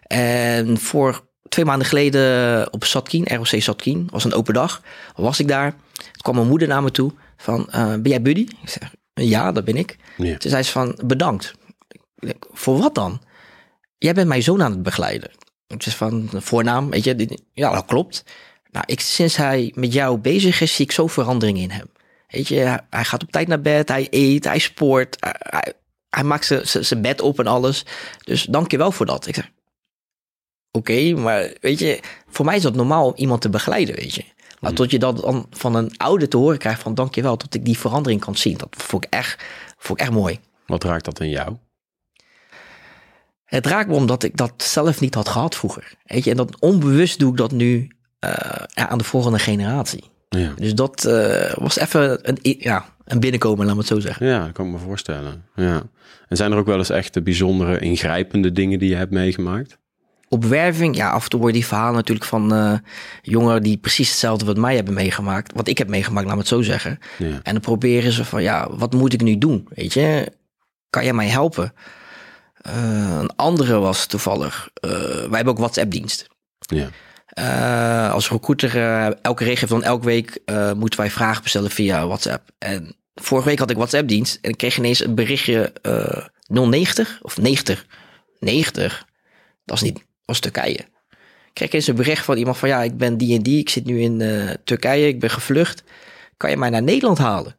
En 0.07 0.77
voor 0.77 1.27
twee 1.49 1.65
maanden 1.65 1.87
geleden 1.87 2.73
op 2.73 2.83
Satkien, 2.83 3.27
ROC 3.27 3.61
Satkien, 3.61 4.07
was 4.11 4.23
een 4.23 4.33
open 4.33 4.53
dag, 4.53 4.81
was 5.15 5.39
ik 5.39 5.47
daar. 5.47 5.71
Toen 5.71 6.21
kwam 6.21 6.35
mijn 6.35 6.47
moeder 6.47 6.67
naar 6.67 6.83
me 6.83 6.91
toe 6.91 7.11
van, 7.37 7.67
ben 7.71 8.09
jij 8.09 8.21
buddy? 8.21 8.47
Ik 8.61 8.69
zeg, 8.69 8.93
ja, 9.13 9.51
dat 9.51 9.65
ben 9.65 9.75
ik. 9.75 9.97
Ja. 10.17 10.37
Toen 10.37 10.51
zei 10.51 10.63
ze 10.63 10.71
van, 10.71 10.99
bedankt. 11.05 11.53
Ik 11.87 11.99
denk, 12.19 12.45
voor 12.51 12.77
wat 12.77 12.95
dan? 12.95 13.21
Jij 14.03 14.13
bent 14.13 14.27
mijn 14.27 14.43
zoon 14.43 14.61
aan 14.63 14.71
het 14.71 14.83
begeleiden. 14.83 15.31
Het 15.67 15.85
is 15.85 15.95
van 15.95 16.29
voornaam, 16.33 16.89
weet 16.89 17.03
je. 17.03 17.39
Ja, 17.53 17.73
dat 17.73 17.85
klopt. 17.85 18.23
Nou, 18.71 18.85
ik, 18.87 18.99
sinds 18.99 19.35
hij 19.35 19.71
met 19.75 19.93
jou 19.93 20.17
bezig 20.17 20.61
is, 20.61 20.75
zie 20.75 20.85
ik 20.85 20.91
zo 20.91 21.07
verandering 21.07 21.57
in 21.57 21.69
hem. 21.69 21.91
Weet 22.27 22.47
je, 22.47 22.55
hij- 22.89 23.03
gaat 23.03 23.23
op 23.23 23.31
tijd 23.31 23.47
naar 23.47 23.61
bed, 23.61 23.89
hij 23.89 24.07
eet, 24.09 24.43
hij 24.43 24.59
sport, 24.59 25.17
hij, 26.09 26.23
maakt 26.23 26.45
zijn- 26.63 27.01
bed 27.01 27.21
op 27.21 27.39
en 27.39 27.47
alles. 27.47 27.85
Dus 28.23 28.43
dank 28.43 28.71
je 28.71 28.77
wel 28.77 28.91
voor 28.91 29.05
dat. 29.05 29.27
Ik 29.27 29.35
zeg, 29.35 29.49
oké, 30.71 31.13
maar 31.13 31.53
weet 31.61 31.79
je, 31.79 31.99
voor 32.29 32.45
mij 32.45 32.55
is 32.55 32.61
dat 32.61 32.75
normaal 32.75 33.05
om 33.05 33.15
iemand 33.15 33.41
te 33.41 33.49
begeleiden, 33.49 33.95
weet 33.95 34.15
je. 34.15 34.23
Maar 34.59 34.73
tot 34.73 34.91
je 34.91 34.99
dat 34.99 35.17
dan 35.21 35.47
van 35.49 35.75
een 35.75 35.97
ouder 35.97 36.29
te 36.29 36.37
horen 36.37 36.57
krijgt 36.57 36.81
van 36.81 36.93
dank 36.93 37.15
je 37.15 37.21
wel, 37.21 37.37
tot 37.37 37.55
ik 37.55 37.65
die 37.65 37.77
verandering 37.77 38.21
kan 38.21 38.35
zien. 38.35 38.57
Dat 38.57 38.75
vond 38.77 39.05
ik 39.05 39.13
echt, 39.13 39.43
vond 39.77 39.99
ik 39.99 40.05
echt 40.05 40.15
mooi. 40.15 40.39
Wat 40.67 40.83
raakt 40.83 41.05
dat 41.05 41.19
in 41.19 41.29
jou? 41.29 41.55
Het 43.53 43.65
raakt 43.65 43.89
me 43.89 43.95
omdat 43.95 44.23
ik 44.23 44.37
dat 44.37 44.53
zelf 44.57 44.99
niet 44.99 45.15
had 45.15 45.29
gehad 45.29 45.55
vroeger. 45.55 45.93
Weet 46.05 46.23
je, 46.23 46.29
en 46.29 46.37
dat 46.37 46.59
onbewust 46.59 47.19
doe 47.19 47.31
ik 47.31 47.37
dat 47.37 47.51
nu 47.51 47.87
eh, 48.19 48.29
aan 48.73 48.97
de 48.97 49.03
volgende 49.03 49.39
generatie. 49.39 50.03
Ja. 50.29 50.53
Dus 50.55 50.75
dat 50.75 51.05
eh, 51.05 51.53
was 51.53 51.77
even 51.77 52.29
een, 52.29 52.37
ja, 52.59 52.85
een 53.05 53.19
binnenkomen, 53.19 53.65
laat 53.65 53.73
me 53.75 53.79
het 53.79 53.89
zo 53.89 53.99
zeggen. 53.99 54.27
ja, 54.27 54.43
dat 54.43 54.51
kan 54.51 54.65
ik 54.65 54.71
me 54.71 54.77
voorstellen. 54.77 55.45
Ja. 55.55 55.83
En 56.27 56.37
zijn 56.37 56.51
er 56.51 56.57
ook 56.57 56.65
wel 56.65 56.77
eens 56.77 56.89
echt 56.89 57.23
bijzondere, 57.23 57.79
ingrijpende 57.79 58.51
dingen 58.51 58.79
die 58.79 58.89
je 58.89 58.95
hebt 58.95 59.11
meegemaakt? 59.11 59.77
Op 60.29 60.45
werving, 60.45 60.95
ja, 60.95 61.09
af 61.09 61.23
en 61.23 61.29
toe 61.29 61.39
hoor 61.39 61.49
je 61.49 61.55
die 61.55 61.65
verhalen 61.65 61.95
natuurlijk 61.95 62.27
van 62.27 62.53
eh, 62.53 62.73
jongeren 63.21 63.63
die 63.63 63.77
precies 63.77 64.09
hetzelfde 64.09 64.45
wat 64.45 64.57
mij 64.57 64.75
hebben 64.75 64.93
meegemaakt. 64.93 65.53
Wat 65.55 65.67
ik 65.67 65.77
heb 65.77 65.87
meegemaakt, 65.87 66.25
laat 66.25 66.35
me 66.35 66.41
het 66.41 66.49
zo 66.49 66.61
zeggen. 66.61 66.99
Ja. 67.17 67.39
En 67.43 67.53
dan 67.53 67.61
proberen 67.61 68.11
ze 68.11 68.25
van, 68.25 68.43
ja, 68.43 68.69
wat 68.77 68.93
moet 68.93 69.13
ik 69.13 69.21
nu 69.21 69.37
doen? 69.37 69.67
Weet 69.69 69.93
je, 69.93 70.31
kan 70.89 71.03
jij 71.03 71.13
mij 71.13 71.27
helpen? 71.27 71.73
Eh, 72.63 73.17
een 73.19 73.35
andere 73.35 73.79
was 73.79 74.05
toevallig, 74.05 74.69
eh, 74.73 74.89
wij 74.91 75.29
hebben 75.35 75.53
ook 75.53 75.57
WhatsApp-dienst. 75.57 76.27
Ja. 76.59 76.89
Eh, 77.27 78.13
als 78.13 78.29
recruiter, 78.29 78.77
elke 79.21 79.43
regio 79.43 79.67
van 79.67 79.83
elke 79.83 80.05
week 80.05 80.41
moeten 80.75 80.99
wij 80.99 81.11
vragen 81.11 81.43
bestellen 81.43 81.71
via 81.71 82.07
WhatsApp. 82.07 82.49
En 82.57 82.95
vorige 83.15 83.47
week 83.47 83.59
had 83.59 83.69
ik 83.69 83.75
WhatsApp-dienst 83.75 84.37
en 84.41 84.49
ik 84.49 84.57
kreeg 84.57 84.77
ineens 84.77 85.03
een 85.03 85.15
berichtje 85.15 85.73
eh 85.81 86.25
090 86.47 87.19
of 87.21 87.37
90. 87.37 87.85
90, 88.39 89.05
dat 89.65 89.75
is 89.75 89.83
niet, 89.83 89.95
dat 89.95 90.35
is 90.35 90.39
Turkije. 90.39 90.77
Ik 91.47 91.53
kreeg 91.53 91.71
eens 91.71 91.87
een 91.87 91.95
bericht 91.95 92.25
van 92.25 92.37
iemand 92.37 92.57
van 92.57 92.69
ja, 92.69 92.83
ik 92.83 92.97
ben 92.97 93.17
die 93.17 93.35
en 93.35 93.43
die, 93.43 93.59
ik 93.59 93.69
zit 93.69 93.85
nu 93.85 94.01
in 94.01 94.21
Turkije, 94.63 95.07
ik 95.07 95.19
ben 95.19 95.29
gevlucht. 95.29 95.83
Kan 96.37 96.49
je 96.49 96.57
mij 96.57 96.69
naar 96.69 96.83
Nederland 96.83 97.17
halen? 97.17 97.55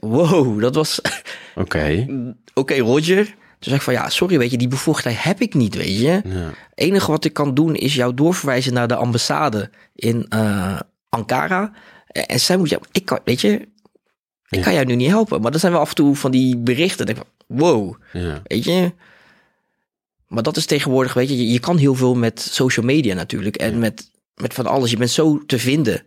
Wow, 0.00 0.60
dat 0.60 0.74
was 0.74 1.00
Oké. 1.54 2.06
oké, 2.54 2.74
Roger. 2.78 3.24
Toen 3.24 3.34
zei 3.72 3.74
ik 3.76 3.82
van 3.82 3.92
ja, 3.94 4.08
sorry, 4.08 4.38
weet 4.38 4.50
je, 4.50 4.56
die 4.58 4.68
bevoegdheid 4.68 5.22
heb 5.22 5.40
ik 5.40 5.54
niet, 5.54 5.74
weet 5.74 5.98
je. 5.98 6.02
Ja. 6.02 6.20
Het 6.24 6.54
enige 6.74 7.10
wat 7.10 7.24
ik 7.24 7.32
kan 7.32 7.54
doen 7.54 7.74
is 7.74 7.94
jou 7.94 8.14
doorverwijzen 8.14 8.72
naar 8.72 8.88
de 8.88 8.94
ambassade 8.96 9.70
in 9.94 10.26
eh, 10.28 10.80
Ankara. 11.08 11.72
En 12.06 12.40
zij 12.40 12.56
moet 12.56 12.68
jou, 12.68 12.82
ik 12.92 13.04
kan, 13.04 13.20
weet 13.24 13.40
je, 13.40 13.50
ik 13.50 13.68
Ja. 14.58 14.62
kan 14.62 14.74
jou 14.74 14.86
nu 14.86 14.94
niet 14.94 15.08
helpen. 15.10 15.40
Maar 15.40 15.50
dat 15.50 15.60
zijn 15.60 15.72
wel 15.72 15.80
af 15.80 15.88
en 15.88 15.94
toe 15.94 16.16
van 16.16 16.30
die 16.30 16.56
berichten. 16.56 17.06
Ik 17.06 17.16
van, 17.16 17.26
wow, 17.46 17.94
Ja. 18.12 18.40
weet 18.44 18.64
je. 18.64 18.92
Maar 20.28 20.42
dat 20.42 20.56
is 20.56 20.66
tegenwoordig, 20.66 21.14
weet 21.14 21.28
je, 21.28 21.36
je, 21.36 21.48
je 21.52 21.60
kan 21.60 21.76
heel 21.76 21.94
veel 21.94 22.14
met 22.14 22.40
social 22.40 22.86
media 22.86 23.14
natuurlijk. 23.14 23.56
En 23.56 23.78
met, 23.78 24.10
met 24.34 24.54
van 24.54 24.66
alles. 24.66 24.90
Je 24.90 24.96
bent 24.96 25.10
zo 25.10 25.44
te 25.46 25.58
vinden. 25.58 26.02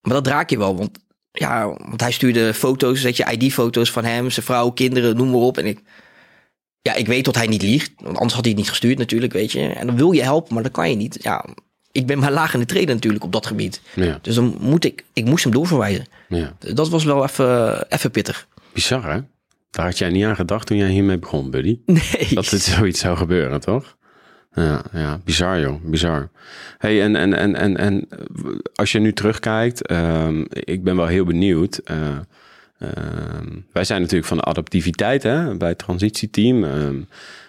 Maar 0.00 0.14
dat 0.14 0.26
raak 0.26 0.50
je 0.50 0.58
wel, 0.58 0.76
want 0.76 0.98
ja, 1.32 1.66
want 1.66 2.00
hij 2.00 2.12
stuurde 2.12 2.54
foto's, 2.54 3.02
weet 3.02 3.16
je, 3.16 3.36
ID-foto's 3.38 3.90
van 3.90 4.04
hem, 4.04 4.30
zijn 4.30 4.46
vrouw, 4.46 4.70
kinderen, 4.70 5.16
noem 5.16 5.30
maar 5.30 5.40
op. 5.40 5.58
En 5.58 5.66
ik, 5.66 5.80
ja, 6.82 6.94
ik 6.94 7.06
weet 7.06 7.24
dat 7.24 7.34
hij 7.34 7.46
niet 7.46 7.62
liegt, 7.62 7.92
want 7.96 8.16
anders 8.16 8.32
had 8.34 8.44
hij 8.44 8.50
het 8.50 8.60
niet 8.60 8.70
gestuurd 8.70 8.98
natuurlijk, 8.98 9.32
weet 9.32 9.52
je. 9.52 9.68
En 9.68 9.86
dan 9.86 9.96
wil 9.96 10.12
je 10.12 10.22
helpen, 10.22 10.54
maar 10.54 10.62
dat 10.62 10.72
kan 10.72 10.90
je 10.90 10.96
niet. 10.96 11.18
Ja, 11.22 11.44
ik 11.92 12.06
ben 12.06 12.18
maar 12.18 12.32
laag 12.32 12.54
in 12.54 12.60
de 12.60 12.66
treden 12.66 12.94
natuurlijk 12.94 13.24
op 13.24 13.32
dat 13.32 13.46
gebied. 13.46 13.80
Ja. 13.94 14.18
Dus 14.22 14.34
dan 14.34 14.56
moet 14.60 14.84
ik, 14.84 15.04
ik 15.12 15.24
moest 15.24 15.44
hem 15.44 15.52
doorverwijzen. 15.52 16.06
ja. 16.28 16.56
Dat 16.58 16.88
was 16.88 17.04
wel 17.04 17.22
even, 17.24 17.86
even 17.88 18.10
pittig. 18.10 18.48
Bizar, 18.72 19.12
hè? 19.12 19.20
Daar 19.70 19.86
had 19.86 19.98
jij 19.98 20.10
niet 20.10 20.24
aan 20.24 20.36
gedacht 20.36 20.66
toen 20.66 20.76
jij 20.76 20.88
hiermee 20.90 21.18
begon, 21.18 21.50
buddy. 21.50 21.78
Nee. 21.86 22.28
Dat 22.34 22.48
dit 22.48 22.62
zoiets 22.62 23.00
zou 23.00 23.16
gebeuren, 23.16 23.60
toch? 23.60 23.96
Ja, 24.54 24.82
ja, 24.92 25.20
bizar 25.24 25.60
joh, 25.60 25.80
bizar. 25.84 26.28
Hey, 26.78 27.02
en, 27.02 27.16
en, 27.16 27.34
en, 27.34 27.56
en, 27.56 27.76
en 27.76 28.06
eh, 28.10 28.18
als 28.74 28.92
je 28.92 28.98
nu 28.98 29.12
terugkijkt, 29.12 29.86
ehm, 29.86 30.44
ik 30.48 30.84
ben 30.84 30.96
wel 30.96 31.06
heel 31.06 31.24
benieuwd. 31.24 31.76
eh, 31.84 31.96
ehm, 32.78 33.46
wij 33.72 33.84
zijn 33.84 34.00
natuurlijk 34.00 34.28
van 34.28 34.36
de 34.36 34.44
adaptiviteit 34.44 35.22
hè, 35.22 35.56
bij 35.56 35.68
het 35.68 35.78
transitieteam. 35.78 36.64
Ehm, 36.64 36.96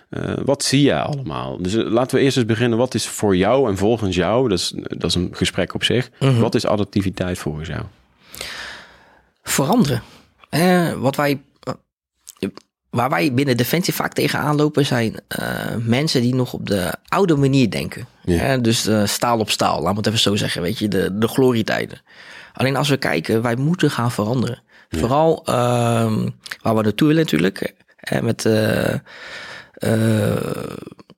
eh, 0.10 0.34
wat 0.45 0.64
zie 0.64 0.82
jij 0.82 0.99
allemaal? 0.99 1.58
Dus 1.62 1.74
laten 1.74 2.18
we 2.18 2.24
eerst 2.24 2.38
eens 2.38 2.45
beginnen. 2.45 2.78
Wat 2.78 2.93
is 2.93 3.08
voor 3.08 3.36
jou 3.36 3.70
en 3.70 3.78
volgens 3.78 4.16
jou, 4.16 4.49
dat 4.49 4.60
is, 4.60 4.74
dat 4.76 5.04
is 5.10 5.16
een 5.16 5.30
gesprek 5.32 5.74
op 5.74 5.84
zich. 5.84 6.10
Wat 6.39 6.56
is 6.56 6.66
adaptiviteit 6.66 7.38
volgens 7.38 7.68
jou? 7.68 7.82
veranderen. 9.43 10.01
Wat 10.99 11.16
wij, 11.16 11.41
waar 12.93 13.09
wij 13.09 13.33
binnen 13.33 13.57
Defensie 13.57 13.93
vaak 13.93 14.13
tegenaan 14.13 14.55
lopen 14.55 14.85
zijn 14.85 15.15
eh, 15.27 15.75
mensen 15.79 16.21
die 16.21 16.35
nog 16.35 16.53
op 16.53 16.67
de 16.67 16.93
oude 17.07 17.35
manier 17.35 17.69
denken. 17.69 18.07
Ja. 18.23 18.57
Dus 18.57 18.87
eh, 18.87 19.05
staal 19.05 19.39
op 19.39 19.49
staal, 19.49 19.81
laat 19.81 19.91
me 19.91 19.97
het 19.97 20.07
even 20.07 20.19
zo 20.19 20.35
zeggen. 20.35 20.61
Weet 20.61 20.79
je, 20.79 20.87
de, 20.87 21.17
de 21.17 21.27
glorietijden. 21.27 22.01
Alleen 22.53 22.75
als 22.75 22.89
we 22.89 22.97
kijken, 22.97 23.41
wij 23.41 23.55
moeten 23.55 23.91
gaan 23.91 24.11
veranderen. 24.11 24.61
Vooral 24.89 25.41
ehm, 25.45 26.29
waar 26.61 26.75
we 26.75 26.81
naartoe 26.81 27.07
willen 27.07 27.23
natuurlijk. 27.23 27.73
eh, 27.97 28.21
met, 28.21 28.45
eh, 28.45 28.95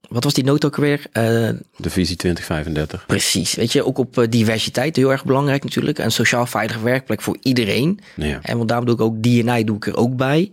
wat 0.09 0.23
was 0.23 0.33
die 0.33 0.43
noot 0.43 0.65
ook 0.65 0.75
weer? 0.75 1.01
De 1.11 1.89
visie 1.89 2.15
2035. 2.15 3.05
precies, 3.05 3.55
weet 3.55 3.71
je, 3.71 3.85
ook 3.85 3.97
op 3.97 4.25
diversiteit 4.29 4.95
heel 4.95 5.11
erg 5.11 5.25
belangrijk 5.25 5.63
natuurlijk. 5.63 5.97
Een 5.97 6.11
sociaal 6.11 6.45
veilige 6.45 6.81
werkplek 6.83 7.21
voor 7.21 7.37
iedereen. 7.41 7.99
Ja. 8.15 8.39
En 8.41 8.57
want 8.57 8.69
daarom 8.69 8.87
doe 8.87 8.95
ik 8.95 9.01
ook 9.01 9.21
DNI 9.21 9.63
doe 9.63 9.75
ik 9.75 9.87
er 9.87 9.97
ook 9.97 10.15
bij. 10.15 10.51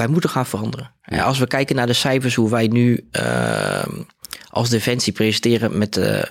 Wij 0.00 0.08
moeten 0.08 0.30
gaan 0.30 0.46
veranderen. 0.46 0.92
En 1.02 1.20
als 1.20 1.38
we 1.38 1.46
kijken 1.46 1.76
naar 1.76 1.86
de 1.86 1.92
cijfers, 1.92 2.34
hoe 2.34 2.50
wij 2.50 2.66
nu 2.66 3.06
ehm, 3.10 4.02
als 4.50 4.68
Defensie 4.68 5.12
presenteren 5.12 5.78
met 5.78 5.96
eh, 5.96 6.22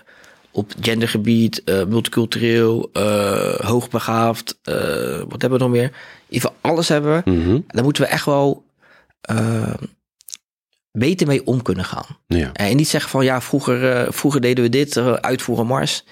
op 0.51 0.74
gendergebied, 0.82 1.63
eh, 1.63 1.84
multicultureel, 1.84 2.89
eh, 2.93 3.59
hoogbegaafd, 3.59 4.59
wat 5.28 5.41
hebben 5.41 5.51
we 5.51 5.57
nog 5.57 5.70
meer? 5.70 5.84
In 5.84 5.91
ieder 6.30 6.49
geval 6.49 6.72
alles 6.72 6.88
hebben 6.88 7.24
we. 7.26 7.63
Daar 7.67 7.84
moeten 7.84 8.03
we 8.03 8.09
echt 8.09 8.26
wel 8.26 8.65
ehm, 9.22 9.84
beter 10.91 11.28
mee 11.28 11.45
om 11.45 11.61
kunnen 11.61 11.86
gaan. 11.86 12.05
ja. 12.28 12.53
En 12.53 12.76
niet 12.76 12.88
zeggen 12.88 13.09
van 13.11 13.24
ja, 13.24 13.41
vroeger, 13.41 14.13
vroeger 14.13 14.41
deden 14.41 14.63
we 14.63 14.70
dit, 14.70 14.97
uitvoeren 14.97 15.65
Mars. 15.65 16.05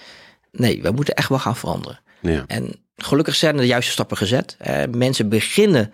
Nee, 0.51 0.81
we 0.81 0.91
moeten 0.91 1.15
echt 1.15 1.29
wel 1.29 1.39
gaan 1.39 1.55
veranderen. 1.55 1.99
Ja. 2.19 2.43
En 2.47 2.75
gelukkig 2.95 3.35
zijn 3.35 3.55
er 3.55 3.61
de 3.61 3.67
juiste 3.67 3.91
stappen 3.91 4.17
gezet. 4.17 4.57
Mensen 4.91 5.29
beginnen 5.29 5.93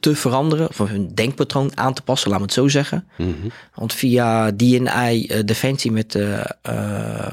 te 0.00 0.14
veranderen, 0.16 0.68
of 0.68 0.78
hun 0.78 1.14
denkpatroon 1.14 1.70
aan 1.74 1.94
te 1.94 2.02
passen, 2.02 2.30
laat 2.30 2.38
me 2.38 2.44
het 2.44 2.54
zo 2.54 2.68
zeggen. 2.68 3.08
Mhm. 3.16 3.30
Want 3.74 3.92
via 3.92 4.52
DNI 4.52 5.26
eh, 5.26 5.44
Defensie 5.44 5.92
met 5.92 6.14
eh 6.14 6.40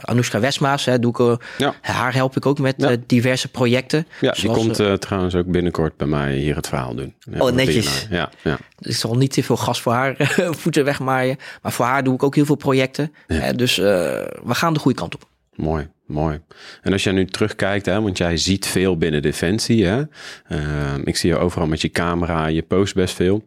Anoushka 0.01 0.39
Westmaas, 0.39 0.85
hè, 0.85 0.99
doe 0.99 1.11
ik, 1.35 1.43
Ja. 1.57 1.73
haar 1.81 2.13
help 2.13 2.35
ik 2.35 2.45
ook 2.45 2.59
met 2.59 2.73
Ja. 2.77 2.95
diverse 3.05 3.47
projecten. 3.47 4.07
Ja, 4.21 4.31
die 4.31 4.51
komt 4.51 5.01
trouwens 5.01 5.35
ook 5.35 5.45
binnenkort 5.45 5.97
bij 5.97 6.07
mij 6.07 6.35
hier 6.35 6.55
het 6.55 6.67
verhaal 6.67 6.95
doen. 6.95 7.13
Ja, 7.19 7.39
Oh, 7.39 7.51
netjes. 7.51 8.05
DNI. 8.07 8.15
Ja, 8.15 8.29
ja. 8.43 8.57
ik 8.79 8.95
zal 8.95 9.15
niet 9.15 9.31
te 9.33 9.43
veel 9.43 9.57
gas 9.57 9.81
voor 9.81 9.93
haar 9.93 10.15
voeten 10.61 10.83
wegmaaien. 10.85 11.37
Maar 11.61 11.71
voor 11.71 11.85
haar 11.85 12.03
doe 12.03 12.13
ik 12.13 12.23
ook 12.23 12.35
heel 12.35 12.45
veel 12.45 12.55
projecten. 12.55 13.13
Dus 13.55 13.75
we 13.75 14.29
gaan 14.45 14.73
de 14.73 14.79
goede 14.79 14.97
kant 14.97 15.15
op. 15.15 15.27
Mooi, 15.55 15.87
Mooi. 16.07 16.39
En 16.81 16.91
als 16.91 17.03
jij 17.03 17.13
nu 17.13 17.25
terugkijkt, 17.25 17.85
hè, 17.85 18.01
want 18.01 18.17
jij 18.17 18.37
ziet 18.37 18.65
veel 18.65 18.97
binnen 18.97 19.21
Defensie. 19.21 19.85
Hè? 19.85 20.03
Ehm, 20.47 21.01
ik 21.03 21.15
zie 21.15 21.29
je 21.29 21.37
overal 21.37 21.67
met 21.67 21.81
je 21.81 21.89
camera, 21.89 22.47
je 22.47 22.61
post 22.61 22.95
best 22.95 23.15
veel. 23.15 23.43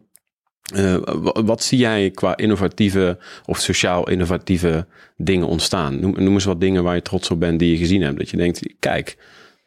Uh, 0.75 0.97
wat 1.33 1.63
zie 1.63 1.77
jij 1.77 2.11
qua 2.11 2.37
innovatieve 2.37 3.17
of 3.45 3.59
sociaal 3.59 4.09
innovatieve 4.09 4.87
dingen 5.17 5.47
ontstaan? 5.47 5.99
Noem, 5.99 6.13
noem, 6.17 6.33
eens 6.33 6.43
wat 6.43 6.59
dingen 6.59 6.83
waar 6.83 6.95
je 6.95 7.01
trots 7.01 7.29
op 7.29 7.39
bent 7.39 7.59
die 7.59 7.71
je 7.71 7.77
gezien 7.77 8.01
hebt. 8.01 8.17
Dat 8.17 8.29
je 8.29 8.37
denkt, 8.37 8.73
kijk, 8.79 9.17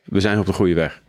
we 0.04 0.20
zijn 0.20 0.38
op 0.38 0.46
de 0.46 0.52
goede 0.52 0.74
weg. 0.74 1.02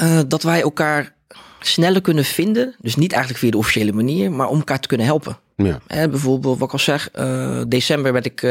Uh, 0.00 0.20
dat 0.28 0.42
wij 0.42 0.60
elkaar 0.60 1.14
sneller 1.60 2.00
kunnen 2.00 2.24
vinden. 2.24 2.74
Dus 2.80 2.96
niet 2.96 3.12
eigenlijk 3.12 3.42
via 3.42 3.50
de 3.50 3.56
officiële 3.56 3.92
manier, 3.92 4.32
maar 4.32 4.48
om 4.48 4.58
elkaar 4.58 4.80
te 4.80 4.88
kunnen 4.88 5.06
helpen. 5.06 5.38
Ja. 5.56 5.80
Uh, 5.94 6.04
bijvoorbeeld, 6.04 6.58
wat 6.58 6.68
ik 6.68 6.72
al 6.72 6.78
zeg, 6.78 7.10
december 7.68 8.12
werd 8.12 8.26
ik 8.26 8.42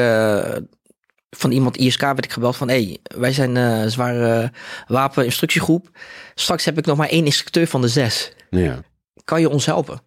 van 1.37 1.51
iemand 1.51 1.77
ISK 1.77 2.01
werd 2.01 2.25
ik 2.25 2.31
gebeld 2.31 2.55
van... 2.55 2.67
hey, 2.67 2.97
wij 3.03 3.33
zijn 3.33 3.55
een 3.55 3.91
zware 3.91 4.51
wapeninstructiegroep. 4.87 5.89
Straks 6.35 6.65
heb 6.65 6.77
ik 6.77 6.85
nog 6.85 6.97
maar 6.97 7.09
één 7.09 7.25
instructeur 7.25 7.67
van 7.67 7.81
de 7.81 7.87
zes. 7.87 8.31
Ja. 8.49 8.79
Kan 9.23 9.39
je 9.39 9.49
ons 9.49 9.65
helpen? 9.65 10.01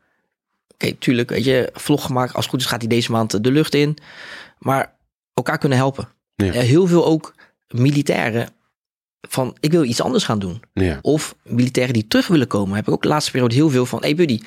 Oké, 0.74 0.92
tuurlijk, 0.92 1.30
weet 1.30 1.44
je, 1.44 1.70
vlog 1.72 2.04
gemaakt. 2.04 2.34
Als 2.34 2.44
het 2.44 2.54
goed 2.54 2.60
is 2.60 2.66
gaat 2.66 2.80
hij 2.80 2.88
deze 2.88 3.12
maand 3.12 3.44
de 3.44 3.50
lucht 3.50 3.74
in. 3.74 3.96
Maar 4.58 4.96
elkaar 5.34 5.58
kunnen 5.58 5.78
helpen. 5.78 6.08
Ja. 6.34 6.52
heel 6.52 6.86
veel 6.86 7.06
ook 7.06 7.34
militairen 7.68 8.48
van 9.20 9.56
ik 9.60 9.70
wil 9.70 9.84
iets 9.84 10.00
anders 10.00 10.24
gaan 10.24 10.38
doen. 10.38 10.62
Ja. 10.72 10.98
Of 11.02 11.34
militairen 11.42 11.94
die 11.94 12.06
terug 12.06 12.26
willen 12.26 12.46
komen. 12.46 12.76
Heb 12.76 12.86
ik 12.86 12.92
ook 12.92 13.02
de 13.02 13.08
laatste 13.08 13.30
periode 13.30 13.54
heel 13.54 13.70
veel 13.70 13.86
van. 13.86 14.00
Hey 14.00 14.14
buddy, 14.14 14.40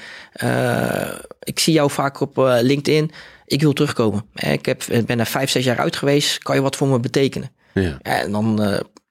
uh, 0.44 1.14
ik 1.44 1.60
zie 1.60 1.74
jou 1.74 1.92
vaak 1.92 2.20
op 2.20 2.38
uh, 2.38 2.58
LinkedIn. 2.62 3.12
Ik 3.52 3.62
wil 3.62 3.74
terugkomen. 3.74 4.26
Ik 4.34 4.66
heb, 4.66 4.84
ben 5.06 5.20
er 5.20 5.26
vijf, 5.26 5.50
zes 5.50 5.64
jaar 5.64 5.80
uit 5.80 5.96
geweest. 5.96 6.38
Kan 6.38 6.56
je 6.56 6.62
wat 6.62 6.76
voor 6.76 6.88
me 6.88 7.00
betekenen? 7.00 7.52
Ja. 7.74 7.98
En 8.02 8.32
dan 8.32 8.62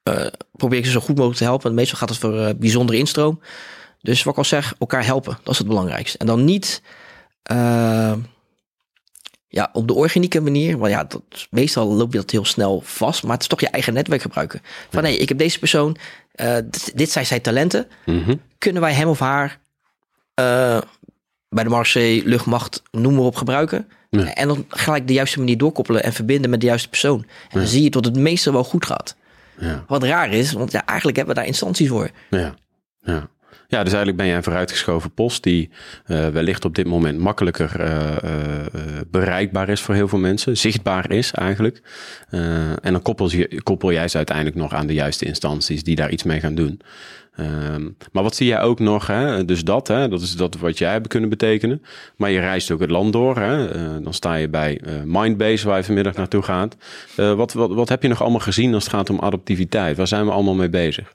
uh, 0.04 0.26
probeer 0.52 0.78
ik 0.78 0.84
ze 0.84 0.90
zo 0.90 1.00
goed 1.00 1.14
mogelijk 1.14 1.38
te 1.38 1.44
helpen. 1.44 1.74
Meestal 1.74 1.98
gaat 1.98 2.08
het 2.08 2.18
voor 2.18 2.54
bijzondere 2.56 2.98
instroom. 2.98 3.40
Dus 4.00 4.22
wat 4.22 4.32
ik 4.32 4.38
al 4.38 4.44
zeg, 4.44 4.74
elkaar 4.78 5.04
helpen. 5.04 5.38
Dat 5.42 5.52
is 5.52 5.58
het 5.58 5.66
belangrijkste. 5.66 6.18
En 6.18 6.26
dan 6.26 6.44
niet 6.44 6.82
uh, 7.52 8.12
ja, 9.48 9.70
op 9.72 9.88
de 9.88 9.94
organieke 9.94 10.40
manier, 10.40 10.78
want 10.78 10.92
ja, 10.92 11.04
dat, 11.04 11.22
meestal 11.50 11.86
loop 11.86 12.12
je 12.12 12.18
dat 12.18 12.30
heel 12.30 12.44
snel 12.44 12.82
vast, 12.84 13.22
maar 13.22 13.32
het 13.32 13.42
is 13.42 13.48
toch 13.48 13.60
je 13.60 13.68
eigen 13.68 13.92
netwerk 13.92 14.22
gebruiken. 14.22 14.62
Van 14.90 15.02
nee, 15.02 15.16
ik 15.16 15.28
heb 15.28 15.38
deze 15.38 15.58
persoon, 15.58 15.96
uh, 16.34 16.56
dit, 16.94 17.10
zijn 17.10 17.26
zijn 17.26 17.40
talenten. 17.40 17.88
Mm-hmm. 18.04 18.40
Kunnen 18.58 18.82
wij 18.82 18.92
hem 18.92 19.08
of 19.08 19.18
haar 19.18 19.60
uh, 20.40 20.78
bij 21.50 21.64
de 21.64 21.70
Marseille, 21.70 22.22
luchtmacht, 22.24 22.82
noem 22.90 23.14
maar 23.14 23.24
op 23.24 23.36
gebruiken? 23.36 23.88
Ja. 24.10 24.34
En 24.34 24.48
dan 24.48 24.64
gelijk 24.68 25.06
de 25.06 25.12
juiste 25.12 25.38
manier 25.38 25.58
doorkoppelen 25.58 26.02
en 26.02 26.12
verbinden 26.12 26.50
met 26.50 26.60
de 26.60 26.66
juiste 26.66 26.88
persoon. 26.88 27.24
En 27.50 27.58
dan 27.58 27.68
zie 27.68 27.82
je 27.82 27.90
dat 27.90 28.04
het 28.04 28.16
meestal 28.16 28.52
wel 28.52 28.64
goed 28.64 28.86
gaat. 28.86 29.16
Ja. 29.58 29.84
Wat 29.86 30.02
raar 30.02 30.32
is, 30.32 30.52
want 30.52 30.72
ja, 30.72 30.86
eigenlijk 30.86 31.16
hebben 31.16 31.34
we 31.34 31.40
daar 31.40 31.50
instanties 31.50 31.88
voor. 31.88 32.10
Ja, 32.30 32.54
ja. 33.00 33.28
Ja, 33.68 33.78
dus 33.78 33.92
eigenlijk 33.92 34.16
ben 34.16 34.26
jij 34.26 34.36
een 34.36 34.42
vooruitgeschoven 34.42 35.14
post 35.14 35.42
die 35.42 35.70
uh, 36.06 36.28
wellicht 36.28 36.64
op 36.64 36.74
dit 36.74 36.86
moment 36.86 37.18
makkelijker 37.18 37.80
uh, 37.80 38.16
uh, 38.24 38.30
bereikbaar 39.10 39.68
is 39.68 39.80
voor 39.80 39.94
heel 39.94 40.08
veel 40.08 40.18
mensen, 40.18 40.56
zichtbaar 40.56 41.10
is 41.10 41.32
eigenlijk. 41.32 41.82
en 42.82 42.92
dan 42.92 43.02
koppel, 43.02 43.30
koppel 43.62 43.92
jij 43.92 44.08
ze 44.08 44.16
uiteindelijk 44.16 44.56
nog 44.56 44.74
aan 44.74 44.86
de 44.86 44.94
juiste 44.94 45.24
instanties 45.24 45.82
die 45.82 45.96
daar 45.96 46.10
iets 46.10 46.22
mee 46.22 46.40
gaan 46.40 46.54
doen. 46.54 46.80
Um, 47.40 47.96
maar 48.12 48.22
wat 48.22 48.34
zie 48.34 48.46
jij 48.46 48.60
ook 48.60 48.78
nog? 48.78 49.06
Hè? 49.06 49.44
Dus 49.44 49.64
dat, 49.64 49.88
hè? 49.88 50.08
dat 50.08 50.20
is 50.20 50.36
dat 50.36 50.56
wat 50.56 50.78
jij 50.78 50.92
hebt 50.92 51.08
kunnen 51.08 51.28
betekenen. 51.28 51.82
Maar 52.16 52.30
je 52.30 52.40
reist 52.40 52.70
ook 52.70 52.80
het 52.80 52.90
land 52.90 53.12
door. 53.12 53.36
Hè? 53.36 53.68
dan 54.02 54.14
sta 54.14 54.34
je 54.34 54.48
bij 54.48 54.80
Mindbase, 55.04 55.66
waar 55.66 55.76
je 55.76 55.84
vanmiddag 55.84 56.14
naartoe 56.14 56.42
gaat. 56.42 56.76
wat, 57.16 57.52
wat, 57.52 57.70
wat 57.70 57.88
heb 57.88 58.02
je 58.02 58.08
nog 58.08 58.20
allemaal 58.20 58.40
gezien 58.40 58.74
als 58.74 58.84
het 58.84 58.92
gaat 58.92 59.10
om 59.10 59.20
adaptiviteit? 59.20 59.96
Waar 59.96 60.06
zijn 60.06 60.24
we 60.24 60.32
allemaal 60.32 60.54
mee 60.54 60.70
bezig? 60.70 61.12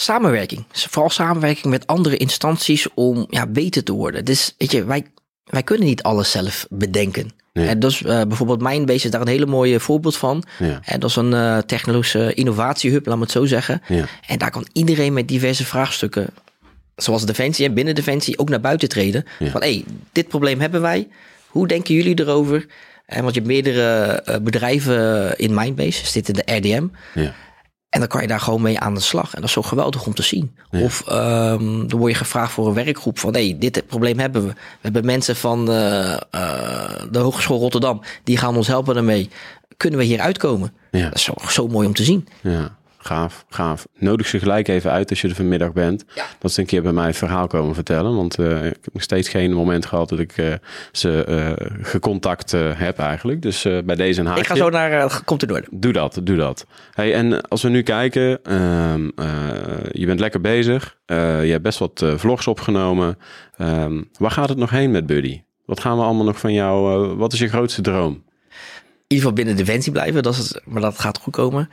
Samenwerking. 0.00 0.64
Vooral 0.72 1.10
samenwerking 1.10 1.66
met 1.66 1.86
andere 1.86 2.16
instanties 2.16 2.86
om 2.94 3.26
ja, 3.28 3.46
beter 3.46 3.84
te 3.84 3.92
worden. 3.92 4.24
Dus 4.24 4.54
weet 4.58 4.70
je, 4.70 4.84
wij, 4.84 5.06
wij 5.44 5.62
kunnen 5.62 5.86
niet 5.86 6.02
alles 6.02 6.30
zelf 6.30 6.66
bedenken. 6.70 7.30
En 7.52 7.78
dus 7.78 8.02
uh, 8.02 8.22
bijvoorbeeld 8.22 8.62
Mindbase 8.62 9.04
is 9.04 9.10
daar 9.10 9.20
een 9.20 9.28
hele 9.28 9.46
mooie 9.46 9.80
voorbeeld 9.80 10.16
van. 10.16 10.44
Ja. 10.58 10.80
En 10.84 11.00
dat 11.00 11.10
is 11.10 11.16
een 11.16 11.32
uh, 11.32 11.58
technologische 11.58 12.34
innovatiehub, 12.34 13.06
laat 13.06 13.16
me 13.16 13.22
het 13.22 13.30
zo 13.30 13.44
zeggen. 13.44 13.82
Ja. 13.88 14.04
En 14.26 14.38
daar 14.38 14.50
kan 14.50 14.66
iedereen 14.72 15.12
met 15.12 15.28
diverse 15.28 15.64
vraagstukken, 15.64 16.26
zoals 16.96 17.26
Defensie 17.26 17.66
en 17.66 17.74
binnen 17.74 17.94
Defensie, 17.94 18.38
ook 18.38 18.48
naar 18.48 18.60
buiten 18.60 18.88
treden. 18.88 19.24
Van 19.38 19.62
hé, 19.62 19.72
hey, 19.72 19.84
dit 20.12 20.28
probleem 20.28 20.60
hebben 20.60 20.80
wij. 20.80 21.08
Hoe 21.46 21.68
denken 21.68 21.94
jullie 21.94 22.20
erover? 22.20 22.66
En 23.06 23.22
want 23.22 23.34
je 23.34 23.40
hebt 23.40 23.52
meerdere 23.52 24.22
uh, 24.28 24.36
bedrijven 24.36 25.36
in 25.38 25.54
Mindbase, 25.54 26.06
zit 26.06 26.28
in 26.28 26.34
de 26.34 26.54
RDM. 26.54 26.86
Ja. 27.14 27.34
En 27.90 27.98
dan 27.98 28.08
kan 28.08 28.20
je 28.20 28.26
daar 28.26 28.40
gewoon 28.40 28.62
mee 28.62 28.78
aan 28.78 28.94
de 28.94 29.00
slag. 29.00 29.34
En 29.34 29.40
dat 29.40 29.44
is 29.44 29.52
zo 29.52 29.62
geweldig 29.62 30.06
om 30.06 30.14
te 30.14 30.22
zien. 30.22 30.56
Of 30.70 31.04
um, 31.08 31.88
dan 31.88 31.98
word 31.98 32.12
je 32.12 32.18
gevraagd 32.18 32.52
voor 32.52 32.66
een 32.66 32.74
werkgroep 32.74 33.18
van... 33.18 33.34
hé, 33.34 33.48
hey, 33.48 33.56
dit 33.58 33.86
probleem 33.86 34.18
hebben 34.18 34.42
we. 34.42 34.48
We 34.48 34.54
hebben 34.80 35.04
mensen 35.04 35.36
van 35.36 35.70
uh, 35.70 36.16
uh, 36.34 36.90
de 37.10 37.18
Hogeschool 37.18 37.58
Rotterdam... 37.58 38.02
die 38.24 38.36
gaan 38.36 38.56
ons 38.56 38.66
helpen 38.66 38.94
daarmee. 38.94 39.30
Kunnen 39.76 39.98
we 39.98 40.04
hier 40.04 40.20
uitkomen? 40.20 40.72
Ja. 40.90 41.04
Dat 41.04 41.14
is 41.14 41.22
zo, 41.22 41.34
zo 41.48 41.68
mooi 41.68 41.86
om 41.86 41.94
te 41.94 42.04
zien. 42.04 42.28
Ja. 42.40 42.78
Gaaf, 43.02 43.44
gaaf. 43.48 43.86
Nodig 43.98 44.26
ze 44.26 44.38
gelijk 44.38 44.68
even 44.68 44.90
uit 44.90 45.10
als 45.10 45.20
je 45.20 45.28
er 45.28 45.34
vanmiddag 45.34 45.72
bent. 45.72 46.04
Dat 46.38 46.52
ze 46.52 46.60
een 46.60 46.66
keer 46.66 46.82
bij 46.82 46.92
mij 46.92 47.06
een 47.06 47.14
verhaal 47.14 47.46
komen 47.46 47.74
vertellen. 47.74 48.16
Want 48.16 48.38
uh, 48.38 48.66
ik 48.66 48.78
heb 48.82 48.92
nog 48.92 49.02
steeds 49.02 49.28
geen 49.28 49.52
moment 49.52 49.86
gehad 49.86 50.08
dat 50.08 50.18
ik 50.18 50.36
uh, 50.36 50.54
ze 50.92 51.26
uh, 51.28 51.68
gecontact 51.82 52.50
heb 52.74 52.98
eigenlijk. 52.98 53.42
Dus 53.42 53.62
bij 53.62 53.96
deze 53.96 54.20
een 54.20 54.26
haakje. 54.26 54.42
Ik 54.42 54.48
ga 54.48 54.54
zo 54.54 54.70
naar 54.70 55.22
Komt 55.24 55.42
er 55.42 55.48
door. 55.48 55.64
Doe 55.70 55.92
dat, 55.92 56.20
doe 56.22 56.36
dat. 56.36 56.66
Hey, 56.92 57.14
en 57.14 57.40
als 57.48 57.62
we 57.62 57.68
nu 57.68 57.82
kijken. 57.82 58.44
Ehm, 58.44 59.04
je 59.90 60.06
bent 60.06 60.20
lekker 60.20 60.40
bezig. 60.40 60.96
je 61.06 61.14
hebt 61.50 61.62
best 61.62 61.78
wat 61.78 62.04
vlogs 62.16 62.46
opgenomen. 62.46 63.18
Um, 63.60 64.08
waar 64.18 64.30
gaat 64.30 64.48
het 64.48 64.58
nog 64.58 64.70
heen 64.70 64.90
met 64.90 65.06
Buddy? 65.06 65.42
Wat 65.64 65.80
gaan 65.80 65.96
we 65.96 66.02
allemaal 66.02 66.24
nog 66.24 66.38
van 66.38 66.52
jou? 66.52 67.06
wat 67.16 67.32
is 67.32 67.38
je 67.38 67.48
grootste 67.48 67.82
droom? 67.82 68.12
In 68.12 69.16
ieder 69.16 69.28
geval 69.28 69.32
binnen 69.32 69.56
Defensie 69.56 69.92
blijven. 69.92 70.22
Dat 70.22 70.34
is 70.34 70.38
het, 70.38 70.62
maar 70.64 70.82
dat 70.82 70.98
gaat 70.98 71.18
goed 71.18 71.32
komen. 71.32 71.68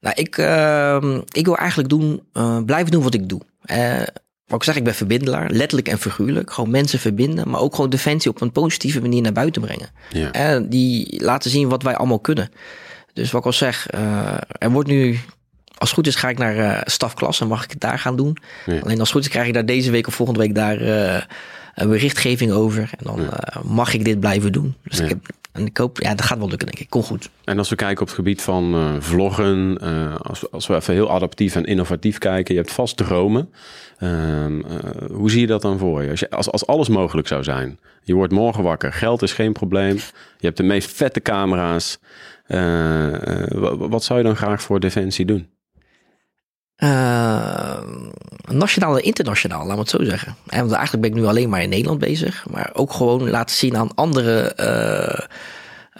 Nou, 0.00 0.14
ik, 0.18 0.36
uh, 0.38 1.18
ik 1.32 1.44
wil 1.44 1.56
eigenlijk 1.56 1.88
doen, 1.88 2.22
uh, 2.34 2.62
blijven 2.64 2.90
doen 2.90 3.02
wat 3.02 3.14
ik 3.14 3.28
doe. 3.28 3.40
Uh, 3.66 4.02
wat 4.46 4.58
ik 4.58 4.64
zeg, 4.64 4.76
ik 4.76 4.84
ben 4.84 4.94
verbindelaar, 4.94 5.50
letterlijk 5.50 5.88
en 5.88 5.98
figuurlijk. 5.98 6.52
Gewoon 6.52 6.70
mensen 6.70 6.98
verbinden, 6.98 7.48
maar 7.48 7.60
ook 7.60 7.74
gewoon 7.74 7.90
defensie 7.90 8.30
op 8.30 8.40
een 8.40 8.52
positieve 8.52 9.00
manier 9.00 9.22
naar 9.22 9.32
buiten 9.32 9.62
brengen. 9.62 9.88
Ja. 10.10 10.56
Uh, 10.56 10.66
die 10.68 11.22
laten 11.24 11.50
zien 11.50 11.68
wat 11.68 11.82
wij 11.82 11.96
allemaal 11.96 12.18
kunnen. 12.18 12.50
Dus 13.12 13.30
wat 13.30 13.40
ik 13.40 13.46
al 13.46 13.52
zeg, 13.52 13.86
er 14.58 14.70
wordt 14.70 14.88
nu 14.88 15.18
als 15.78 15.88
het 15.88 15.98
goed 15.98 16.06
is, 16.06 16.14
ga 16.14 16.28
ik 16.28 16.38
naar 16.38 16.56
uh, 16.56 16.80
stafklas 16.84 17.40
en 17.40 17.46
mag 17.46 17.64
ik 17.64 17.70
het 17.70 17.80
daar 17.80 17.98
gaan 17.98 18.16
doen. 18.16 18.36
Ja. 18.66 18.78
Alleen 18.80 18.98
als 18.98 19.08
het 19.08 19.10
goed 19.10 19.20
is, 19.20 19.28
krijg 19.28 19.46
ik 19.46 19.54
daar 19.54 19.66
deze 19.66 19.90
week 19.90 20.06
of 20.06 20.14
volgende 20.14 20.40
week 20.40 20.54
daar 20.54 20.82
uh, 20.82 21.20
een 21.74 21.88
berichtgeving 21.88 22.52
over. 22.52 22.90
En 22.98 23.04
dan 23.04 23.20
ja. 23.20 23.56
uh, 23.56 23.62
mag 23.62 23.94
ik 23.94 24.04
dit 24.04 24.20
blijven 24.20 24.52
doen. 24.52 24.74
Dus 24.82 25.00
ik 25.00 25.08
heb 25.08 25.26
en 25.58 25.66
ik 25.66 25.76
hoop, 25.76 26.00
ja, 26.00 26.14
dat 26.14 26.26
gaat 26.26 26.38
wel 26.38 26.48
lukken, 26.48 26.66
denk 26.66 26.78
ik. 26.78 26.90
Kom 26.90 27.02
goed. 27.02 27.30
En 27.44 27.58
als 27.58 27.68
we 27.68 27.76
kijken 27.76 28.00
op 28.00 28.06
het 28.06 28.16
gebied 28.16 28.42
van 28.42 28.74
uh, 28.74 28.94
vloggen, 28.98 29.78
uh, 29.82 30.16
als, 30.16 30.50
als 30.50 30.66
we 30.66 30.74
even 30.74 30.94
heel 30.94 31.10
adaptief 31.10 31.54
en 31.54 31.64
innovatief 31.64 32.18
kijken, 32.18 32.54
je 32.54 32.60
hebt 32.60 32.72
vast 32.72 32.96
dromen. 32.96 33.52
Uh, 33.98 34.46
hoe 35.12 35.30
zie 35.30 35.40
je 35.40 35.46
dat 35.46 35.62
dan 35.62 35.78
voor 35.78 36.02
je? 36.02 36.10
Als, 36.10 36.20
je 36.20 36.30
als, 36.30 36.50
als 36.50 36.66
alles 36.66 36.88
mogelijk 36.88 37.28
zou 37.28 37.42
zijn. 37.42 37.78
Je 38.02 38.14
wordt 38.14 38.32
morgen 38.32 38.62
wakker, 38.62 38.92
geld 38.92 39.22
is 39.22 39.32
geen 39.32 39.52
probleem. 39.52 39.94
Je 40.38 40.46
hebt 40.46 40.56
de 40.56 40.62
meest 40.62 40.90
vette 40.90 41.20
camera's. 41.20 41.98
wat 43.78 44.04
zou 44.04 44.18
je 44.18 44.24
dan 44.24 44.36
graag 44.36 44.62
voor 44.62 44.80
Defensie 44.80 45.24
doen? 45.24 45.48
Uh, 46.78 47.78
nationaal 48.46 48.96
en 48.96 49.04
internationaal, 49.04 49.66
laat 49.66 49.74
me 49.74 49.80
het 49.80 49.90
zo 49.90 50.04
zeggen. 50.04 50.36
En 50.46 50.60
want 50.60 50.72
eigenlijk 50.72 51.02
ben 51.02 51.16
ik 51.16 51.22
nu 51.22 51.28
alleen 51.28 51.48
maar 51.48 51.62
in 51.62 51.68
Nederland 51.68 51.98
bezig. 51.98 52.46
Maar 52.50 52.70
ook 52.72 52.92
gewoon 52.92 53.30
laten 53.30 53.56
zien 53.56 53.76
aan 53.76 53.94
andere 53.94 54.52
uh, 54.56 55.26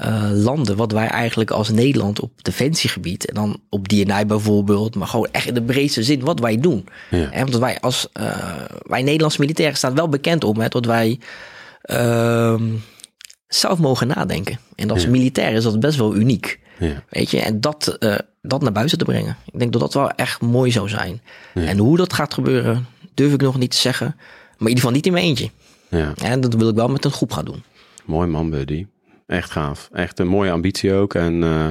uh, 0.06 0.30
landen 0.32 0.76
wat 0.76 0.92
wij 0.92 1.06
eigenlijk 1.06 1.50
als 1.50 1.70
Nederland 1.70 2.20
op 2.20 2.44
defensiegebied 2.44 3.26
en 3.26 3.34
dan 3.34 3.60
op 3.68 3.88
DNI 3.88 4.26
bijvoorbeeld, 4.26 4.94
maar 4.94 5.08
gewoon 5.08 5.28
echt 5.32 5.46
in 5.46 5.54
de 5.54 5.62
breedste 5.62 6.02
zin 6.02 6.20
wat 6.20 6.40
wij 6.40 6.60
doen. 6.60 6.88
Ja. 7.10 7.30
En 7.30 7.44
omdat 7.44 7.60
wij 7.60 7.80
als 7.80 8.08
wij 8.82 9.02
Nederlandse 9.02 9.40
militairen 9.40 9.76
staan 9.76 9.94
wel 9.94 10.08
bekend 10.08 10.44
om 10.44 10.68
dat 10.68 10.84
wij 10.84 11.18
ehm, 11.82 12.64
zelf 13.48 13.78
mogen 13.78 14.06
nadenken. 14.06 14.58
En 14.74 14.90
als 14.90 15.02
ja. 15.02 15.08
militair 15.08 15.52
is 15.52 15.62
dat 15.62 15.80
best 15.80 15.98
wel 15.98 16.16
uniek. 16.16 16.58
Ja. 16.78 17.02
Weet 17.10 17.30
je, 17.30 17.40
en 17.40 17.60
dat, 17.60 17.96
uh, 18.00 18.14
dat 18.42 18.62
naar 18.62 18.72
buiten 18.72 18.98
te 18.98 19.04
brengen. 19.04 19.36
Ik 19.52 19.58
denk 19.58 19.72
dat 19.72 19.80
dat 19.80 19.94
wel 19.94 20.10
echt 20.10 20.40
mooi 20.40 20.70
zou 20.70 20.88
zijn. 20.88 21.22
Ja. 21.54 21.62
En 21.62 21.78
hoe 21.78 21.96
dat 21.96 22.12
gaat 22.12 22.34
gebeuren, 22.34 22.86
durf 23.14 23.32
ik 23.32 23.40
nog 23.40 23.58
niet 23.58 23.70
te 23.70 23.76
zeggen. 23.76 24.14
Maar 24.16 24.68
in 24.68 24.76
ieder 24.76 24.78
geval 24.78 24.90
niet 24.90 25.06
in 25.06 25.12
mijn 25.12 25.24
eentje. 25.24 25.50
Ja. 25.88 26.12
En 26.22 26.40
dat 26.40 26.54
wil 26.54 26.68
ik 26.68 26.74
wel 26.74 26.88
met 26.88 27.04
een 27.04 27.10
groep 27.10 27.32
gaan 27.32 27.44
doen. 27.44 27.62
Mooi 28.04 28.28
man, 28.28 28.50
Buddy. 28.50 28.86
Echt 29.26 29.50
gaaf. 29.50 29.88
Echt 29.92 30.18
een 30.18 30.26
mooie 30.26 30.50
ambitie 30.50 30.92
ook. 30.92 31.14
En 31.14 31.42
uh, 31.42 31.66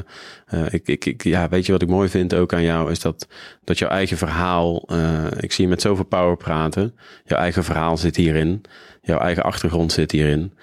uh, 0.53 0.65
ik, 0.69 0.87
ik, 0.87 1.05
ik, 1.05 1.23
ja, 1.23 1.49
weet 1.49 1.65
je 1.65 1.71
wat 1.71 1.81
ik 1.81 1.87
mooi 1.87 2.09
vind 2.09 2.33
ook 2.33 2.53
aan 2.53 2.63
jou? 2.63 2.91
Is 2.91 2.99
dat, 2.99 3.27
dat 3.63 3.77
jouw 3.77 3.89
eigen 3.89 4.17
verhaal. 4.17 4.83
Uh, 4.91 5.25
ik 5.37 5.51
zie 5.51 5.63
je 5.63 5.69
met 5.69 5.81
zoveel 5.81 6.05
power 6.05 6.37
praten. 6.37 6.95
Jouw 7.25 7.39
eigen 7.39 7.63
verhaal 7.63 7.97
zit 7.97 8.15
hierin. 8.15 8.61
Jouw 9.01 9.19
eigen 9.19 9.43
achtergrond 9.43 9.91
zit 9.91 10.11
hierin. 10.11 10.53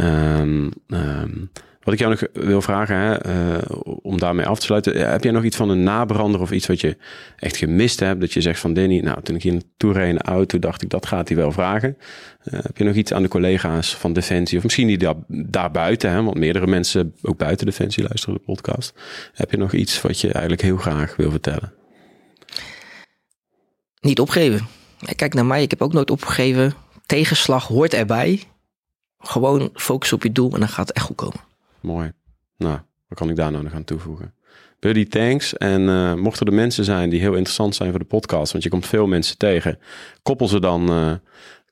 Um, 0.00 0.72
um, 0.86 1.50
Wat 1.82 1.94
ik 1.94 2.00
jou 2.00 2.10
nog 2.10 2.44
wil 2.44 2.62
vragen, 2.62 2.96
hè, 2.96 3.26
uh, 3.26 3.58
om 4.02 4.18
daarmee 4.18 4.46
af 4.46 4.58
te 4.58 4.64
sluiten. 4.64 5.10
Heb 5.10 5.22
jij 5.22 5.32
nog 5.32 5.44
iets 5.44 5.56
van 5.56 5.68
een 5.68 5.82
nabrander 5.82 6.40
of 6.40 6.50
iets 6.50 6.66
wat 6.66 6.80
je 6.80 6.96
echt 7.36 7.56
gemist 7.56 8.00
hebt? 8.00 8.20
Dat 8.20 8.32
je 8.32 8.40
zegt 8.40 8.60
van 8.60 8.74
Danny, 8.74 8.98
nou 8.98 9.22
toen 9.22 9.34
ik 9.34 9.42
hier 9.42 9.52
naartoe 9.52 9.92
reed 9.92 10.08
in 10.08 10.14
de 10.14 10.22
auto, 10.22 10.58
dacht 10.58 10.82
ik 10.82 10.90
dat 10.90 11.06
gaat 11.06 11.28
hij 11.28 11.36
wel 11.36 11.52
vragen. 11.52 11.96
Uh, 12.44 12.60
heb 12.62 12.76
je 12.76 12.84
nog 12.84 12.94
iets 12.94 13.12
aan 13.12 13.22
de 13.22 13.28
collega's 13.28 13.94
van 13.96 14.12
Defensie 14.12 14.56
of 14.56 14.62
misschien 14.62 14.86
die 14.86 14.98
daar, 14.98 15.14
daar 15.28 15.70
buiten, 15.70 16.10
hè, 16.10 16.22
want 16.22 16.38
meerdere 16.38 16.66
mensen 16.66 17.14
ook 17.22 17.36
buiten 17.36 17.66
Defensie 17.66 18.02
luisteren 18.02 18.34
de 18.34 18.44
podcast. 18.44 18.94
Heb 19.32 19.50
je 19.50 19.56
nog 19.56 19.72
iets 19.72 20.00
wat 20.00 20.20
je 20.20 20.32
eigenlijk 20.32 20.62
heel 20.62 20.76
graag 20.76 21.16
wil 21.16 21.30
vertellen? 21.30 21.72
Niet 24.00 24.20
opgeven. 24.20 24.66
Kijk 25.16 25.34
naar 25.34 25.46
mij, 25.46 25.62
ik 25.62 25.70
heb 25.70 25.82
ook 25.82 25.92
nooit 25.92 26.10
opgegeven. 26.10 26.74
Tegenslag 27.06 27.66
hoort 27.66 27.94
erbij. 27.94 28.42
Gewoon 29.18 29.70
focus 29.74 30.12
op 30.12 30.22
je 30.22 30.32
doel 30.32 30.52
en 30.52 30.60
dan 30.60 30.68
gaat 30.68 30.88
het 30.88 30.96
echt 30.96 31.06
goed 31.06 31.16
komen. 31.16 31.50
Mooi. 31.82 32.12
Nou, 32.56 32.78
wat 33.08 33.18
kan 33.18 33.30
ik 33.30 33.36
daar 33.36 33.50
nou 33.50 33.64
nog 33.64 33.72
aan 33.72 33.84
toevoegen? 33.84 34.34
Buddy, 34.78 35.06
thanks. 35.06 35.56
En 35.56 35.82
uh, 35.82 36.14
mochten 36.14 36.46
er 36.46 36.52
mensen 36.52 36.84
zijn 36.84 37.10
die 37.10 37.20
heel 37.20 37.34
interessant 37.34 37.74
zijn 37.74 37.90
voor 37.90 37.98
de 37.98 38.04
podcast, 38.04 38.52
want 38.52 38.64
je 38.64 38.70
komt 38.70 38.86
veel 38.86 39.06
mensen 39.06 39.38
tegen, 39.38 39.78
koppel 40.22 40.48
ze 40.48 40.60
dan, 40.60 40.90
uh, 40.90 41.12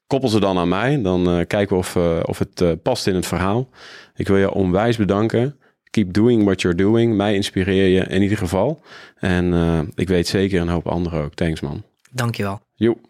koppel 0.07 0.29
ze 0.29 0.41
dan 0.41 0.59
aan 0.59 0.69
mij. 0.69 1.03
Dan 1.03 1.39
uh, 1.39 1.47
kijken 1.47 1.69
we 1.69 1.77
of, 1.77 1.97
of 2.29 2.39
het 2.39 2.83
past 2.83 3.07
in 3.07 3.15
het 3.15 3.27
verhaal. 3.27 3.69
Ik 4.15 4.29
wil 4.29 4.37
je 4.37 4.53
onwijs 4.53 4.97
bedanken. 4.97 5.59
Keep 5.91 6.13
doing 6.13 6.45
what 6.45 6.61
you're 6.61 6.77
doing. 6.77 7.17
Mij 7.17 7.35
inspireer 7.35 7.87
je 7.87 8.01
in 8.01 8.23
ieder 8.23 8.39
geval. 8.39 8.83
En 9.19 9.93
ik 9.95 10.09
weet 10.09 10.27
zeker 10.27 10.61
een 10.61 10.69
hoop 10.69 10.87
anderen 10.87 11.23
ook. 11.23 11.35
Thanks 11.35 11.61
man. 11.61 11.83
Dankjewel. 12.11 12.61
Joep. 12.75 13.10